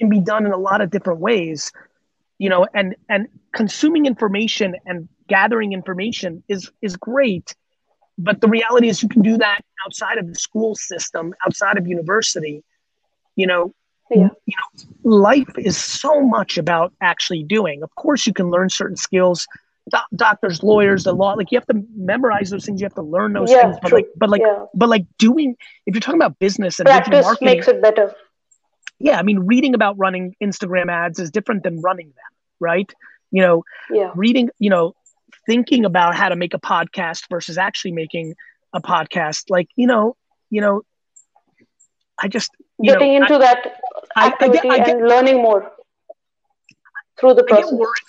can 0.00 0.10
be 0.10 0.20
done 0.20 0.46
in 0.46 0.52
a 0.52 0.58
lot 0.58 0.80
of 0.80 0.90
different 0.90 1.20
ways 1.20 1.72
you 2.38 2.48
know 2.48 2.66
and 2.74 2.96
and 3.08 3.28
consuming 3.52 4.06
information 4.06 4.74
and 4.86 5.08
gathering 5.28 5.72
information 5.72 6.42
is 6.48 6.70
is 6.82 6.96
great 6.96 7.54
but 8.18 8.40
the 8.40 8.48
reality 8.48 8.88
is 8.88 9.02
you 9.02 9.08
can 9.08 9.22
do 9.22 9.36
that 9.38 9.60
outside 9.86 10.18
of 10.18 10.26
the 10.28 10.34
school 10.34 10.74
system 10.74 11.34
outside 11.46 11.78
of 11.78 11.86
university 11.86 12.62
you 13.36 13.46
know 13.46 13.72
Yeah. 14.10 14.28
you 14.46 14.54
know 14.58 15.10
life 15.10 15.52
is 15.58 15.76
so 15.76 16.20
much 16.20 16.58
about 16.58 16.92
actually 17.00 17.44
doing 17.44 17.82
of 17.82 17.94
course 17.96 18.26
you 18.26 18.32
can 18.32 18.50
learn 18.50 18.68
certain 18.70 18.96
skills 18.96 19.46
doc- 19.90 20.08
doctors 20.16 20.62
lawyers 20.62 21.04
the 21.04 21.12
law 21.12 21.32
like 21.34 21.50
you 21.52 21.58
have 21.58 21.66
to 21.66 21.82
memorize 21.96 22.50
those 22.50 22.64
things 22.64 22.80
you 22.80 22.84
have 22.86 22.94
to 22.94 23.02
learn 23.02 23.32
those 23.32 23.50
Yeah, 23.50 23.62
things 23.62 23.76
but 23.82 23.88
true. 23.88 23.98
like 23.98 24.08
but 24.16 24.30
like 24.30 24.42
Yeah. 24.42 24.64
but 24.74 24.88
like 24.88 25.06
doing 25.18 25.56
if 25.86 25.94
you're 25.94 26.00
talking 26.00 26.20
about 26.20 26.38
business 26.38 26.80
and 26.80 26.86
Practice 26.86 27.24
marketing 27.24 27.46
makes 27.46 27.68
it 27.68 27.80
better. 27.82 28.14
Yeah 29.00 29.18
i 29.18 29.22
mean 29.22 29.40
reading 29.40 29.74
about 29.74 29.98
running 29.98 30.34
instagram 30.42 30.90
ads 30.90 31.18
is 31.18 31.30
different 31.30 31.62
than 31.64 31.80
running 31.80 32.06
them 32.08 32.32
right 32.60 32.92
you 33.30 33.42
know 33.42 33.64
Yeah. 33.90 34.10
reading 34.14 34.50
you 34.58 34.70
know 34.70 34.94
thinking 35.46 35.84
about 35.84 36.14
how 36.14 36.28
to 36.28 36.36
make 36.36 36.54
a 36.54 36.60
podcast 36.60 37.24
versus 37.30 37.58
actually 37.58 37.92
making 37.92 38.34
a 38.72 38.80
podcast 38.80 39.44
like 39.50 39.68
you 39.76 39.86
know 39.86 40.16
you 40.50 40.60
know 40.60 40.82
i 42.18 42.28
just 42.28 42.50
you 42.78 42.92
Getting 42.92 43.10
know, 43.20 43.22
into 43.26 43.34
I- 43.34 43.38
that 43.38 43.76
I- 44.16 44.34
I 44.40 44.48
get- 44.48 44.64
I 44.70 44.78
get- 44.78 44.88
and 44.96 45.08
learning 45.08 45.36
more 45.42 45.70
through 47.18 47.34
the 47.34 47.42
I 47.44 47.46
get 47.46 47.60
process. 47.60 47.72
worried. 47.72 48.08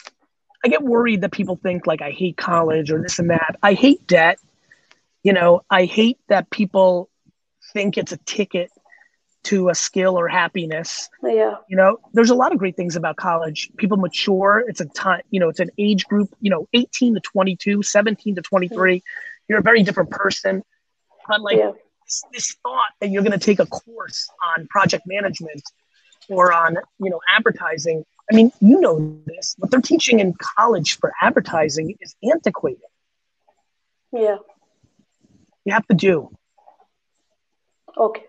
I 0.63 0.67
get 0.69 0.83
worried 0.83 1.21
that 1.21 1.31
people 1.31 1.55
think 1.55 1.87
like 1.87 2.01
I 2.01 2.11
hate 2.11 2.37
college 2.37 2.91
or 2.91 3.01
this 3.01 3.19
and 3.19 3.29
that. 3.31 3.55
I 3.63 3.73
hate 3.73 4.05
debt. 4.07 4.37
You 5.23 5.33
know, 5.33 5.61
I 5.69 5.85
hate 5.85 6.19
that 6.29 6.49
people 6.51 7.09
think 7.73 7.97
it's 7.97 8.11
a 8.11 8.17
ticket 8.17 8.71
to 9.43 9.69
a 9.69 9.75
skill 9.75 10.17
or 10.19 10.27
happiness. 10.27 11.09
Yeah. 11.23 11.55
You 11.67 11.77
know, 11.77 11.97
there's 12.13 12.29
a 12.29 12.35
lot 12.35 12.51
of 12.51 12.59
great 12.59 12.75
things 12.75 12.95
about 12.95 13.15
college. 13.15 13.71
People 13.77 13.97
mature. 13.97 14.63
It's 14.67 14.81
a 14.81 14.85
time, 14.85 15.21
you 15.31 15.39
know, 15.39 15.49
it's 15.49 15.59
an 15.59 15.71
age 15.77 16.05
group, 16.05 16.33
you 16.41 16.51
know, 16.51 16.67
18 16.73 17.15
to 17.15 17.19
22, 17.21 17.81
17 17.81 18.35
to 18.35 18.41
23. 18.41 19.03
You're 19.47 19.59
a 19.59 19.63
very 19.63 19.83
different 19.83 20.11
person. 20.11 20.63
But 21.27 21.41
like 21.41 21.57
Yeah. 21.57 21.71
this, 22.05 22.23
this 22.33 22.55
thought 22.63 22.91
that 22.99 23.09
you're 23.09 23.23
going 23.23 23.37
to 23.37 23.43
take 23.43 23.59
a 23.59 23.65
course 23.65 24.29
on 24.55 24.67
project 24.67 25.03
management 25.07 25.63
or 26.29 26.53
on, 26.53 26.77
you 26.99 27.09
know, 27.09 27.19
advertising. 27.33 28.05
I 28.31 28.35
mean, 28.35 28.51
you 28.61 28.79
know 28.79 29.19
this. 29.25 29.55
What 29.57 29.71
they're 29.71 29.81
teaching 29.81 30.19
in 30.19 30.33
college 30.33 30.97
for 30.99 31.11
advertising 31.21 31.97
is 31.99 32.15
antiquated. 32.23 32.83
Yeah. 34.13 34.37
You 35.65 35.73
have 35.73 35.87
to 35.87 35.95
do. 35.95 36.29
Okay. 37.97 38.25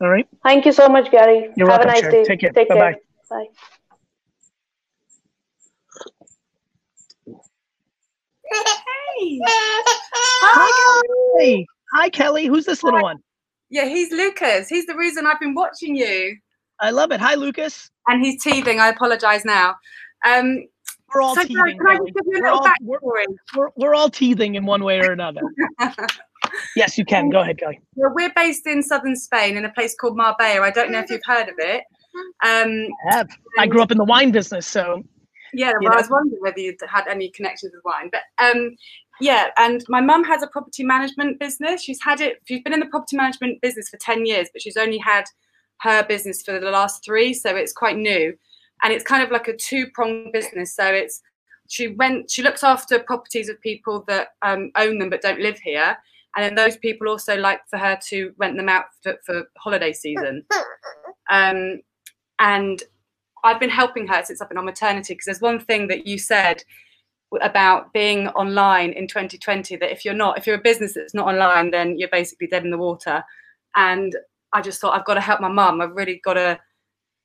All 0.00 0.08
right. 0.08 0.26
Thank 0.44 0.64
you 0.64 0.72
so 0.72 0.88
much, 0.88 1.10
Gary. 1.10 1.50
You're 1.56 1.68
Have 1.70 1.80
welcome, 1.80 1.88
a 1.88 1.92
nice 1.92 2.00
Sharon. 2.00 2.14
day. 2.14 2.24
Take 2.24 2.40
care. 2.40 2.50
Take 2.52 2.68
Bye-bye. 2.68 2.92
care. 2.92 3.00
Bye. 3.30 3.46
Hey. 8.50 9.40
Hi. 10.40 11.66
Hi, 11.94 12.08
Kelly. 12.10 12.46
Who's 12.46 12.64
this 12.64 12.82
little 12.84 13.02
one? 13.02 13.18
Yeah, 13.70 13.86
he's 13.86 14.10
Lucas. 14.12 14.68
He's 14.68 14.86
the 14.86 14.94
reason 14.96 15.26
I've 15.26 15.40
been 15.40 15.54
watching 15.54 15.96
you. 15.96 16.36
I 16.80 16.90
love 16.90 17.10
it. 17.12 17.20
Hi, 17.20 17.34
Lucas. 17.34 17.90
And 18.06 18.24
he's 18.24 18.42
teething. 18.42 18.78
I 18.80 18.88
apologise 18.88 19.44
now. 19.44 19.74
Um, 20.24 20.64
We're 21.12 21.22
all 21.22 21.34
so 21.34 21.42
teething. 21.42 21.56
Can 21.78 21.86
I 21.86 21.96
Kelly. 21.96 22.12
just 22.12 22.24
give 22.26 22.34
you 22.34 22.38
a 22.38 22.42
We're 22.42 22.48
all, 22.48 22.60
backstory? 22.66 22.76
we're, 22.82 23.24
we're, 23.56 23.68
we're 23.76 23.94
all 23.94 24.08
teething 24.10 24.54
in 24.54 24.64
one 24.64 24.84
way 24.84 25.00
or 25.00 25.12
another. 25.12 25.40
Yes, 26.76 26.98
you 26.98 27.04
can. 27.04 27.30
Go 27.30 27.40
ahead, 27.40 27.58
Kelly. 27.58 27.80
Well, 27.94 28.12
we're 28.14 28.32
based 28.34 28.66
in 28.66 28.82
southern 28.82 29.16
Spain 29.16 29.56
in 29.56 29.64
a 29.64 29.72
place 29.72 29.94
called 29.94 30.16
Marbella. 30.16 30.64
I 30.66 30.70
don't 30.70 30.90
know 30.90 31.00
if 31.00 31.10
you've 31.10 31.20
heard 31.24 31.48
of 31.48 31.54
it. 31.58 31.84
Um, 32.44 32.88
I 33.10 33.16
have. 33.16 33.28
I 33.58 33.66
grew 33.66 33.82
up 33.82 33.90
in 33.90 33.98
the 33.98 34.04
wine 34.04 34.30
business, 34.30 34.66
so 34.66 35.02
yeah, 35.52 35.72
You 35.80 35.88
well, 35.88 35.94
I 35.94 35.96
was 35.96 36.10
wondering 36.10 36.40
whether 36.40 36.60
you'd 36.60 36.76
had 36.88 37.06
any 37.08 37.30
connections 37.30 37.72
with 37.74 37.84
wine, 37.84 38.10
but 38.10 38.22
um, 38.44 38.76
yeah. 39.20 39.48
And 39.56 39.84
my 39.88 40.00
mum 40.00 40.24
has 40.24 40.42
a 40.42 40.46
property 40.48 40.84
management 40.84 41.38
business. 41.38 41.82
She's 41.82 42.00
had 42.02 42.20
it. 42.20 42.38
She's 42.44 42.62
been 42.62 42.72
in 42.72 42.80
the 42.80 42.86
property 42.86 43.16
management 43.16 43.60
business 43.60 43.88
for 43.88 43.96
ten 43.98 44.26
years, 44.26 44.48
but 44.52 44.62
she's 44.62 44.76
only 44.76 44.98
had 44.98 45.24
her 45.80 46.04
business 46.04 46.42
for 46.42 46.58
the 46.58 46.70
last 46.70 47.04
three, 47.04 47.32
so 47.32 47.54
it's 47.54 47.72
quite 47.72 47.96
new. 47.96 48.36
And 48.82 48.92
it's 48.92 49.04
kind 49.04 49.22
of 49.22 49.30
like 49.30 49.48
a 49.48 49.56
two-pronged 49.56 50.32
business. 50.32 50.74
So 50.74 50.84
it's 50.84 51.20
she 51.68 51.88
went. 51.88 52.30
She 52.30 52.42
looks 52.42 52.62
after 52.62 52.98
properties 52.98 53.48
of 53.48 53.60
people 53.60 54.04
that 54.08 54.28
um, 54.42 54.70
own 54.76 54.98
them 54.98 55.10
but 55.10 55.22
don't 55.22 55.40
live 55.40 55.58
here, 55.58 55.96
and 56.38 56.44
then 56.44 56.54
those 56.54 56.76
people 56.76 57.08
also 57.08 57.36
like 57.36 57.62
for 57.68 57.80
her 57.80 57.98
to 58.10 58.32
rent 58.38 58.56
them 58.56 58.68
out 58.68 58.84
for, 59.02 59.16
for 59.26 59.42
holiday 59.58 59.92
season. 59.92 60.44
Um, 61.30 61.82
and 62.38 62.82
I've 63.44 63.60
been 63.60 63.68
helping 63.68 64.06
her 64.06 64.24
since 64.24 64.40
I've 64.40 64.48
been 64.48 64.56
on 64.56 64.64
maternity 64.64 65.12
because 65.12 65.26
there's 65.26 65.42
one 65.42 65.60
thing 65.60 65.88
that 65.88 66.06
you 66.06 66.16
said 66.16 66.64
about 67.42 67.92
being 67.92 68.28
online 68.28 68.92
in 68.92 69.06
2020 69.06 69.76
that 69.76 69.92
if 69.92 70.06
you're 70.06 70.14
not, 70.14 70.38
if 70.38 70.46
you're 70.46 70.56
a 70.56 70.62
business 70.62 70.94
that's 70.94 71.12
not 71.12 71.26
online, 71.26 71.70
then 71.70 71.98
you're 71.98 72.08
basically 72.08 72.46
dead 72.46 72.64
in 72.64 72.70
the 72.70 72.78
water. 72.78 73.22
And 73.76 74.16
I 74.54 74.62
just 74.62 74.80
thought 74.80 74.98
I've 74.98 75.04
got 75.04 75.14
to 75.14 75.20
help 75.20 75.42
my 75.42 75.50
mum. 75.50 75.82
I've 75.82 75.94
really 75.94 76.18
got 76.24 76.34
to, 76.34 76.58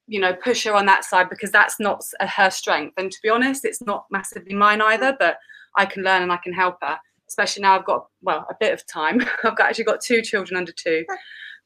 you 0.08 0.19
know, 0.19 0.34
push 0.34 0.65
her 0.65 0.73
on 0.73 0.86
that 0.88 1.06
side 1.06 1.30
because 1.30 1.52
that's 1.52 1.80
not 1.80 2.04
her 2.19 2.49
strength. 2.49 2.95
And 2.97 3.10
to 3.10 3.19
be 3.23 3.30
honest, 3.30 3.63
it's 3.63 3.82
not 3.82 4.04
massively 4.12 4.54
mine 4.54 4.82
either. 4.82 5.15
But 5.17 5.38
I 5.78 5.86
can 5.86 6.04
learn 6.04 6.23
and 6.23 6.32
I 6.34 6.39
can 6.43 6.52
help 6.52 6.76
her. 6.82 6.99
Especially 7.28 7.62
now 7.62 7.78
I've 7.78 7.86
got 7.86 8.08
well 8.22 8.46
a 8.50 8.56
bit 8.60 8.74
of 8.74 8.86
time. 8.88 9.22
I've 9.44 9.56
got, 9.56 9.70
actually 9.70 9.86
got 9.86 10.02
two 10.02 10.22
children 10.22 10.58
under 10.58 10.72
two. 10.72 11.06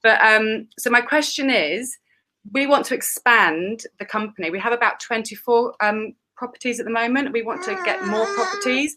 But 0.04 0.22
um, 0.22 0.68
so 0.78 0.90
my 0.90 1.02
question 1.02 1.50
is, 1.50 1.98
we 2.54 2.68
want 2.68 2.86
to 2.88 2.96
expand 2.96 3.84
the 4.00 4.06
company. 4.06 4.50
We 4.50 4.60
have 4.60 4.74
about 4.74 5.00
24 5.00 5.76
um, 5.82 6.14
properties 6.36 6.80
at 6.80 6.86
the 6.86 6.92
moment. 6.92 7.34
We 7.34 7.42
want 7.42 7.64
to 7.66 7.76
get 7.84 8.06
more 8.06 8.26
properties. 8.36 8.96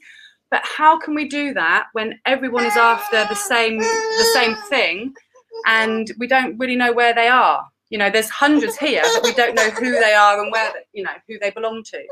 But 0.50 0.62
how 0.64 0.98
can 0.98 1.14
we 1.14 1.28
do 1.28 1.54
that 1.54 1.86
when 1.92 2.18
everyone 2.26 2.64
is 2.64 2.76
after 2.76 3.24
the 3.24 3.34
same 3.34 3.78
the 3.78 4.30
same 4.34 4.56
thing 4.68 5.14
and 5.66 6.10
we 6.18 6.26
don't 6.26 6.58
really 6.58 6.76
know 6.76 6.92
where 6.92 7.14
they 7.14 7.28
are? 7.28 7.66
You 7.88 7.98
know, 7.98 8.10
there's 8.10 8.28
hundreds 8.28 8.76
here, 8.76 9.02
but 9.14 9.24
we 9.24 9.32
don't 9.32 9.54
know 9.54 9.70
who 9.70 9.92
they 9.92 10.12
are 10.12 10.40
and 10.40 10.52
where 10.52 10.72
you 10.92 11.04
know 11.04 11.14
who 11.28 11.38
they 11.38 11.50
belong 11.50 11.82
to. 11.84 12.04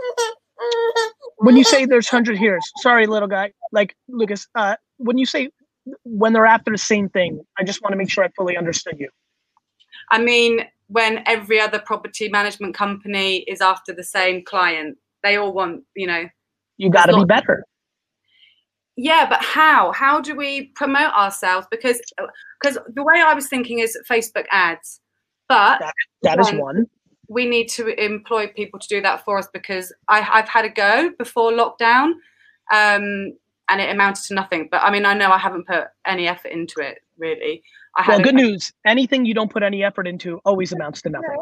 When 1.38 1.56
you 1.56 1.64
say 1.64 1.86
there's 1.86 2.08
hundred 2.08 2.38
here, 2.38 2.58
sorry, 2.78 3.06
little 3.06 3.28
guy, 3.28 3.52
like 3.72 3.94
Lucas, 4.08 4.46
uh, 4.54 4.76
when 4.96 5.18
you 5.18 5.26
say 5.26 5.50
when 6.04 6.32
they're 6.32 6.46
after 6.46 6.70
the 6.70 6.78
same 6.78 7.08
thing, 7.08 7.40
I 7.58 7.64
just 7.64 7.82
want 7.82 7.92
to 7.92 7.96
make 7.96 8.10
sure 8.10 8.24
I 8.24 8.28
fully 8.36 8.56
understood 8.56 8.96
you. 8.98 9.08
I 10.10 10.18
mean, 10.18 10.64
when 10.88 11.22
every 11.26 11.60
other 11.60 11.78
property 11.78 12.28
management 12.28 12.74
company 12.74 13.38
is 13.40 13.60
after 13.60 13.92
the 13.94 14.04
same 14.04 14.44
client, 14.44 14.98
they 15.22 15.36
all 15.36 15.52
want, 15.52 15.84
you 15.94 16.06
know, 16.06 16.24
You 16.76 16.90
got 16.90 17.06
to 17.06 17.16
be 17.16 17.24
better. 17.24 17.64
yeah 18.96 19.26
but 19.28 19.42
how 19.42 19.92
how 19.92 20.20
do 20.20 20.34
we 20.34 20.72
promote 20.74 21.12
ourselves 21.12 21.66
because 21.70 22.00
because 22.60 22.78
the 22.94 23.02
way 23.02 23.20
i 23.24 23.32
was 23.32 23.46
thinking 23.48 23.78
is 23.78 23.96
facebook 24.10 24.46
ads 24.50 25.00
but 25.48 25.80
That 26.22 26.40
is 26.40 26.48
um, 26.48 26.58
one. 26.58 26.86
We 27.28 27.44
need 27.46 27.68
to 27.68 27.88
employ 28.02 28.46
people 28.48 28.78
to 28.80 28.88
do 28.88 29.00
that 29.02 29.24
for 29.24 29.38
us 29.38 29.48
because 29.52 29.92
I, 30.08 30.26
i've 30.32 30.48
had 30.48 30.64
a 30.64 30.70
go 30.70 31.10
before 31.18 31.52
lockdown 31.52 32.12
um, 32.72 33.32
and 33.70 33.80
it 33.80 33.90
amounted 33.90 34.24
to 34.26 34.34
nothing 34.34 34.68
but 34.70 34.82
i 34.82 34.90
mean 34.90 35.04
i 35.06 35.14
know 35.14 35.30
i 35.30 35.38
haven't 35.38 35.66
put 35.66 35.84
any 36.06 36.26
effort 36.28 36.52
into 36.52 36.80
it 36.80 36.98
really 37.18 37.62
i 37.96 38.04
Well, 38.06 38.20
good 38.20 38.34
news. 38.34 38.72
Anything 38.86 39.24
you 39.24 39.34
don't 39.34 39.50
put 39.50 39.62
any 39.62 39.82
effort 39.82 40.06
into 40.06 40.38
always 40.44 40.72
amounts 40.72 41.02
to 41.02 41.10
nothing. 41.10 41.36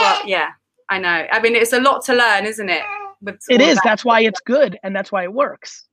well, 0.00 0.26
yeah 0.26 0.50
i 0.88 0.98
know 0.98 1.26
i 1.32 1.40
mean 1.40 1.54
it's 1.56 1.72
a 1.72 1.80
lot 1.80 2.04
to 2.04 2.14
learn 2.14 2.46
isn't 2.46 2.68
it 2.68 2.82
with 3.20 3.36
It 3.48 3.60
is. 3.60 3.76
that? 3.76 3.82
That's 3.84 4.04
why 4.04 4.20
it's 4.20 4.40
good, 4.40 4.78
and 4.84 4.94
that's 4.94 5.10
why 5.10 5.24
it 5.24 5.32
works. 5.32 5.86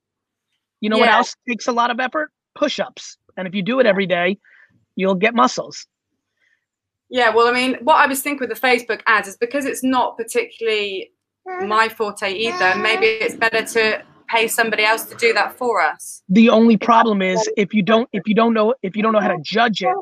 You 0.80 0.90
know 0.90 0.98
what 0.98 1.08
else 1.08 1.34
takes 1.48 1.66
a 1.66 1.72
lot 1.72 1.90
of 1.90 1.98
effort? 1.98 2.30
Push-ups. 2.54 3.18
And 3.36 3.48
if 3.48 3.54
you 3.54 3.62
do 3.62 3.80
it 3.80 3.86
every 3.86 4.06
day, 4.06 4.38
you'll 4.94 5.14
get 5.16 5.34
muscles. 5.34 5.86
Yeah, 7.08 7.30
well, 7.30 7.46
I 7.46 7.52
mean, 7.52 7.76
what 7.82 7.96
I 7.96 8.06
was 8.06 8.20
thinking 8.22 8.48
with 8.48 8.58
the 8.58 8.66
Facebook 8.66 9.00
ads 9.06 9.28
is 9.28 9.36
because 9.36 9.64
it's 9.64 9.84
not 9.84 10.16
particularly 10.16 11.12
my 11.64 11.88
forte 11.88 12.32
either. 12.32 12.74
Maybe 12.76 13.06
it's 13.06 13.36
better 13.36 13.64
to 13.64 14.02
pay 14.28 14.48
somebody 14.48 14.84
else 14.84 15.04
to 15.04 15.14
do 15.14 15.32
that 15.32 15.56
for 15.56 15.80
us. 15.80 16.22
The 16.28 16.50
only 16.50 16.76
problem 16.76 17.22
is 17.22 17.48
if 17.56 17.72
you 17.72 17.82
don't 17.82 18.08
if 18.12 18.24
you 18.26 18.34
don't 18.34 18.52
know 18.54 18.74
if 18.82 18.96
you 18.96 19.02
don't 19.02 19.12
know 19.12 19.20
how 19.20 19.28
to 19.28 19.40
judge 19.42 19.82
it, 19.82 19.94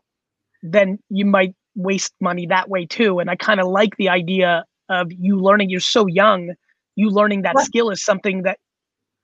then 0.62 0.98
you 1.10 1.26
might 1.26 1.54
waste 1.74 2.14
money 2.20 2.46
that 2.46 2.70
way 2.70 2.86
too. 2.86 3.18
And 3.18 3.28
I 3.30 3.36
kind 3.36 3.60
of 3.60 3.66
like 3.66 3.96
the 3.96 4.08
idea 4.08 4.64
of 4.88 5.12
you 5.12 5.38
learning. 5.38 5.68
You're 5.68 5.80
so 5.80 6.06
young. 6.06 6.54
You 6.96 7.10
learning 7.10 7.42
that 7.42 7.54
Well- 7.54 7.64
skill 7.64 7.90
is 7.90 8.02
something 8.02 8.42
that 8.42 8.58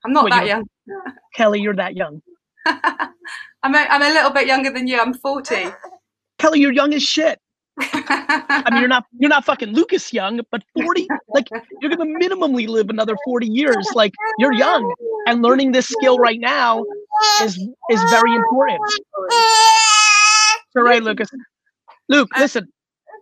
I'm 0.05 0.13
not 0.13 0.25
Well, 0.29 0.39
that 0.39 0.47
young. 0.47 0.67
Kelly, 1.35 1.61
you're 1.61 1.75
that 1.75 1.95
young. 1.95 2.21
I'm 2.65 3.75
a, 3.75 3.77
I'm 3.77 4.01
a 4.01 4.09
little 4.09 4.31
bit 4.31 4.47
younger 4.47 4.71
than 4.71 4.87
you. 4.87 4.99
I'm 4.99 5.13
40. 5.13 5.67
Kelly, 6.39 6.59
you're 6.59 6.71
young 6.71 6.93
as 6.93 7.03
shit. 7.03 7.39
I 7.79 8.63
mean, 8.71 8.79
you're 8.79 8.87
not 8.89 9.05
you're 9.17 9.29
not 9.29 9.45
fucking 9.45 9.69
Lucas 9.69 10.13
young, 10.13 10.41
but 10.51 10.63
40, 10.75 11.07
like 11.29 11.47
you're 11.81 11.95
gonna 11.95 12.11
minimally 12.19 12.67
live 12.67 12.89
another 12.89 13.15
40 13.25 13.47
years. 13.47 13.87
Like 13.95 14.13
you're 14.39 14.53
young, 14.53 14.93
and 15.27 15.41
learning 15.41 15.71
this 15.71 15.87
skill 15.87 16.17
right 16.17 16.39
now 16.39 16.83
is 17.41 17.57
is 17.89 18.03
very 18.09 18.35
important. 18.35 18.81
All 20.75 20.83
right, 20.83 21.03
Lucas. 21.03 21.29
Luke, 22.09 22.29
uh, 22.35 22.41
listen, 22.41 22.67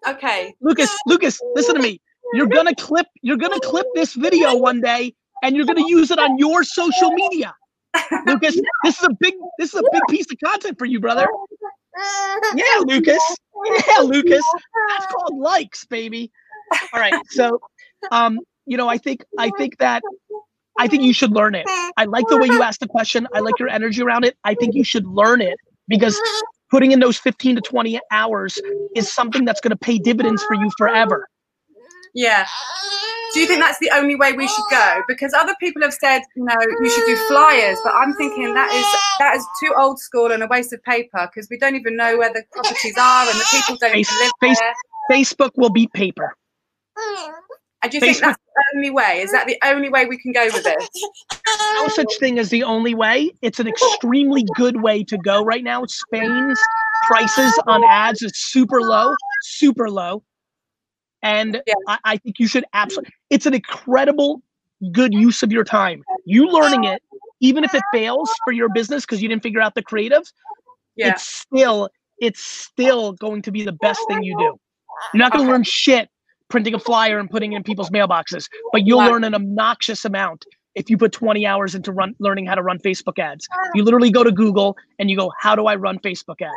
Okay. 0.07 0.53
Lucas, 0.61 0.95
Lucas, 1.05 1.39
listen 1.55 1.75
to 1.75 1.81
me. 1.81 2.01
You're 2.33 2.47
gonna 2.47 2.75
clip 2.75 3.07
you're 3.21 3.37
gonna 3.37 3.59
clip 3.59 3.87
this 3.95 4.13
video 4.13 4.55
one 4.55 4.81
day, 4.81 5.13
and 5.43 5.55
you're 5.55 5.65
gonna 5.65 5.87
use 5.87 6.11
it 6.11 6.19
on 6.19 6.37
your 6.37 6.63
social 6.63 7.11
media. 7.11 7.53
Lucas, 8.27 8.55
this 8.83 8.97
is 8.99 9.03
a 9.03 9.09
big 9.19 9.33
this 9.57 9.73
is 9.73 9.79
a 9.79 9.83
big 9.91 10.01
piece 10.09 10.27
of 10.31 10.37
content 10.43 10.77
for 10.77 10.85
you, 10.85 10.99
brother. 10.99 11.27
Yeah, 12.55 12.79
Lucas. 12.85 13.21
Yeah, 13.87 13.99
Lucas. 14.03 14.43
That's 14.87 15.05
called 15.07 15.37
likes, 15.37 15.83
baby. 15.85 16.31
All 16.93 16.99
right. 17.01 17.13
So, 17.31 17.59
um, 18.11 18.39
you 18.65 18.77
know, 18.77 18.87
I 18.87 18.97
think 18.97 19.25
I 19.37 19.51
think 19.57 19.77
that 19.79 20.01
I 20.79 20.87
think 20.87 21.03
you 21.03 21.13
should 21.13 21.31
learn 21.31 21.55
it. 21.55 21.65
I 21.97 22.05
like 22.05 22.25
the 22.29 22.37
way 22.37 22.47
you 22.47 22.63
asked 22.63 22.79
the 22.79 22.87
question. 22.87 23.27
I 23.33 23.41
like 23.41 23.59
your 23.59 23.67
energy 23.67 24.01
around 24.01 24.23
it. 24.23 24.37
I 24.45 24.55
think 24.55 24.75
you 24.75 24.85
should 24.85 25.05
learn 25.05 25.41
it 25.41 25.57
because 25.89 26.17
putting 26.71 26.93
in 26.93 27.01
those 27.01 27.17
15 27.17 27.57
to 27.57 27.61
20 27.61 27.99
hours 28.11 28.57
is 28.95 29.11
something 29.11 29.43
that's 29.43 29.59
going 29.59 29.71
to 29.71 29.77
pay 29.77 29.97
dividends 29.97 30.41
for 30.43 30.53
you 30.55 30.69
forever. 30.77 31.27
Yeah. 32.13 32.47
Do 33.33 33.39
you 33.39 33.47
think 33.47 33.59
that's 33.59 33.79
the 33.79 33.91
only 33.93 34.15
way 34.15 34.33
we 34.33 34.47
should 34.47 34.65
go? 34.71 34.95
Oh. 34.97 35.03
Because 35.07 35.33
other 35.33 35.55
people 35.59 35.81
have 35.81 35.93
said, 35.93 36.21
you 36.35 36.43
know, 36.43 36.55
you 36.81 36.89
should 36.89 37.05
do 37.05 37.15
flyers, 37.27 37.77
but 37.83 37.93
I'm 37.93 38.13
thinking 38.13 38.53
that 38.53 38.71
is 38.73 38.85
that 39.19 39.35
is 39.35 39.45
too 39.61 39.73
old 39.77 39.99
school 39.99 40.31
and 40.31 40.41
a 40.41 40.47
waste 40.47 40.73
of 40.73 40.83
paper 40.83 41.29
because 41.33 41.47
we 41.49 41.57
don't 41.57 41.75
even 41.75 41.95
know 41.95 42.17
where 42.17 42.33
the 42.33 42.43
properties 42.51 42.97
are 42.97 43.27
and 43.27 43.39
the 43.39 43.45
people 43.51 43.77
don't 43.79 43.91
Face, 43.91 44.11
even 44.11 44.23
live 44.23 44.31
face, 44.41 44.59
there. 44.59 44.73
Facebook 45.11 45.51
will 45.57 45.69
beat 45.69 45.91
paper. 45.93 46.35
And 47.81 47.91
do 47.91 47.97
you 47.97 48.01
think 48.01 48.17
that's 48.17 48.37
the 48.37 48.63
only 48.75 48.89
way? 48.89 49.21
Is 49.21 49.31
that 49.31 49.47
the 49.47 49.57
only 49.63 49.89
way 49.89 50.05
we 50.05 50.17
can 50.17 50.33
go 50.33 50.45
with 50.45 50.63
this? 50.63 50.89
no 51.75 51.87
such 51.87 52.13
thing 52.19 52.37
as 52.37 52.49
the 52.49 52.63
only 52.63 52.93
way. 52.93 53.31
It's 53.41 53.59
an 53.59 53.67
extremely 53.67 54.43
good 54.55 54.81
way 54.81 55.03
to 55.05 55.17
go 55.17 55.43
right 55.43 55.63
now. 55.63 55.85
Spain's 55.85 56.59
prices 57.07 57.57
on 57.67 57.83
ads 57.89 58.21
is 58.21 58.33
super 58.35 58.81
low, 58.81 59.15
super 59.43 59.89
low. 59.89 60.23
And 61.21 61.61
I, 61.87 61.97
I 62.03 62.17
think 62.17 62.39
you 62.39 62.47
should 62.47 62.65
absolutely, 62.73 63.11
it's 63.29 63.45
an 63.45 63.53
incredible 63.53 64.41
good 64.91 65.13
use 65.13 65.43
of 65.43 65.51
your 65.51 65.63
time. 65.63 66.03
You 66.25 66.47
learning 66.47 66.85
it, 66.85 67.01
even 67.41 67.63
if 67.63 67.73
it 67.73 67.83
fails 67.93 68.31
for 68.43 68.53
your 68.53 68.69
business 68.69 69.05
because 69.05 69.21
you 69.21 69.27
didn't 69.27 69.43
figure 69.43 69.61
out 69.61 69.75
the 69.75 69.83
creatives, 69.83 70.31
Yeah. 70.95 71.09
it's 71.09 71.23
still, 71.27 71.89
it's 72.19 72.43
still 72.43 73.13
going 73.13 73.41
to 73.43 73.51
be 73.51 73.63
the 73.63 73.73
best 73.73 74.05
thing 74.07 74.23
you 74.23 74.37
do. 74.37 74.59
You're 75.13 75.19
not 75.19 75.31
going 75.33 75.45
to 75.45 75.51
learn 75.51 75.63
shit 75.63 76.09
printing 76.49 76.73
a 76.73 76.79
flyer 76.79 77.19
and 77.19 77.29
putting 77.29 77.53
it 77.53 77.57
in 77.57 77.63
people's 77.63 77.89
mailboxes, 77.89 78.47
but 78.71 78.85
you'll 78.87 78.99
Right. 78.99 79.11
learn 79.11 79.23
an 79.23 79.35
obnoxious 79.35 80.03
amount 80.05 80.45
if 80.75 80.89
you 80.89 80.97
put 80.97 81.11
20 81.11 81.45
hours 81.45 81.75
into 81.75 81.91
run 81.91 82.15
learning 82.19 82.45
how 82.45 82.55
to 82.55 82.61
run 82.63 82.79
Facebook 82.79 83.19
ads. 83.19 83.47
You 83.75 83.83
literally 83.83 84.11
go 84.11 84.23
to 84.23 84.31
Google 84.31 84.77
and 84.97 85.09
you 85.09 85.17
go, 85.17 85.31
how 85.39 85.55
do 85.55 85.65
I 85.67 85.75
run 85.75 85.99
Facebook 85.99 86.41
ads? 86.41 86.55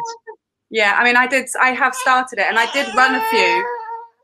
Yeah, 0.71 0.97
I 0.99 1.05
mean, 1.05 1.17
I 1.17 1.27
did. 1.27 1.49
I 1.61 1.73
have 1.73 1.95
started 1.95 2.39
it, 2.39 2.47
and 2.49 2.59
I 2.59 2.71
did 2.73 2.87
run 2.95 3.15
a 3.15 3.21
few, 3.31 3.67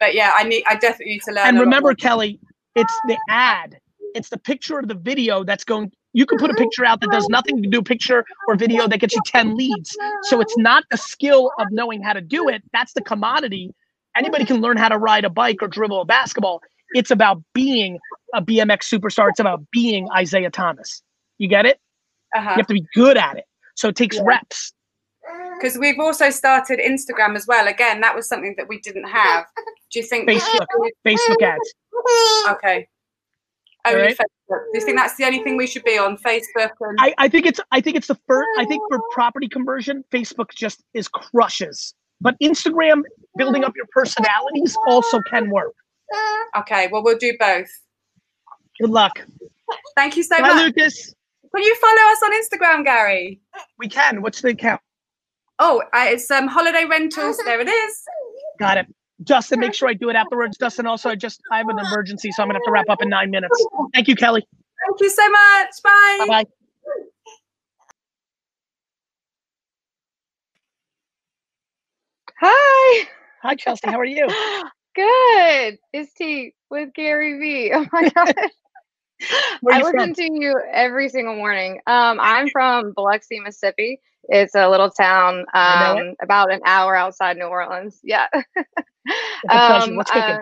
but 0.00 0.14
yeah, 0.14 0.32
I 0.34 0.44
need. 0.44 0.64
I 0.68 0.76
definitely 0.76 1.14
need 1.14 1.22
to 1.22 1.32
learn. 1.32 1.46
And 1.46 1.60
remember. 1.60 1.94
Kelly, 1.94 2.40
it's 2.74 2.92
the 3.06 3.18
ad. 3.28 3.78
It's 4.14 4.28
the 4.28 4.38
picture 4.38 4.78
of 4.78 4.88
the 4.88 4.94
video 4.94 5.44
that's 5.44 5.64
going. 5.64 5.92
You 6.14 6.24
can 6.26 6.38
put 6.38 6.50
a 6.50 6.54
picture 6.54 6.84
out 6.84 7.00
that 7.02 7.10
does 7.10 7.28
nothing 7.28 7.62
to 7.62 7.68
do 7.68 7.82
picture 7.82 8.24
or 8.48 8.56
video 8.56 8.88
that 8.88 8.98
gets 8.98 9.14
you 9.14 9.20
10 9.26 9.56
leads. 9.56 9.94
So 10.22 10.40
it's 10.40 10.56
not 10.56 10.84
the 10.90 10.96
skill 10.96 11.52
of 11.58 11.66
knowing 11.70 12.02
how 12.02 12.14
to 12.14 12.20
do 12.20 12.48
it. 12.48 12.62
That's 12.72 12.94
the 12.94 13.02
commodity. 13.02 13.74
Anybody 14.16 14.46
can 14.46 14.60
learn 14.60 14.78
how 14.78 14.88
to 14.88 14.98
ride 14.98 15.24
a 15.24 15.30
bike 15.30 15.58
or 15.60 15.68
dribble 15.68 16.00
a 16.00 16.04
basketball. 16.06 16.62
It's 16.94 17.10
about 17.10 17.42
being 17.52 17.98
a 18.34 18.42
BMX 18.42 18.92
superstar. 18.92 19.28
It's 19.28 19.38
about 19.38 19.60
being 19.70 20.08
Isaiah 20.16 20.50
Thomas. 20.50 21.02
You 21.36 21.48
get 21.48 21.66
it? 21.66 21.78
Uh-huh. 22.34 22.50
You 22.50 22.56
have 22.56 22.66
to 22.66 22.74
be 22.74 22.86
good 22.94 23.16
at 23.16 23.36
it. 23.36 23.44
So 23.76 23.88
it 23.88 23.96
takes 23.96 24.18
reps. 24.20 24.72
Because 25.58 25.78
we've 25.78 25.98
also 25.98 26.30
started 26.30 26.78
Instagram 26.78 27.36
as 27.36 27.46
well. 27.46 27.66
Again, 27.66 28.00
that 28.00 28.14
was 28.14 28.28
something 28.28 28.54
that 28.56 28.68
we 28.68 28.80
didn't 28.80 29.08
have. 29.08 29.46
Do 29.90 30.00
you 30.00 30.04
think 30.04 30.28
Facebook, 30.28 30.66
Facebook 31.06 31.42
ads. 31.42 31.74
Okay. 32.48 32.88
Only 33.86 34.00
right. 34.00 34.16
Facebook. 34.16 34.60
Do 34.72 34.78
you 34.78 34.80
think 34.80 34.98
that's 34.98 35.16
the 35.16 35.24
only 35.24 35.42
thing 35.42 35.56
we 35.56 35.66
should 35.66 35.84
be 35.84 35.98
on 35.98 36.16
Facebook? 36.18 36.70
And 36.80 36.98
I, 37.00 37.14
I 37.18 37.28
think 37.28 37.46
it's 37.46 37.60
I 37.70 37.80
think 37.80 37.96
it's 37.96 38.06
the 38.06 38.18
first 38.26 38.48
I 38.58 38.64
think 38.64 38.82
for 38.90 39.00
property 39.12 39.48
conversion, 39.48 40.04
Facebook 40.12 40.50
just 40.54 40.82
is 40.94 41.08
crushes. 41.08 41.94
But 42.20 42.34
Instagram 42.42 43.02
building 43.36 43.64
up 43.64 43.74
your 43.76 43.86
personalities 43.92 44.76
also 44.88 45.20
can 45.30 45.50
work. 45.50 45.74
okay, 46.56 46.88
well 46.90 47.02
we'll 47.02 47.18
do 47.18 47.34
both. 47.38 47.68
Good 48.80 48.90
luck. 48.90 49.20
Thank 49.96 50.16
you 50.16 50.22
so 50.22 50.40
Bye, 50.40 50.48
much. 50.48 50.66
Lucas. 50.66 51.14
Can 51.54 51.64
you 51.64 51.76
follow 51.76 52.12
us 52.12 52.22
on 52.22 52.32
Instagram, 52.32 52.84
Gary? 52.84 53.40
We 53.78 53.88
can. 53.88 54.22
What's 54.22 54.42
the 54.42 54.50
account? 54.50 54.80
Oh, 55.58 55.82
uh, 55.94 56.04
it's 56.08 56.30
um 56.30 56.46
holiday 56.46 56.84
rentals. 56.84 57.38
There 57.44 57.60
it 57.60 57.68
is. 57.68 58.02
Got 58.58 58.78
it. 58.78 58.86
Justin, 59.24 59.60
make 59.60 59.74
sure 59.74 59.88
I 59.88 59.94
do 59.94 60.10
it 60.10 60.16
afterwards. 60.16 60.56
Justin, 60.58 60.86
also, 60.86 61.10
I 61.10 61.16
just 61.16 61.40
I 61.50 61.58
have 61.58 61.68
an 61.68 61.78
emergency, 61.78 62.30
so 62.30 62.42
I'm 62.42 62.48
gonna 62.48 62.58
have 62.58 62.64
to 62.64 62.70
wrap 62.70 62.88
up 62.88 63.02
in 63.02 63.08
nine 63.08 63.30
minutes. 63.30 63.66
Thank 63.94 64.06
you, 64.08 64.14
Kelly. 64.14 64.46
Thank 64.86 65.00
you 65.00 65.10
so 65.10 65.28
much. 65.28 65.70
Bye. 65.82 66.16
Bye 66.20 66.26
bye. 66.28 66.44
Hi. 72.40 73.08
Hi, 73.42 73.54
Chelsea. 73.56 73.88
How 73.88 73.98
are 73.98 74.04
you? 74.04 74.26
Good. 74.94 75.78
It's 75.92 76.12
Tea 76.14 76.52
with 76.70 76.92
Gary 76.94 77.38
Vee. 77.38 77.72
Oh 77.74 77.86
my 77.92 78.08
god. 78.14 78.34
I 79.70 79.78
listen 79.78 79.92
from? 79.92 80.14
to 80.14 80.32
you 80.32 80.60
every 80.72 81.08
single 81.08 81.36
morning. 81.36 81.80
Um, 81.86 82.18
I'm 82.20 82.48
from 82.50 82.92
Biloxi, 82.92 83.40
Mississippi. 83.40 84.00
It's 84.24 84.54
a 84.54 84.68
little 84.68 84.90
town 84.90 85.46
um, 85.54 86.14
about 86.22 86.52
an 86.52 86.60
hour 86.64 86.94
outside 86.94 87.36
New 87.36 87.46
Orleans. 87.46 88.00
Yeah. 88.04 88.26
Pleasure. 89.48 89.94
What's 89.94 90.10
cooking? 90.10 90.34
uh, 90.34 90.40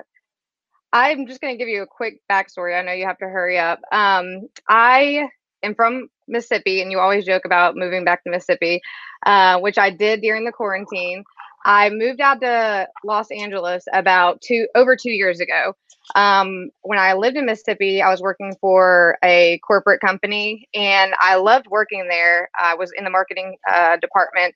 I'm 0.93 1.27
just 1.27 1.41
going 1.41 1.55
to 1.55 1.59
give 1.59 1.68
you 1.68 1.83
a 1.83 1.87
quick 1.87 2.20
backstory. 2.31 2.79
I 2.79 2.83
know 2.83 2.93
you 2.93 3.07
have 3.07 3.18
to 3.18 3.27
hurry 3.27 3.59
up. 3.59 3.81
Um, 3.93 4.49
I 4.68 5.29
am 5.62 5.74
from 5.74 6.09
Mississippi, 6.27 6.81
and 6.81 6.91
you 6.91 6.99
always 6.99 7.24
joke 7.24 7.45
about 7.45 7.77
moving 7.77 8.05
back 8.05 8.24
to 8.24 8.31
Mississippi, 8.31 8.81
uh, 9.24 9.61
which 9.61 9.79
I 9.79 9.91
did 9.91 10.20
during 10.20 10.45
the 10.45 10.53
quarantine. 10.53 11.24
I 11.67 11.91
moved 11.91 12.21
out 12.21 12.41
to 12.43 12.89
Los 13.05 13.31
Angeles 13.33 13.85
about 13.93 14.41
two 14.41 14.69
over 14.77 14.97
two 14.97 15.11
years 15.11 15.41
ago. 15.41 15.75
Um, 16.14 16.71
when 16.83 17.01
I 17.01 17.14
lived 17.14 17.37
in 17.37 17.45
Mississippi, 17.45 18.01
I 18.01 18.09
was 18.09 18.23
working 18.23 18.55
for 18.61 19.19
a 19.25 19.59
corporate 19.67 20.01
company, 20.01 20.69
and 20.75 21.12
I 21.21 21.35
loved 21.35 21.67
working 21.67 22.07
there. 22.09 22.49
I 22.57 22.77
was 22.77 22.93
in 22.97 23.03
the 23.03 23.11
marketing 23.11 23.57
uh, 23.69 23.97
department, 23.97 24.55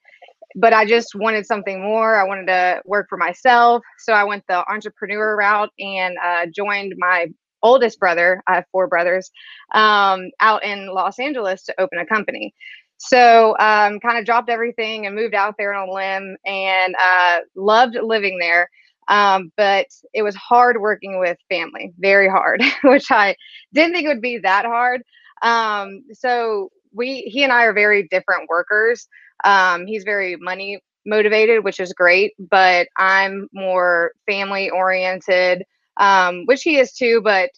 but 0.55 0.73
I 0.73 0.87
just 0.87 1.17
wanted 1.17 1.47
something 1.47 1.83
more. 1.83 2.15
I 2.15 2.23
wanted 2.23 2.47
to 2.47 2.83
work 2.87 3.07
for 3.09 3.19
myself, 3.19 3.83
so 3.99 4.13
I 4.13 4.23
went 4.23 4.45
the 4.49 4.65
entrepreneur 4.71 5.37
route 5.37 5.71
and 5.81 6.17
uh, 6.25 6.47
joined 6.55 6.95
my 6.97 7.27
oldest 7.61 7.99
brother. 7.99 8.41
I 8.47 8.55
have 8.55 8.65
four 8.71 8.87
brothers 8.87 9.33
um, 9.75 10.31
out 10.39 10.63
in 10.65 10.87
Los 10.95 11.19
Angeles 11.19 11.65
to 11.65 11.81
open 11.81 11.99
a 11.99 12.07
company. 12.07 12.55
So 13.01 13.57
um, 13.59 13.99
kind 14.01 14.19
of 14.19 14.27
dropped 14.27 14.51
everything 14.51 15.07
and 15.07 15.17
moved 15.17 15.35
out 15.35 15.55
there 15.59 15.73
on 15.73 15.89
a 15.89 15.93
limb 15.93 16.37
and 16.47 16.95
uh, 17.01 17.41
loved 17.57 17.97
living 18.01 18.39
there. 18.39 18.69
Um, 19.09 19.53
but 19.57 19.87
it 20.15 20.23
was 20.23 20.37
hard 20.37 20.81
working 20.81 21.19
with 21.19 21.39
family, 21.49 21.93
very 21.99 22.29
hard, 22.29 22.63
which 22.85 23.11
I 23.11 23.37
didn't 23.73 23.95
think 23.95 24.07
would 24.07 24.21
be 24.21 24.39
that 24.39 24.67
hard. 24.67 25.03
Um, 25.43 26.05
so 26.13 26.71
we, 26.93 27.23
he 27.23 27.43
and 27.43 27.53
I 27.53 27.65
are 27.65 27.73
very 27.73 28.07
different 28.09 28.49
workers. 28.49 29.09
Um, 29.45 29.87
he's 29.87 30.05
very 30.05 30.37
money 30.37 30.81
motivated, 31.07 31.65
which 31.65 31.81
is 31.81 31.93
great, 31.95 32.35
but 32.39 32.89
I'm 32.99 33.49
more 33.55 34.13
family 34.27 34.71
oriented, 34.71 35.65
um, 35.97 36.45
which 36.45 36.63
he 36.63 36.79
is 36.79 36.93
too. 36.93 37.23
But 37.23 37.51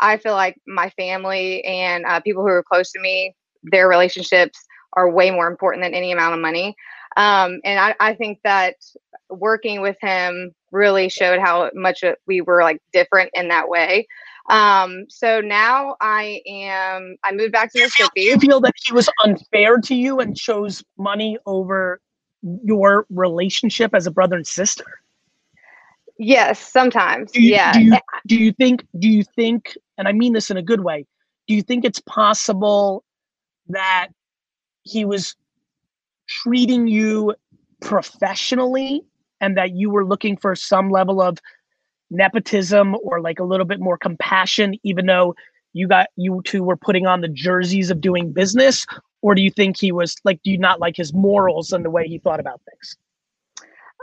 I 0.00 0.16
feel 0.16 0.32
like 0.34 0.56
my 0.66 0.90
family 0.90 1.64
and 1.64 2.04
uh, 2.04 2.20
people 2.20 2.42
who 2.42 2.48
are 2.50 2.64
close 2.64 2.90
to 2.92 3.00
me, 3.00 3.34
their 3.62 3.88
relationships 3.88 4.58
are 4.92 5.10
way 5.10 5.30
more 5.30 5.48
important 5.48 5.84
than 5.84 5.94
any 5.94 6.12
amount 6.12 6.34
of 6.34 6.40
money. 6.40 6.76
Um, 7.16 7.60
and 7.64 7.78
I, 7.78 7.94
I 8.00 8.14
think 8.14 8.40
that 8.44 8.76
working 9.28 9.80
with 9.80 9.96
him 10.00 10.54
really 10.70 11.08
showed 11.08 11.40
how 11.40 11.70
much 11.74 12.04
we 12.26 12.40
were 12.40 12.62
like 12.62 12.80
different 12.92 13.30
in 13.34 13.48
that 13.48 13.68
way. 13.68 14.06
Um, 14.48 15.04
so 15.08 15.40
now 15.40 15.96
I 16.00 16.40
am, 16.46 17.16
I 17.24 17.32
moved 17.32 17.52
back 17.52 17.70
to 17.72 17.78
Do 17.78 17.84
Mississippi. 17.84 18.22
you 18.22 18.38
feel 18.38 18.60
that 18.60 18.72
he 18.82 18.92
was 18.92 19.08
unfair 19.22 19.78
to 19.78 19.94
you 19.94 20.20
and 20.20 20.36
chose 20.36 20.82
money 20.96 21.38
over 21.44 22.00
your 22.64 23.06
relationship 23.10 23.94
as 23.94 24.06
a 24.06 24.10
brother 24.10 24.36
and 24.36 24.46
sister? 24.46 25.00
Yes, 26.18 26.58
sometimes. 26.58 27.30
Do 27.32 27.42
you, 27.42 27.52
yeah. 27.52 27.72
Do 27.72 27.80
you, 27.80 27.96
do 28.26 28.36
you 28.36 28.52
think? 28.52 28.86
Do 28.98 29.08
you 29.08 29.22
think? 29.22 29.76
And 29.98 30.08
I 30.08 30.12
mean 30.12 30.32
this 30.32 30.50
in 30.50 30.56
a 30.56 30.62
good 30.62 30.80
way. 30.80 31.06
Do 31.46 31.54
you 31.54 31.62
think 31.62 31.84
it's 31.84 32.00
possible 32.00 33.04
that 33.68 34.08
he 34.88 35.04
was 35.04 35.36
treating 36.28 36.88
you 36.88 37.34
professionally, 37.80 39.02
and 39.40 39.56
that 39.56 39.74
you 39.76 39.90
were 39.90 40.04
looking 40.04 40.36
for 40.36 40.56
some 40.56 40.90
level 40.90 41.20
of 41.20 41.38
nepotism 42.10 42.96
or 43.02 43.20
like 43.20 43.38
a 43.38 43.44
little 43.44 43.66
bit 43.66 43.80
more 43.80 43.98
compassion, 43.98 44.74
even 44.82 45.06
though 45.06 45.34
you 45.74 45.86
got 45.86 46.08
you 46.16 46.40
two 46.44 46.62
were 46.62 46.76
putting 46.76 47.06
on 47.06 47.20
the 47.20 47.28
jerseys 47.28 47.90
of 47.90 48.00
doing 48.00 48.32
business? 48.32 48.86
Or 49.20 49.34
do 49.34 49.42
you 49.42 49.50
think 49.50 49.76
he 49.78 49.92
was 49.92 50.16
like? 50.24 50.40
Do 50.42 50.50
you 50.50 50.58
not 50.58 50.80
like 50.80 50.96
his 50.96 51.12
morals 51.12 51.72
and 51.72 51.84
the 51.84 51.90
way 51.90 52.06
he 52.08 52.18
thought 52.18 52.40
about 52.40 52.60
things? 52.68 52.96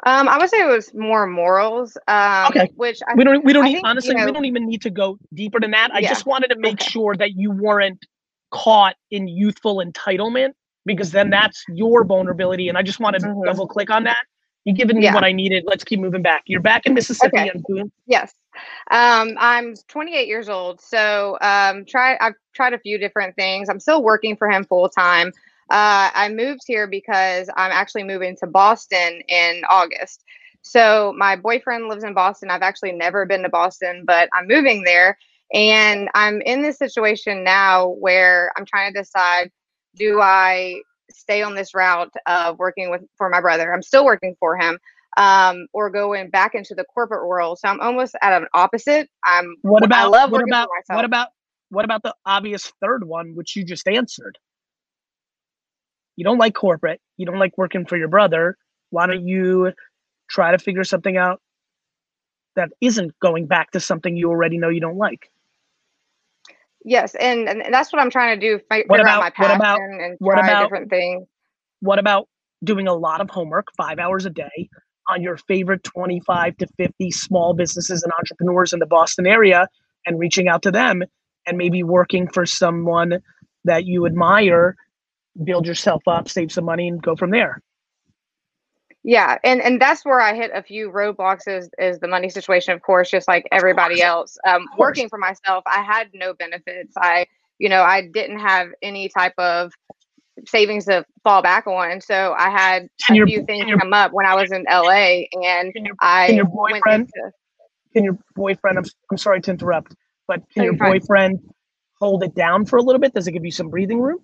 Um, 0.05 0.27
I 0.27 0.37
would 0.37 0.49
say 0.49 0.61
it 0.61 0.67
was 0.67 0.93
more 0.93 1.25
morals. 1.25 1.97
Um, 2.07 2.47
Okay. 2.49 2.71
which 2.75 2.99
I, 3.07 3.15
we 3.15 3.23
don't 3.23 3.43
we 3.43 3.53
don't 3.53 3.63
need, 3.65 3.73
think, 3.73 3.85
you 3.85 3.89
honestly 3.89 4.15
we 4.15 4.31
don't 4.31 4.45
even 4.45 4.67
need 4.67 4.81
to 4.83 4.89
go 4.89 5.17
deeper 5.33 5.59
than 5.59 5.71
that 5.71 5.89
i 5.93 6.01
Yeah. 6.01 6.09
just 6.09 6.25
wanted 6.25 6.49
to 6.49 6.57
make 6.57 6.79
Okay. 6.79 6.91
sure 6.91 7.15
that 7.15 7.31
you 7.35 7.49
weren't 7.49 8.05
caught 8.51 8.95
in 9.09 9.27
youthful 9.27 9.77
entitlement 9.77 10.51
because 10.85 11.11
then 11.11 11.29
that's 11.29 11.63
your 11.69 12.03
vulnerability 12.03 12.69
and 12.69 12.77
i 12.77 12.81
just 12.81 12.99
wanted 12.99 13.19
to 13.19 13.27
Mhm. 13.27 13.45
double 13.45 13.67
click 13.67 13.89
on 13.89 14.03
that 14.03 14.23
you've 14.63 14.77
given 14.77 14.97
me 14.97 15.03
Yeah. 15.03 15.13
what 15.13 15.23
i 15.23 15.31
needed 15.31 15.63
let's 15.65 15.83
keep 15.83 15.99
moving 15.99 16.21
back 16.21 16.43
you're 16.45 16.61
back 16.61 16.85
in 16.85 16.93
mississippi 16.93 17.37
Okay. 17.37 17.51
doing 17.67 17.91
Yes. 18.07 18.33
Um, 18.91 19.35
I'm 19.37 19.73
28 19.87 20.27
years 20.27 20.47
old. 20.47 20.79
So 20.79 21.37
um, 21.41 21.85
try 21.85 22.17
I've 22.21 22.35
tried 22.53 22.73
a 22.73 22.79
few 22.79 22.97
different 22.97 23.35
things. 23.35 23.67
I'm 23.67 23.79
still 23.79 24.03
working 24.03 24.37
for 24.37 24.49
him 24.49 24.63
full 24.63 24.87
time. 24.89 25.29
Uh, 25.71 26.11
I 26.13 26.29
moved 26.29 26.61
here 26.65 26.87
because 26.87 27.49
I'm 27.57 27.71
actually 27.71 28.03
moving 28.03 28.35
to 28.37 28.47
Boston 28.47 29.21
in 29.27 29.63
August. 29.69 30.23
So 30.61 31.13
my 31.17 31.35
boyfriend 31.35 31.87
lives 31.87 32.03
in 32.03 32.13
Boston. 32.13 32.49
I've 32.49 32.61
actually 32.61 32.91
never 32.91 33.25
been 33.25 33.43
to 33.43 33.49
Boston, 33.49 34.03
but 34.05 34.29
I'm 34.33 34.47
moving 34.47 34.83
there. 34.83 35.17
And 35.53 36.09
I'm 36.15 36.41
in 36.41 36.61
this 36.61 36.77
situation 36.77 37.43
now 37.43 37.89
where 37.89 38.51
I'm 38.55 38.65
trying 38.65 38.93
to 38.93 38.99
decide 39.01 39.51
do 39.95 40.21
I 40.21 40.81
stay 41.11 41.41
on 41.41 41.55
this 41.55 41.73
route 41.73 42.11
of 42.25 42.57
working 42.59 42.89
with 42.89 43.01
for 43.17 43.29
my 43.29 43.41
brother? 43.41 43.73
I'm 43.73 43.81
still 43.81 44.05
working 44.05 44.35
for 44.39 44.57
him 44.57 44.77
um, 45.17 45.67
or 45.73 45.89
going 45.89 46.29
back 46.29 46.55
into 46.55 46.75
the 46.75 46.85
corporate 46.85 47.27
world. 47.27 47.59
So 47.59 47.69
I'm 47.69 47.79
almost 47.79 48.15
at 48.21 48.41
an 48.41 48.47
opposite. 48.53 49.09
I'm 49.23 49.55
what 49.61 49.83
I 49.83 49.85
about 49.85 50.11
love 50.11 50.31
what 50.31 50.43
about 50.43 50.69
what 50.87 51.05
about 51.05 51.27
what 51.69 51.85
about 51.85 52.03
the 52.03 52.13
obvious 52.25 52.71
third 52.81 53.07
one 53.07 53.35
which 53.35 53.55
you 53.55 53.63
just 53.63 53.87
answered 53.87 54.37
you 56.15 56.23
don't 56.23 56.37
like 56.37 56.53
corporate 56.53 57.01
you 57.17 57.25
don't 57.25 57.39
like 57.39 57.57
working 57.57 57.85
for 57.85 57.97
your 57.97 58.07
brother 58.07 58.57
why 58.89 59.07
don't 59.07 59.27
you 59.27 59.71
try 60.29 60.51
to 60.51 60.57
figure 60.57 60.83
something 60.83 61.17
out 61.17 61.41
that 62.55 62.69
isn't 62.81 63.11
going 63.19 63.47
back 63.47 63.71
to 63.71 63.79
something 63.79 64.15
you 64.15 64.29
already 64.29 64.57
know 64.57 64.69
you 64.69 64.79
don't 64.79 64.97
like 64.97 65.29
yes, 66.85 67.15
and, 67.15 67.49
and 67.49 67.73
that's 67.73 67.91
what 67.91 68.01
I'm 68.01 68.09
trying 68.09 68.39
to 68.39 68.47
do. 68.49 68.59
Fi- 68.69 68.83
What 68.87 68.97
figure 68.99 69.07
out 69.09 69.17
about- 69.17 69.19
my 69.19 69.25
what 69.25 69.33
passion 69.35 69.55
about- 69.55 69.79
and 69.79 70.15
what 70.19 70.33
try 70.35 70.47
about- 70.47 70.63
different 70.63 70.89
things. 70.89 71.27
what 71.81 71.99
about 71.99 72.27
doing 72.63 72.87
a 72.87 72.93
lot 72.93 73.19
of 73.21 73.29
homework 73.29 73.67
five 73.75 73.99
hours 73.99 74.25
a 74.25 74.29
day 74.29 74.69
on 75.09 75.21
your 75.21 75.37
favorite 75.37 75.83
25 75.83 76.55
to 76.57 76.67
50 76.77 77.11
small 77.11 77.53
businesses 77.53 78.01
and 78.01 78.11
entrepreneurs 78.17 78.73
in 78.73 78.79
the 78.79 78.85
boston 78.87 79.27
area 79.27 79.67
and 80.07 80.17
reaching 80.17 80.47
out 80.47 80.61
to 80.63 80.71
them 80.71 81.03
and 81.45 81.57
maybe 81.57 81.83
working 81.83 82.27
for 82.27 82.45
someone 82.45 83.19
that 83.65 83.85
you 83.85 84.05
admire 84.07 84.75
build 85.43 85.67
yourself 85.67 86.01
up 86.07 86.27
save 86.29 86.51
some 86.51 86.65
money 86.65 86.87
and 86.87 87.03
go 87.03 87.15
from 87.15 87.29
there 87.29 87.61
Yeah, 89.07 89.37
and 89.43 89.61
and 89.61 89.79
that's 89.79 90.03
where 90.03 90.19
I 90.19 90.33
hit 90.33 90.49
a 90.51 90.63
few 90.63 90.89
roadblocks 90.91 91.47
is 91.47 91.69
is 91.77 91.99
the 91.99 92.07
money 92.07 92.27
situation, 92.27 92.73
of 92.73 92.81
course, 92.81 93.11
just 93.11 93.27
like 93.27 93.47
everybody 93.51 94.01
else. 94.01 94.35
Um, 94.47 94.65
working 94.79 95.09
for 95.09 95.19
myself, 95.19 95.63
I 95.67 95.83
had 95.83 96.09
no 96.15 96.33
benefits. 96.33 96.91
I, 96.97 97.27
you 97.59 97.69
know, 97.69 97.83
I 97.83 98.01
didn't 98.07 98.39
have 98.39 98.69
any 98.81 99.09
type 99.09 99.35
of 99.37 99.71
savings 100.47 100.85
to 100.85 101.05
fall 101.23 101.43
back 101.43 101.67
on. 101.67 102.01
So 102.01 102.33
I 102.35 102.49
had 102.49 102.89
Can 103.05 103.13
a 103.13 103.17
your- 103.17 103.27
few 103.27 103.45
things 103.45 103.67
your- 103.67 103.77
come 103.77 103.93
up 103.93 104.11
when 104.11 104.25
I 104.25 104.33
was 104.33 104.51
in 104.51 104.65
LA, 104.67 105.27
and 105.33 105.71
can 105.71 105.85
your, 105.85 105.95
I 106.01 106.25
can 106.27 106.35
your 106.37 106.45
went 106.45 106.73
boyfriend 106.83 107.01
into- 107.15 107.31
can 107.93 108.03
your 108.05 108.17
boyfriend 108.35 108.79
I'm, 108.79 108.85
I'm 109.11 109.17
sorry 109.17 109.39
to 109.41 109.51
interrupt 109.51 109.93
but 110.27 110.41
can 110.53 110.63
your 110.63 110.73
you're 110.73 110.79
fine. 110.79 110.91
boyfriend 110.99 111.39
hold 111.99 112.23
it 112.23 112.33
down 112.35 112.65
for 112.65 112.77
a 112.77 112.81
little 112.81 112.99
bit 112.99 113.13
does 113.13 113.27
it 113.27 113.31
give 113.33 113.45
you 113.45 113.51
some 113.51 113.69
breathing 113.69 114.01
room 114.01 114.17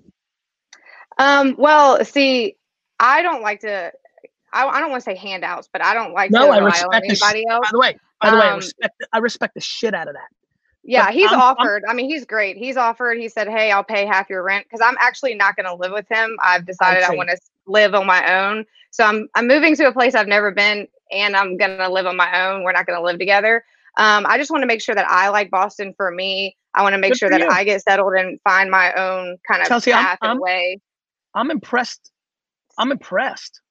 Um, 1.17 1.55
well, 1.57 2.03
see, 2.03 2.55
I 2.99 3.21
don't 3.21 3.41
like 3.41 3.61
to 3.61 3.91
I, 4.53 4.65
I 4.67 4.79
don't 4.79 4.89
want 4.91 5.03
to 5.03 5.09
say 5.09 5.15
handouts, 5.15 5.69
but 5.71 5.83
I 5.83 5.93
don't 5.93 6.13
like 6.13 6.31
No, 6.31 6.47
to 6.47 6.51
I 6.53 6.57
respect 6.59 7.07
the. 7.07 7.15
Sh- 7.15 7.21
anybody 7.23 7.47
else. 7.49 7.67
by 7.67 7.69
the 7.71 7.79
way, 7.79 7.97
by 8.21 8.29
the 8.31 8.37
way, 8.37 8.43
I 8.43 8.49
Um, 8.51 8.57
respect. 8.57 9.03
I 9.13 9.17
respect 9.19 9.53
the 9.55 9.61
shit 9.61 9.93
out 9.93 10.07
of 10.07 10.13
that. 10.15 10.27
Yeah, 10.83 11.05
But 11.05 11.13
he's 11.13 11.29
I'm- 11.31 11.39
I'm- 11.39 11.55
offered. 11.57 11.83
I 11.87 11.93
mean, 11.93 12.09
he's 12.09 12.25
great. 12.25 12.57
He's 12.57 12.75
offered. 12.75 13.17
He 13.19 13.29
said, 13.29 13.47
"Hey, 13.47 13.71
I'll 13.71 13.83
pay 13.83 14.05
half 14.05 14.29
your 14.29 14.41
rent 14.43 14.65
because 14.65 14.81
I'm 14.81 14.95
actually 14.99 15.35
not 15.35 15.55
going 15.55 15.67
to 15.67 15.75
live 15.75 15.91
with 15.91 16.07
him. 16.09 16.35
I've 16.43 16.65
decided 16.65 17.03
I 17.03 17.13
want 17.15 17.29
to 17.29 17.37
live 17.67 17.93
on 17.93 18.05
my 18.07 18.39
own. 18.45 18.65
So 18.89 19.03
I'm 19.05 19.27
I'm 19.35 19.47
moving 19.47 19.75
to 19.75 19.87
a 19.87 19.93
place 19.93 20.15
I've 20.15 20.27
never 20.27 20.51
been, 20.51 20.87
and 21.11 21.35
I'm 21.35 21.55
going 21.57 21.77
to 21.77 21.87
live 21.89 22.07
on 22.07 22.15
my 22.17 22.47
own. 22.47 22.63
We're 22.63 22.71
not 22.71 22.85
going 22.87 22.97
to 22.99 23.03
live 23.05 23.19
together. 23.19 23.63
Um, 23.97 24.25
I 24.27 24.37
just 24.37 24.49
want 24.51 24.63
to 24.63 24.67
make 24.67 24.81
sure 24.81 24.95
that 24.95 25.05
I 25.07 25.29
like 25.29 25.51
Boston 25.51 25.93
for 25.95 26.11
me. 26.11 26.57
I 26.73 26.81
want 26.81 26.93
to 26.93 26.97
make 26.97 27.11
Good 27.11 27.19
sure 27.19 27.29
that 27.29 27.41
you. 27.41 27.47
I 27.49 27.63
get 27.63 27.81
settled 27.83 28.13
and 28.13 28.39
find 28.41 28.71
my 28.71 28.91
own 28.93 29.37
kind 29.47 29.61
of 29.61 29.67
Chelsea, 29.67 29.91
I'm- 29.93 30.03
path 30.05 30.17
and 30.21 30.29
I'm- 30.29 30.39
way. 30.39 30.79
I'm 31.35 31.51
impressed. 31.51 32.11
I'm 32.77 32.91
impressed. 32.91 33.61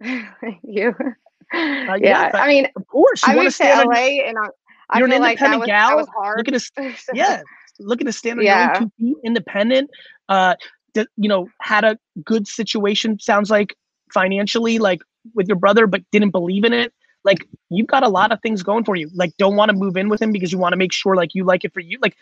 you. 0.62 0.94
Uh, 0.98 1.94
yeah, 1.94 1.96
yes, 2.00 2.34
I 2.34 2.46
mean, 2.46 2.68
of 2.76 2.86
course, 2.86 3.26
you 3.26 3.32
I 3.32 3.36
want 3.36 3.44
to 3.44 3.44
moved 3.46 3.56
to 3.58 3.64
stand 3.64 3.88
on 3.88 3.96
and 3.96 4.38
I, 4.38 4.42
I 4.90 4.98
You're 4.98 5.06
an 5.06 5.12
feel 5.12 5.20
like 5.20 5.38
that 5.38 5.44
independent 5.46 5.60
was, 5.60 5.66
gal. 5.66 5.96
was 5.96 6.08
hard. 6.08 6.38
Look 6.38 6.48
at 6.48 6.54
us. 6.54 6.70
Yeah, 7.14 7.42
looking 7.78 8.06
to 8.06 8.12
stand 8.12 8.38
on 8.38 8.44
Yeah. 8.44 8.80
your 8.80 8.90
own 9.00 9.14
independent. 9.24 9.90
Uh, 10.28 10.56
d- 10.94 11.06
you 11.16 11.28
know, 11.28 11.48
had 11.60 11.84
a 11.84 11.98
good 12.24 12.46
situation. 12.46 13.18
Sounds 13.18 13.50
like 13.50 13.74
financially, 14.12 14.78
like 14.78 15.00
with 15.34 15.48
your 15.48 15.56
brother, 15.56 15.86
but 15.86 16.02
didn't 16.12 16.30
believe 16.30 16.64
in 16.64 16.72
it. 16.72 16.92
Like 17.24 17.46
you've 17.70 17.86
got 17.86 18.02
a 18.04 18.08
lot 18.08 18.30
of 18.32 18.40
things 18.42 18.62
going 18.62 18.84
for 18.84 18.94
you. 18.96 19.10
Like 19.14 19.32
don't 19.38 19.56
want 19.56 19.70
to 19.70 19.76
move 19.76 19.96
in 19.96 20.08
with 20.08 20.20
him 20.22 20.32
because 20.32 20.52
you 20.52 20.58
want 20.58 20.72
to 20.74 20.76
make 20.78 20.92
sure 20.92 21.16
like 21.16 21.34
you 21.34 21.44
like 21.44 21.64
it 21.64 21.72
for 21.74 21.80
you. 21.80 21.98
Like 22.00 22.16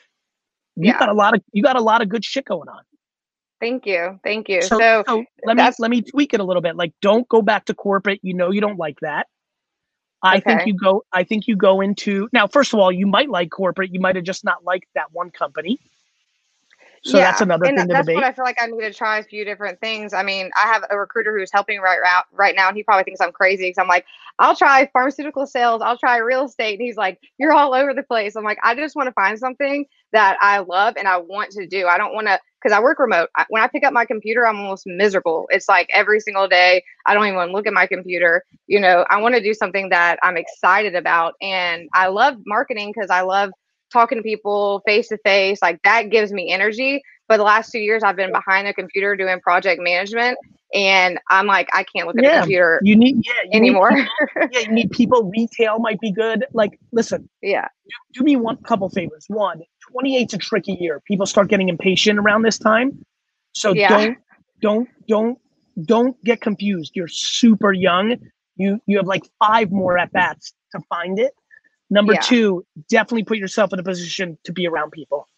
you 0.77 0.87
Yeah. 0.87 0.99
got 0.99 1.09
a 1.09 1.15
lot 1.15 1.35
of 1.35 1.43
you 1.53 1.63
got 1.63 1.77
a 1.77 1.81
lot 1.83 2.01
of 2.03 2.09
good 2.09 2.25
shit 2.25 2.45
going 2.45 2.69
on. 2.69 2.81
Thank 3.61 3.87
you, 3.87 4.21
thank 4.23 4.49
you. 4.49 4.63
So, 4.63 4.79
So, 4.79 5.05
so 5.09 5.25
let 5.45 5.57
me 5.57 5.63
let 5.79 5.91
me 5.91 6.03
tweak 6.03 6.35
it 6.35 6.41
a 6.41 6.45
little 6.45 6.63
bit. 6.63 6.77
Like, 6.77 6.93
don't 7.01 7.29
go 7.29 7.43
back 7.43 7.67
to 7.67 7.75
corporate. 7.75 8.21
You 8.23 8.35
know 8.35 8.51
you 8.51 8.61
don't 8.61 8.79
like 8.79 9.01
that. 9.01 9.27
I 10.23 10.41
think 10.41 10.67
you 10.67 10.75
go. 10.75 11.05
I 11.13 11.25
think 11.25 11.47
you 11.47 11.57
go 11.57 11.81
into 11.81 12.29
now. 12.33 12.47
First 12.47 12.73
of 12.73 12.81
all, 12.81 12.91
you 12.91 13.07
might 13.07 13.29
like 13.29 13.51
corporate. 13.51 13.93
You 13.95 14.01
might 14.01 14.17
have 14.17 14.25
just 14.25 14.45
not 14.45 14.65
liked 14.65 14.87
that 14.95 15.13
one 15.13 15.31
company. 15.31 15.79
So 17.07 17.19
that's 17.19 17.41
another 17.41 17.67
and 17.67 17.77
thing 17.77 17.89
to 17.89 17.95
that's 17.95 18.07
debate. 18.07 18.17
what 18.17 18.25
I 18.25 18.33
feel 18.33 18.45
like 18.45 18.57
I 18.61 18.67
need 18.67 18.81
to 18.81 18.93
try 18.93 19.19
a 19.19 19.23
few 19.23 19.45
different 19.45 19.81
things. 19.81 20.13
I 20.13 20.23
mean, 20.23 20.51
I 20.57 20.73
have 20.73 20.85
a 20.91 20.99
recruiter 20.99 21.39
who's 21.39 21.51
helping 21.53 21.81
right 21.81 21.99
right, 22.03 22.23
right 22.33 22.55
now, 22.57 22.69
and 22.69 22.77
he 22.77 22.83
probably 22.83 23.05
thinks 23.05 23.21
I'm 23.21 23.33
crazy 23.33 23.65
because 23.65 23.79
I'm 23.79 23.89
like, 23.89 24.05
I'll 24.39 24.57
try 24.57 24.91
pharmaceutical 24.93 25.47
sales, 25.47 25.83
I'll 25.83 25.99
try 25.99 26.19
real 26.19 26.47
estate, 26.47 26.75
and 26.79 26.83
he's 26.83 26.97
like, 26.97 27.21
you're 27.39 27.53
all 27.53 27.75
over 27.75 27.95
the 27.95 28.03
place. 28.03 28.35
I'm 28.37 28.45
like, 28.45 28.59
I 28.63 28.75
just 28.75 28.97
want 28.97 29.07
to 29.07 29.13
find 29.13 29.39
something 29.39 29.87
that 30.13 30.37
I 30.41 30.59
love 30.59 30.95
and 30.97 31.07
I 31.07 31.19
want 31.19 31.53
to 31.53 31.67
do. 31.67 31.87
I 31.87 31.97
don't 31.97 32.15
want 32.15 32.27
to 32.27 32.41
because 32.61 32.77
I 32.77 32.81
work 32.81 32.99
remote. 32.99 33.29
I, 33.37 33.45
when 33.51 33.63
I 33.63 33.69
pick 33.69 33.85
up 33.85 33.93
my 33.93 34.05
computer, 34.05 34.47
I'm 34.47 34.59
almost 34.59 34.85
miserable. 34.87 35.47
It's 35.51 35.69
like 35.69 35.89
every 35.93 36.19
single 36.19 36.49
day, 36.49 36.83
I 37.07 37.15
don't 37.15 37.27
even 37.27 37.53
look 37.53 37.67
at 37.67 37.73
my 37.73 37.87
computer. 37.87 38.43
You 38.67 38.81
know, 38.81 39.07
I 39.09 39.21
want 39.21 39.37
to 39.37 39.43
do 39.43 39.55
something 39.55 39.91
that 39.91 40.19
I'm 40.23 40.37
excited 40.37 40.97
about, 40.97 41.35
and 41.41 41.89
I 41.95 42.09
love 42.09 42.37
marketing 42.47 42.93
because 42.93 43.11
I 43.11 43.21
love 43.21 43.51
talking 43.93 44.19
to 44.19 44.23
people 44.23 44.83
face 44.87 45.09
to 45.09 45.19
face 45.19 45.61
like 45.63 45.81
that 45.85 46.11
gives 46.11 46.33
me 46.33 46.51
energy 46.51 47.03
but 47.29 47.37
the 47.39 47.43
last 47.43 47.71
two 47.71 47.79
years 47.79 48.03
i've 48.03 48.17
been 48.17 48.33
behind 48.33 48.67
the 48.67 48.73
computer 48.75 49.17
doing 49.17 49.41
project 49.41 49.81
management 49.83 50.37
and 50.75 51.19
i'm 51.31 51.47
like 51.47 51.69
i 51.73 51.85
can't 51.85 52.07
look 52.09 52.19
at 52.19 52.25
a 52.25 52.41
computer 52.41 52.81
you 52.83 52.97
need 52.97 53.17
yeah 53.25 53.33
you 53.45 53.61
need 53.61 53.69
anymore 53.69 53.91
people- 53.91 54.49
yeah, 54.53 54.61
you 54.61 54.73
need 54.73 54.91
people. 54.91 55.31
Retail 55.35 55.79
might 55.79 55.99
be 56.01 56.13
good. 56.13 56.45
Like, 56.53 56.79
listen, 56.93 57.29
yeah 57.43 57.69
do 58.13 58.23
me 58.23 58.37
one 58.37 58.57
couple 58.59 58.89
favors. 58.91 59.25
One, 59.29 59.63
28's 59.95 60.35
a 60.35 60.39
tricky 60.39 60.77
year. 60.79 61.01
People 61.07 61.27
start 61.27 61.49
getting 61.49 61.69
impatient 61.69 62.19
around 62.19 62.43
this 62.43 62.59
time. 62.59 63.05
So 63.53 63.73
Yeah. 63.75 63.89
don't 63.89 64.17
don't 64.61 64.89
don't 65.09 65.39
don't 65.85 66.25
get 66.25 66.41
confused. 66.41 66.93
You're 66.95 67.09
super 67.09 67.73
young. 67.73 68.17
You 68.57 68.81
you 68.87 68.97
have 68.99 69.07
like 69.07 69.23
five 69.45 69.71
more 69.71 69.99
at 69.99 70.13
bats 70.13 70.53
to 70.73 70.81
find 70.89 71.19
it. 71.19 71.33
Number 71.91 72.15
Yeah. 72.15 72.21
two, 72.21 72.67
definitely 72.89 73.25
put 73.25 73.39
yourself 73.39 73.73
in 73.73 73.79
a 73.79 73.83
position 73.83 74.39
to 74.45 74.53
be 74.53 74.67
around 74.67 74.91
people. 74.93 75.29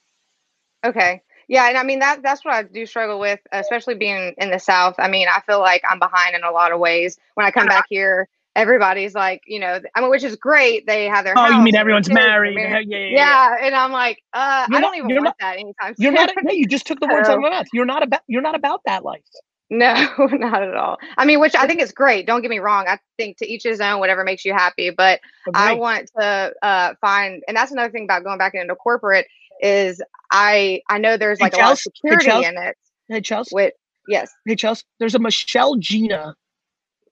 okay 0.84 1.20
yeah 1.48 1.68
and 1.68 1.76
i 1.76 1.82
mean 1.82 1.98
that 1.98 2.22
that's 2.22 2.44
what 2.44 2.54
i 2.54 2.62
do 2.62 2.86
struggle 2.86 3.18
with 3.18 3.40
especially 3.52 3.94
being 3.96 4.32
in 4.38 4.50
the 4.50 4.58
south 4.60 4.94
i 4.98 5.08
mean 5.08 5.26
i 5.28 5.40
feel 5.46 5.58
like 5.58 5.82
i'm 5.88 5.98
behind 5.98 6.36
in 6.36 6.44
a 6.44 6.50
lot 6.52 6.70
of 6.72 6.78
ways 6.78 7.18
when 7.34 7.44
i 7.46 7.50
come 7.50 7.66
back 7.66 7.84
here 7.88 8.28
everybody's 8.54 9.12
like 9.14 9.40
you 9.46 9.58
know 9.58 9.80
i 9.96 10.00
mean 10.00 10.08
which 10.10 10.22
is 10.22 10.36
great 10.36 10.86
they 10.86 11.06
have 11.06 11.24
their 11.24 11.34
Oh, 11.36 11.48
you 11.48 11.62
mean 11.62 11.74
everyone's 11.74 12.08
married? 12.08 12.54
married. 12.54 12.88
Yeah, 12.88 12.96
yeah, 12.98 13.06
yeah, 13.06 13.16
yeah 13.58 13.66
and 13.66 13.74
i'm 13.74 13.90
like 13.90 14.22
uh 14.34 14.66
You're 14.70 14.78
i 14.78 14.80
don't 14.80 14.94
even 14.94 15.08
want 15.08 15.24
not- 15.24 15.34
that 15.40 15.54
anytime 15.58 15.94
You're 15.98 16.12
soon 16.16 16.26
not. 16.26 16.44
Yeah, 16.44 16.52
you 16.52 16.66
just 16.66 16.86
took 16.86 17.00
the 17.00 17.08
words 17.08 17.28
out 17.30 17.34
of 17.38 17.40
my 17.40 17.50
mouth. 17.50 17.66
You're 17.72 17.86
not 17.86 18.02
about. 18.04 18.20
You're 18.28 18.42
not 18.42 18.54
about 18.54 18.82
that 18.86 19.04
life. 19.04 19.22
No, 19.70 20.08
not 20.32 20.62
at 20.62 20.74
all. 20.74 20.98
I 21.16 21.24
mean, 21.24 21.40
which 21.40 21.54
I 21.54 21.66
think 21.66 21.80
is 21.80 21.92
great. 21.92 22.26
Don't 22.26 22.40
get 22.40 22.50
me 22.50 22.58
wrong. 22.58 22.86
I 22.88 22.98
think 23.16 23.36
to 23.38 23.46
each 23.46 23.64
his 23.64 23.80
own, 23.80 24.00
whatever 24.00 24.24
makes 24.24 24.44
you 24.44 24.52
happy. 24.52 24.90
But 24.90 25.20
I 25.54 25.74
want 25.74 26.10
to 26.18 26.52
uh, 26.62 26.94
find, 27.00 27.42
and 27.46 27.56
that's 27.56 27.70
another 27.70 27.90
thing 27.90 28.04
about 28.04 28.24
going 28.24 28.38
back 28.38 28.54
into 28.54 28.74
corporate 28.74 29.26
is 29.60 30.00
I 30.30 30.80
I 30.88 30.98
know 30.98 31.16
there's 31.16 31.38
Hey, 31.38 31.46
like 31.46 31.54
a 31.54 31.58
lot 31.58 31.72
of 31.72 31.78
Chelsea. 31.78 31.90
Hey, 31.90 32.10
security 32.10 32.26
Chelsea. 32.26 32.46
in 32.46 32.62
it. 32.62 32.76
Hey, 33.08 33.20
Chelsea. 33.20 33.54
With 33.54 33.74
yes, 34.06 34.30
Hey, 34.46 34.56
Chelsea. 34.56 34.84
There's 34.98 35.14
a 35.14 35.18
Michelle 35.18 35.76
Gina 35.76 36.34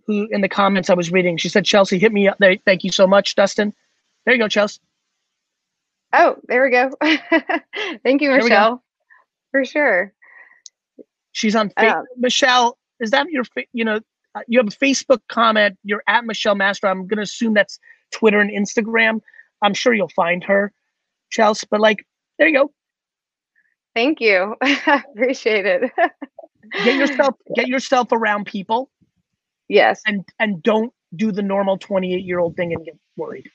who, 0.07 0.29
in 0.31 0.41
the 0.41 0.49
comments 0.49 0.89
I 0.89 0.95
was 0.95 1.11
reading, 1.11 1.37
she 1.37 1.49
said, 1.49 1.65
Chelsea, 1.65 1.99
hit 1.99 2.13
me 2.13 2.29
up. 2.29 2.37
There, 2.39 2.57
thank 2.65 2.85
you 2.85 2.93
so 2.93 3.07
much, 3.07 3.35
Dustin. 3.35 3.75
There 4.25 4.35
you 4.35 4.41
go, 4.41 4.49
Chelsea. 4.49 4.81
oh, 6.13 6.37
there 6.49 6.63
we 6.65 6.71
go. 6.71 6.91
Thank 8.03 8.23
you, 8.23 8.31
go. 8.31 8.37
Michelle, 8.37 8.85
for 9.51 9.65
sure. 9.65 10.13
She's 11.37 11.55
on 11.55 11.69
Facebook. 11.69 11.97
Um, 11.99 12.05
Michelle, 12.17 12.79
is 12.99 13.11
that 13.11 13.27
your, 13.31 13.45
you 13.75 13.85
know, 13.85 14.01
uh, 14.35 14.41
you 14.49 14.59
have 14.59 14.69
a 14.69 14.71
Facebook 14.71 15.19
comment. 15.29 15.77
You're 15.85 16.03
at 16.09 16.25
Michelle 16.25 16.55
Master. 16.55 16.87
I'm 16.87 17.07
going 17.07 17.19
to 17.19 17.25
assume 17.25 17.53
that's 17.53 17.79
Twitter 18.11 18.41
and 18.41 18.51
Instagram. 18.51 19.21
I'm 19.61 19.75
sure 19.75 19.93
you'll 19.93 20.09
find 20.09 20.43
her, 20.45 20.73
Chelsea. 21.29 21.67
But 21.71 21.81
like, 21.81 22.07
there 22.39 22.49
you 22.49 22.55
go. 22.55 22.73
Thank 23.95 24.23
you. 24.23 24.55
Appreciate 24.87 25.67
it. 25.67 25.93
Get 26.85 26.97
yourself, 26.97 27.35
get 27.55 27.67
yourself 27.69 28.13
around 28.13 28.47
people 28.47 28.91
yes. 29.69 30.01
and, 30.07 30.27
and 30.39 30.63
don't 30.63 30.91
do 31.15 31.33
the 31.33 31.43
normal 31.43 31.77
28 31.77 32.25
year 32.25 32.39
old 32.39 32.57
thing 32.57 32.73
and 32.73 32.83
get 32.83 32.97
worried. 33.19 33.51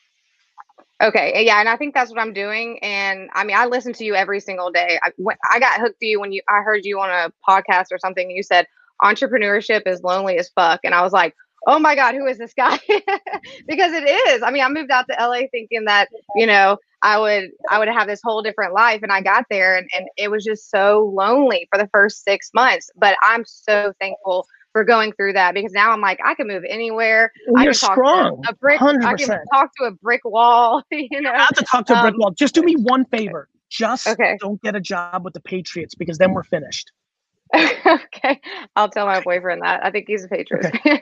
Okay, 1.02 1.44
yeah, 1.46 1.60
and 1.60 1.68
I 1.68 1.78
think 1.78 1.96
that's 1.96 2.12
what 2.12 2.20
I'm 2.20 2.34
doing. 2.34 2.78
And 2.84 3.30
I 3.34 3.44
mean, 3.44 3.58
I 3.58 3.66
listen 3.66 3.94
to 3.94 4.06
you 4.06 4.14
every 4.14 4.40
single 4.40 4.72
day. 4.72 5.00
I, 5.02 5.12
when, 5.18 5.36
I 5.52 5.60
got 5.60 5.80
hooked 5.80 6.00
to 6.00 6.06
you 6.06 6.20
when 6.20 6.32
you 6.32 6.42
I 6.48 6.62
heard 6.62 6.86
you 6.86 7.00
on 7.00 7.10
a 7.10 7.32
podcast 7.48 7.88
or 7.92 7.98
something. 7.98 8.30
You 8.30 8.44
said 8.44 8.68
entrepreneurship 9.02 9.88
is 9.88 10.04
lonely 10.04 10.38
as 10.38 10.50
fuck, 10.50 10.82
and 10.84 10.94
I 10.94 11.02
was 11.02 11.12
like, 11.12 11.36
oh 11.66 11.80
my 11.80 11.96
god, 11.96 12.14
who 12.14 12.28
is 12.28 12.38
this 12.38 12.54
guy? 12.54 12.78
because 13.68 13.94
it 13.94 14.04
is. 14.30 14.44
I 14.44 14.52
mean, 14.52 14.64
I 14.64 14.70
moved 14.70 14.92
out 14.92 15.06
to 15.10 15.18
LA 15.20 15.42
thinking 15.52 15.86
that 15.86 16.10
you 16.36 16.46
know 16.46 16.78
I 17.02 17.18
would 17.20 17.50
I 17.70 17.80
would 17.80 17.88
have 17.88 18.08
this 18.08 18.22
whole 18.24 18.44
different 18.44 18.74
life, 18.74 19.02
and 19.02 19.12
I 19.12 19.22
got 19.22 19.46
there, 19.50 19.78
and 19.78 19.90
and 19.98 20.08
it 20.18 20.30
was 20.30 20.44
just 20.44 20.70
so 20.70 21.12
lonely 21.16 21.68
for 21.72 21.82
the 21.82 21.90
first 21.92 22.24
six 22.24 22.52
months. 22.54 22.92
But 22.96 23.18
I'm 23.24 23.44
so 23.46 23.94
thankful 24.00 24.46
for 24.74 24.84
going 24.84 25.12
through 25.14 25.34
that 25.34 25.54
because 25.54 25.72
now 25.74 25.92
I'm 25.92 26.02
like 26.02 26.20
I 26.24 26.34
can 26.36 26.48
move 26.48 26.64
anywhere. 26.68 27.32
I 27.58 27.64
You're 27.64 27.74
can 27.74 27.80
talk 27.80 27.94
strong. 27.94 28.42
to 28.44 28.50
a 28.52 28.56
brick. 28.56 28.82
I 28.82 28.86
can 28.94 29.02
100%. 29.02 29.40
talk 29.54 29.72
to 29.78 29.86
a 29.86 29.92
brick 29.92 30.22
wall. 30.26 30.84
You 30.92 31.22
know, 31.22 31.32
I 31.32 31.40
have 31.40 31.56
to 31.56 31.64
talk 31.64 31.86
to 31.88 31.98
a 31.98 32.02
brick 32.02 32.14
Um, 32.14 32.20
wall. 32.20 32.32
Just 32.32 32.56
do 32.56 32.62
me 32.64 32.76
one 32.76 33.06
favor. 33.06 33.48
Just 33.70 34.08
Okay. 34.08 34.38
don't 34.40 34.62
get 34.62 34.76
a 34.76 34.80
job 34.82 35.24
with 35.26 35.34
the 35.34 35.40
Patriots 35.42 35.96
because 35.96 36.18
then 36.18 36.34
we're 36.34 36.44
finished. 36.44 36.92
okay, 37.56 38.40
I'll 38.78 38.88
tell 38.90 39.06
my 39.06 39.20
boyfriend 39.22 39.62
that. 39.62 39.84
I 39.84 39.92
think 39.92 40.06
he's 40.08 40.24
a 40.24 40.28
Patriots 40.30 40.70
fan. 40.84 41.02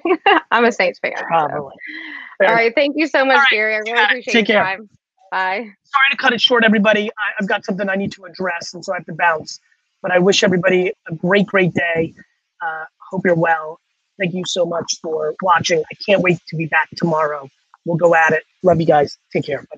I'm 0.51 0.65
a 0.65 0.71
Saints 0.71 0.97
fan. 0.99 1.13
so. 1.17 1.23
Probably. 1.25 1.73
All 2.41 2.47
right, 2.53 2.73
thank 2.75 2.95
you 2.97 3.07
so 3.07 3.23
much, 3.23 3.37
right, 3.37 3.45
Gary. 3.51 3.75
I 3.75 3.77
really 3.79 4.03
appreciate 4.03 4.33
Take 4.33 4.47
your 4.49 4.57
care. 4.57 4.63
time. 4.77 4.89
Bye. 5.31 5.57
Sorry 5.83 6.09
to 6.11 6.17
cut 6.17 6.33
it 6.33 6.41
short, 6.41 6.63
everybody. 6.63 7.09
I, 7.19 7.39
I've 7.39 7.47
got 7.47 7.65
something 7.65 7.87
I 7.87 7.95
need 7.95 8.11
to 8.13 8.23
address, 8.25 8.73
and 8.73 8.83
so 8.83 8.93
I 8.93 8.97
have 8.97 9.05
to 9.05 9.13
bounce. 9.13 9.59
But 10.01 10.11
I 10.11 10.17
wish 10.17 10.43
everybody 10.43 10.91
a 11.07 11.13
great, 11.15 11.45
great 11.45 11.73
day. 11.73 12.15
Uh, 12.65 12.85
hope 13.09 13.21
you're 13.25 13.35
well. 13.35 13.79
Thank 14.19 14.33
you 14.33 14.43
so 14.45 14.65
much 14.65 14.99
for 15.01 15.33
watching. 15.41 15.79
I 15.79 15.95
can't 16.05 16.21
wait 16.21 16.39
to 16.47 16.55
be 16.55 16.65
back 16.65 16.89
tomorrow. 16.97 17.49
We'll 17.85 17.97
go 17.97 18.13
at 18.15 18.31
it. 18.33 18.43
Love 18.63 18.79
you 18.79 18.87
guys. 18.87 19.17
Take 19.31 19.45
care. 19.45 19.65
Bye. 19.71 19.77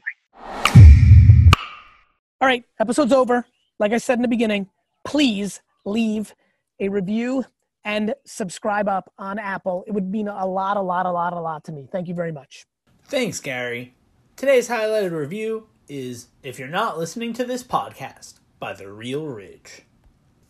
All 2.41 2.47
right, 2.47 2.63
episode's 2.79 3.13
over. 3.13 3.45
Like 3.77 3.91
I 3.91 3.99
said 3.99 4.17
in 4.17 4.23
the 4.23 4.27
beginning, 4.27 4.67
please 5.05 5.61
leave 5.86 6.34
a 6.79 6.89
review 6.89 7.45
and 7.86 8.15
subscribe 8.25 8.88
up 8.88 9.11
on 9.17 9.38
Apple. 9.38 9.84
It 9.88 9.91
would 9.91 10.09
mean 10.09 10.27
a 10.27 10.47
lot, 10.47 10.77
a 10.77 10.82
lot, 10.82 11.05
a 11.05 11.11
lot, 11.11 11.34
a 11.34 11.39
lot 11.39 11.63
to 11.65 11.71
me. 11.71 11.88
Thank 11.91 12.07
you 12.07 12.15
very 12.15 12.32
much. 12.32 12.65
Thanks, 13.05 13.39
Gary. 13.39 13.93
Today's 14.36 14.69
highlighted 14.69 15.11
review 15.11 15.67
is 15.88 16.27
If 16.41 16.57
You're 16.57 16.67
Not 16.67 16.97
Listening 16.97 17.34
to 17.34 17.43
This 17.43 17.63
Podcast 17.63 18.36
by 18.59 18.73
The 18.73 18.91
Real 18.91 19.27
Ridge. 19.27 19.84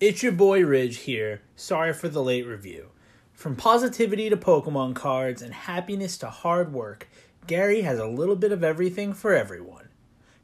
It's 0.01 0.23
your 0.23 0.31
boy 0.31 0.65
Ridge 0.65 1.01
here. 1.01 1.41
Sorry 1.55 1.93
for 1.93 2.09
the 2.09 2.23
late 2.23 2.47
review. 2.47 2.87
From 3.33 3.55
positivity 3.55 4.31
to 4.31 4.35
Pokemon 4.35 4.95
cards 4.95 5.43
and 5.43 5.53
happiness 5.53 6.17
to 6.17 6.27
hard 6.31 6.73
work, 6.73 7.07
Gary 7.45 7.81
has 7.81 7.99
a 7.99 8.07
little 8.07 8.35
bit 8.35 8.51
of 8.51 8.63
everything 8.63 9.13
for 9.13 9.35
everyone. 9.35 9.89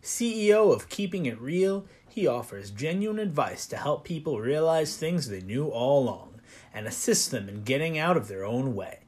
CEO 0.04 0.72
of 0.72 0.90
Keeping 0.90 1.26
It 1.26 1.42
Real, 1.42 1.88
he 2.08 2.28
offers 2.28 2.70
genuine 2.70 3.18
advice 3.18 3.66
to 3.66 3.78
help 3.78 4.04
people 4.04 4.40
realize 4.40 4.96
things 4.96 5.28
they 5.28 5.42
knew 5.42 5.70
all 5.70 6.04
along 6.04 6.40
and 6.72 6.86
assist 6.86 7.32
them 7.32 7.50
in 7.50 7.64
getting 7.64 7.98
out 7.98 8.16
of 8.16 8.28
their 8.28 8.46
own 8.46 8.76
way. 8.76 9.00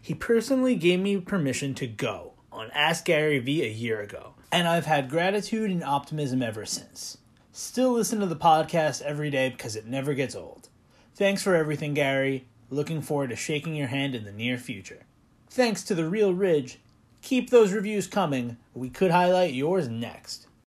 He 0.00 0.14
personally 0.14 0.74
gave 0.74 1.00
me 1.00 1.18
permission 1.18 1.74
to 1.74 1.86
go 1.86 2.32
on 2.50 2.70
Ask 2.70 3.04
Gary 3.04 3.40
Vee 3.40 3.62
a 3.62 3.70
year 3.70 4.00
ago, 4.00 4.36
and 4.50 4.66
I've 4.66 4.86
had 4.86 5.10
gratitude 5.10 5.70
and 5.70 5.84
optimism 5.84 6.42
ever 6.42 6.64
since. 6.64 7.18
Still 7.60 7.90
listen 7.90 8.20
to 8.20 8.26
the 8.26 8.36
podcast 8.36 9.02
every 9.02 9.30
day 9.30 9.48
because 9.48 9.74
it 9.74 9.84
never 9.84 10.14
gets 10.14 10.36
old. 10.36 10.68
Thanks 11.16 11.42
for 11.42 11.56
everything, 11.56 11.92
Gary. 11.92 12.46
Looking 12.70 13.02
forward 13.02 13.30
to 13.30 13.36
shaking 13.36 13.74
your 13.74 13.88
hand 13.88 14.14
in 14.14 14.22
the 14.22 14.30
near 14.30 14.58
future. 14.58 15.06
Thanks 15.50 15.82
to 15.84 15.96
The 15.96 16.08
Real 16.08 16.32
Ridge. 16.32 16.78
Keep 17.20 17.50
those 17.50 17.72
reviews 17.72 18.06
coming. 18.06 18.58
We 18.74 18.90
could 18.90 19.10
highlight 19.10 19.54
yours 19.54 19.88
next. 19.88 20.46